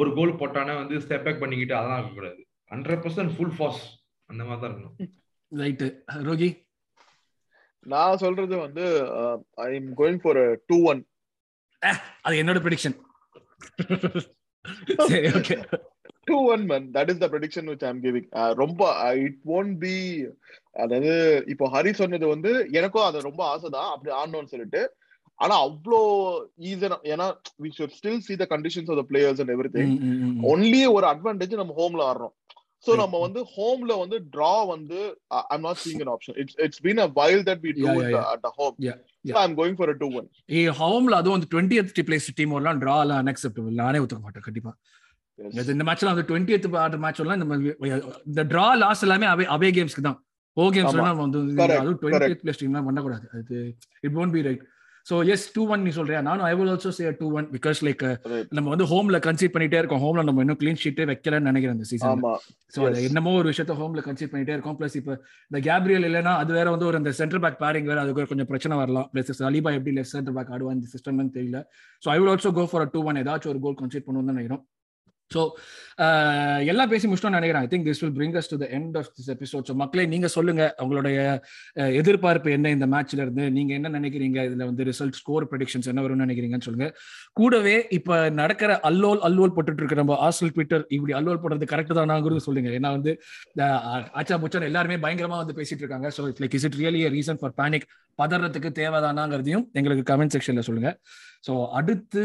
ஒரு 0.00 0.10
கோல் 0.16 0.38
போட்டானே 0.40 0.72
வந்து 0.80 0.94
ஸ்டெப் 1.04 1.24
பேக் 1.26 1.42
பண்ணிக்கிட்டு 1.42 1.74
அதெல்லாம் 1.78 2.00
இருக்கக்கூடாது. 2.00 2.40
ஹண்ட்ரட் 2.72 3.02
பர்சன்ட் 3.04 3.34
ஃபுல் 3.36 3.54
ஃபாஸ் 3.58 3.82
அந்த 4.30 4.42
மாதிரி 4.44 4.60
தான் 4.62 4.70
இருக்கணும். 4.70 4.94
ரைட் 5.62 5.84
ரோகி? 6.28 6.48
நான் 7.92 8.22
சொல்றது 8.24 8.54
வந்து 8.66 8.84
I 9.66 9.68
am 9.80 9.90
going 10.00 10.20
for 10.22 10.40
two 10.70 10.78
one 10.92 11.02
அது 12.26 12.40
என்னோட 12.42 12.60
ப்ரெடிக்ஷன் 12.64 12.96
சரி 15.10 15.28
okay 15.38 15.56
two 16.26 16.36
one 16.52 16.64
man 16.64 16.86
that 16.94 17.10
is 17.10 17.18
the 17.18 17.28
prediction 17.28 17.68
which 17.70 17.84
I'm 17.84 18.02
giving 18.02 18.28
ரொம்ப 18.54 18.82
இட் 19.24 19.40
ஒன்ட் 19.56 19.74
பி 19.78 19.94
அதாவது 20.76 21.12
இப்போ 21.46 21.66
ஹரி 21.74 21.92
சொன்னது 21.92 22.26
வந்து 22.26 22.50
எனக்கும் 22.72 23.04
அது 23.04 23.20
ரொம்ப 23.20 23.42
ஆசைதான். 23.52 23.90
அப்படி 23.90 24.12
ஆடணும்னு 24.16 24.46
சொல்லிட்டு. 24.46 24.82
ஆனா 25.38 25.54
அவ்வளோ 25.60 26.00
ஈஸியா 26.62 26.98
ஏன்னா 27.12 27.26
we 27.62 27.70
should 27.78 27.96
still 27.96 28.18
see 28.18 28.36
the 28.36 28.46
conditions 28.50 28.90
of 28.90 29.00
the 29.00 29.04
players 29.10 29.40
and 29.40 29.52
everything 29.74 29.94
only 30.50 30.82
ஒரு 30.92 31.06
அட்வான்டேஜ் 31.06 31.54
நம்ம 31.54 31.74
ஹோம்ல 31.78 32.04
ஆடுறோம். 32.10 32.34
சோ. 32.86 32.90
நம்ம 32.96 33.18
வந்து 33.18 33.40
ஹோம்ல 33.54 33.92
வந்து 33.98 34.16
டிரா 34.32 34.66
வந்து 34.66 34.98
I'm 35.50 35.60
not 35.60 35.80
seeing 35.84 36.02
an 36.04 36.08
option 36.08 36.36
it's 36.36 36.58
it's 36.58 36.82
been 36.82 36.98
a 36.98 37.08
while 37.14 37.42
that 37.42 37.62
we 37.62 37.72
do. 37.78 37.86
At 38.24 38.46
home 38.56 38.76
so 39.24 39.36
going 39.56 39.74
for 39.74 39.88
a 39.88 39.96
two 40.02 40.08
one 40.14 40.28
ஹோம்ல 40.80 41.14
அதுவும் 41.14 41.36
வந்து 41.38 41.50
டுவெண்ட்டி 41.52 42.06
பிளேஸ் 42.08 42.28
டீம் 42.34 42.54
எல்லாம் 42.56 42.80
டிரா 42.80 43.00
எல்லாம் 43.00 43.20
அன்அக்செப்டபிள் 43.22 43.80
நானே 43.82 43.98
ஒத்துக்க 43.98 44.22
மாட்டேன் 44.22 44.42
கண்டிப்பா. 44.42 44.72
இந்த 45.74 45.84
மேட்ச்ல 45.88 46.12
அந்த 46.14 46.24
டுவெண்ட்டி 46.30 46.54
ஆடுற 46.84 47.00
மேட்ச் 47.06 47.20
எல்லாம் 47.24 47.40
இந்த 47.40 47.58
இந்த 48.30 48.44
டிரா 48.52 48.68
லாஸ் 48.84 49.04
எல்லாமே 49.08 49.28
அவே 49.34 49.46
அவே 49.56 49.70
கேம்ஸ்க்கு 49.78 50.06
தான். 50.08 50.18
Oh 50.56 50.64
games. 50.76 50.94
நம்ம 50.98 51.26
வந்து 51.26 51.40
அதுவும் 51.82 52.00
டுவெண்ட்டி 52.04 52.38
பிளேஸ் 52.44 52.62
டீம்லாம் 52.62 52.88
பண்ணக்கூடாது. 52.88 53.26
அது 53.38 53.58
it 54.08 54.18
won't 54.22 54.34
be 54.38 54.42
right 54.48 54.64
so 55.06 55.16
yes 55.32 55.44
two 55.56 55.62
one 55.72 55.82
நீ 55.86 55.90
சொல்றியா? 55.96 56.20
நானும் 56.28 56.44
I 56.46 56.52
will 56.58 56.70
also 56.70 56.90
say 56.96 57.10
two 57.18 57.26
one 57.38 57.46
because 57.56 57.80
like. 57.86 58.02
நம்ம 58.56 58.66
வந்து 58.72 58.86
ஹோம்ல 58.92 59.18
கன்சீட் 59.26 59.52
பண்ணிட்டே 59.56 59.78
இருக்கோம். 59.80 60.00
ஹோம்ல 60.04 60.22
நம்ம 60.28 60.42
இன்னும் 60.44 60.58
க்ளீன் 60.62 60.80
ஷீட்டே 60.84 61.04
வைக்கலன்னு 61.10 61.48
நினைக்கிறேன் 61.50 61.76
இந்த 61.78 61.86
சீசன் 61.90 62.24
ஸோ. 62.76 62.80
என்னமோ 63.08 63.34
ஒரு 63.40 63.48
விஷயத்த 63.52 63.76
ஹோம்ல 63.80 64.02
கன்சீட் 64.08 64.32
பண்ணிட்டே 64.32 64.54
இருக்கோம். 64.56 64.76
ப்ளஸ் 64.80 64.96
இப்போ 65.00 65.14
இந்த 65.50 65.60
கேப்ரியல் 65.68 66.06
இல்லைன்னா 66.08 66.32
அது 66.44 66.52
வேற 66.58 66.66
வந்து 66.74 66.88
ஒரு 66.90 66.98
அந்த 67.00 67.12
சென்டர் 67.20 67.42
பேக் 67.44 67.60
பேரிங் 67.64 67.90
வேற 67.92 68.00
அதுக்கு 68.04 68.30
கொஞ்சம் 68.32 68.50
பிரச்சனை 68.52 68.78
வரலாம். 68.82 69.06
ப்ளஸ் 69.12 69.44
அலிபா 69.50 69.72
எப்படி 69.78 69.94
லெஃப்ட் 69.98 70.14
சென்டர் 70.16 70.36
பேக் 70.38 70.52
ஆடுவா 70.56 70.72
இந்த 70.78 70.88
சிஸ்டம்னு 70.94 71.34
தெரியல 71.38 71.60
so 72.02 72.10
I 72.14 72.18
will 72.22 72.32
also 72.34 72.52
go 72.58 72.64
for 72.72 72.88
two 72.96 73.02
one 73.10 73.20
ஏதாச்சும் 73.24 73.52
ஒரு 73.54 73.62
கோல் 73.66 73.78
கன்சீட் 73.82 74.06
பண்ணுவோம் 74.08 74.30
தான் 74.30 74.38
நினைக்கிறோம். 74.38 74.64
ஸோ 75.34 75.40
uh, 76.04 76.58
எல்லாம் 76.70 76.90
பேசி 76.90 77.06
முடிச்சிட்டோம்னு 77.06 77.38
நினைக்கிறேன். 77.38 77.64
I 77.66 77.68
think 77.70 77.86
this 77.88 78.00
will 78.02 78.12
bring 78.18 78.34
us 78.40 78.48
to 78.50 78.56
the 78.62 78.66
end 78.76 78.96
of 79.00 79.08
this 79.16 79.30
episode 79.34 79.64
so 79.70 79.74
மக்களே 79.80 80.04
நீங்கள் 80.12 80.32
சொல்லுங்க. 80.34 80.64
உங்களுடைய 80.84 81.16
எதிர்பார்ப்பு 82.00 82.50
என்ன 82.56 82.70
இந்த 82.76 82.86
மேட்ச்ல 82.92 83.20
இருந்து? 83.24 83.44
நீங்க 83.56 83.72
என்ன 83.78 83.90
நினைக்கிறீங்க? 83.96 84.38
இதுல 84.48 84.66
வந்து 84.70 84.84
ரிசல்ட் 84.90 85.18
ஸ்கோர் 85.20 85.46
ப்ரெடிக்ஷன்ஸ் 85.52 85.88
என்ன 85.92 86.02
வரும்னு 86.04 86.26
நினைக்கிறீங்கன்னு 86.26 86.66
சொல்லுங்க. 86.68 86.88
கூடவே 87.40 87.76
இப்போ 87.98 88.16
நடக்கிற 88.40 88.72
அல்லோல் 88.90 89.22
அல்லோல் 89.28 89.54
போட்டுட்டு 89.56 89.82
இருக்கிற 89.82 90.00
நம்ம 90.02 90.18
ஆசல் 90.28 90.52
ட்விட்டர் 90.56 90.84
இப்படி 90.98 91.14
அல்லோல் 91.20 91.42
போடுறது 91.44 91.70
கரெக்ட் 91.72 91.98
தானாங்கிறது 92.00 92.46
சொல்லுங்க. 92.48 92.70
ஏன்னா 92.80 92.92
வந்து 92.98 93.14
ஆச்சா 94.20 94.38
புச்சான் 94.44 94.68
எல்லாருமே 94.70 94.98
பயங்கரமா 95.06 95.38
வந்து 95.42 95.56
பேசிட்டு 95.60 95.84
இருக்காங்க. 95.84 96.10
So 96.18 96.28
it's 96.30 96.44
like 96.44 96.56
is 96.60 96.68
it 96.70 96.78
really 96.82 97.02
reason 97.16 97.40
for 97.42 97.56
panic 97.62 97.88
பதறதுக்கு 98.22 98.70
தேவைதானாங்கிறதையும் 98.80 99.66
எங்களுக்கு 99.80 100.06
கமெண்ட் 100.12 100.36
செக்ஷன்ல 100.36 100.64
சொல்லுங்க. 100.68 100.92
ஸோ 101.48 101.54
அடுத்து 101.80 102.22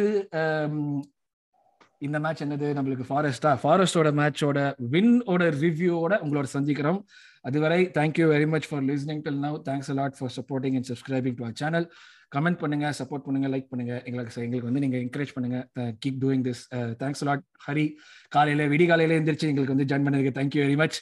இந்த 2.02 2.18
மேட்ச் 2.20 2.44
என்னது? 2.46 2.68
நம்மளுக்கு 2.78 3.06
ஃபாரஸ்டா 3.10 3.52
ஃபாரஸ்டோட 3.64 4.10
மேட்சோட 4.20 4.60
வின்னோட 4.94 5.44
ரிவ்யூவோட 5.64 6.14
உங்களோட 6.24 6.48
சந்திக்கிறோம். 6.54 7.00
அதுவரை 7.46 7.80
thank you 7.98 8.26
very 8.32 8.48
much 8.54 8.68
for 8.70 8.86
listening 8.88 9.22
till 9.26 9.42
now 9.44 9.58
thanks 9.68 9.92
a lot 9.94 10.18
for 10.18 10.34
supporting 10.38 10.76
and 10.80 10.88
subscribing 10.92 11.36
to 11.38 11.44
our 11.46 11.60
channel 11.62 11.86
comment 12.32 12.60
பண்ணுங்க 12.62 12.88
சப்போர்ட் 13.00 13.26
பண்ணுங்க 13.26 13.48
லைக் 13.54 13.70
பண்ணுங்க. 13.72 13.94
எங்களுக்கு 14.08 14.44
எங்களுக்கு 14.46 14.70
வந்து 14.70 14.84
நீங்க 14.86 14.98
என்கரேஜ் 15.04 15.34
பண்ணுங்க. 15.38 15.58
Keep 16.04 16.20
doing 16.24 16.46
this 16.48 16.62
thanks 17.02 17.24
a lot 17.26 17.44
Hari 17.68 17.86
காலையில 18.32 18.68
விடி 18.74 18.88
காலையில 18.92 19.18
எந்திரிச்சு 19.20 19.50
எங்களுக்கு 19.52 19.76
வந்து 19.76 19.90
ஜாயின் 19.92 20.08
பண்ணதுக்கு 20.08 20.38
thank you 20.40 20.62
very 20.66 20.78
much 20.84 20.98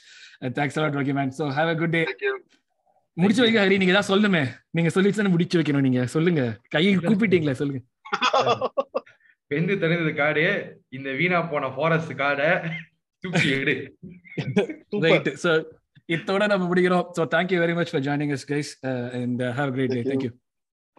thanks 0.58 0.78
a lot 0.80 0.98
okay 1.02 1.14
man 1.20 1.32
so 1.38 1.46
have 1.58 1.72
a 1.74 1.78
good 1.82 1.96
day 1.96 2.02
முடிச்சு 3.16 3.42
வைக்க 3.44 3.58
ஹரி 3.64 3.78
நீங்க 3.82 3.94
தான் 3.94 4.10
சொல்லுமே 4.12 4.42
நீங்க 4.70 4.90
சொல்லிட்டு 4.96 5.32
முடிச்சு 5.34 5.58
வைக்கணும் 5.60 5.86
நீங்க. 5.88 6.02
சொல்லுங்க. 6.16 6.42
கையை 6.68 6.92
கூப்பிட்டீங்களா 7.10 7.56
சொல்லுங்க. 7.62 7.80
பெந்து 9.50 9.74
தெரிந்தது 9.82 10.12
காடு 10.14 10.44
இந்த 10.90 11.10
வீணா 11.20 11.38
போன 11.52 11.70
ஃபாரஸ்ட் 11.76 12.14
காடை 12.20 12.50
தூக்கி 13.24 13.48
எடு. 13.58 13.74
சூப்பர் 14.90 15.06
ரைட் 15.06 15.30
ஸோ 15.42 15.50
இத்தோட 16.08 16.44
நம்ம 16.46 16.64
முடிக்கிறோம். 16.70 17.06
So 17.16 17.24
thank you 17.34 17.58
very 17.62 17.74
much 17.78 17.92
for 17.92 18.04
joining 18.06 18.32
us 18.36 18.46
guys 18.50 18.70
and 19.18 19.42
have 19.58 19.72
great 19.76 19.94
day 19.96 20.02
Thank 20.04 20.24
you. 20.26 20.32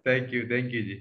Thank you 0.06 0.42
thank you 0.46 0.52
thank you 0.52 0.82
ji 0.90 0.98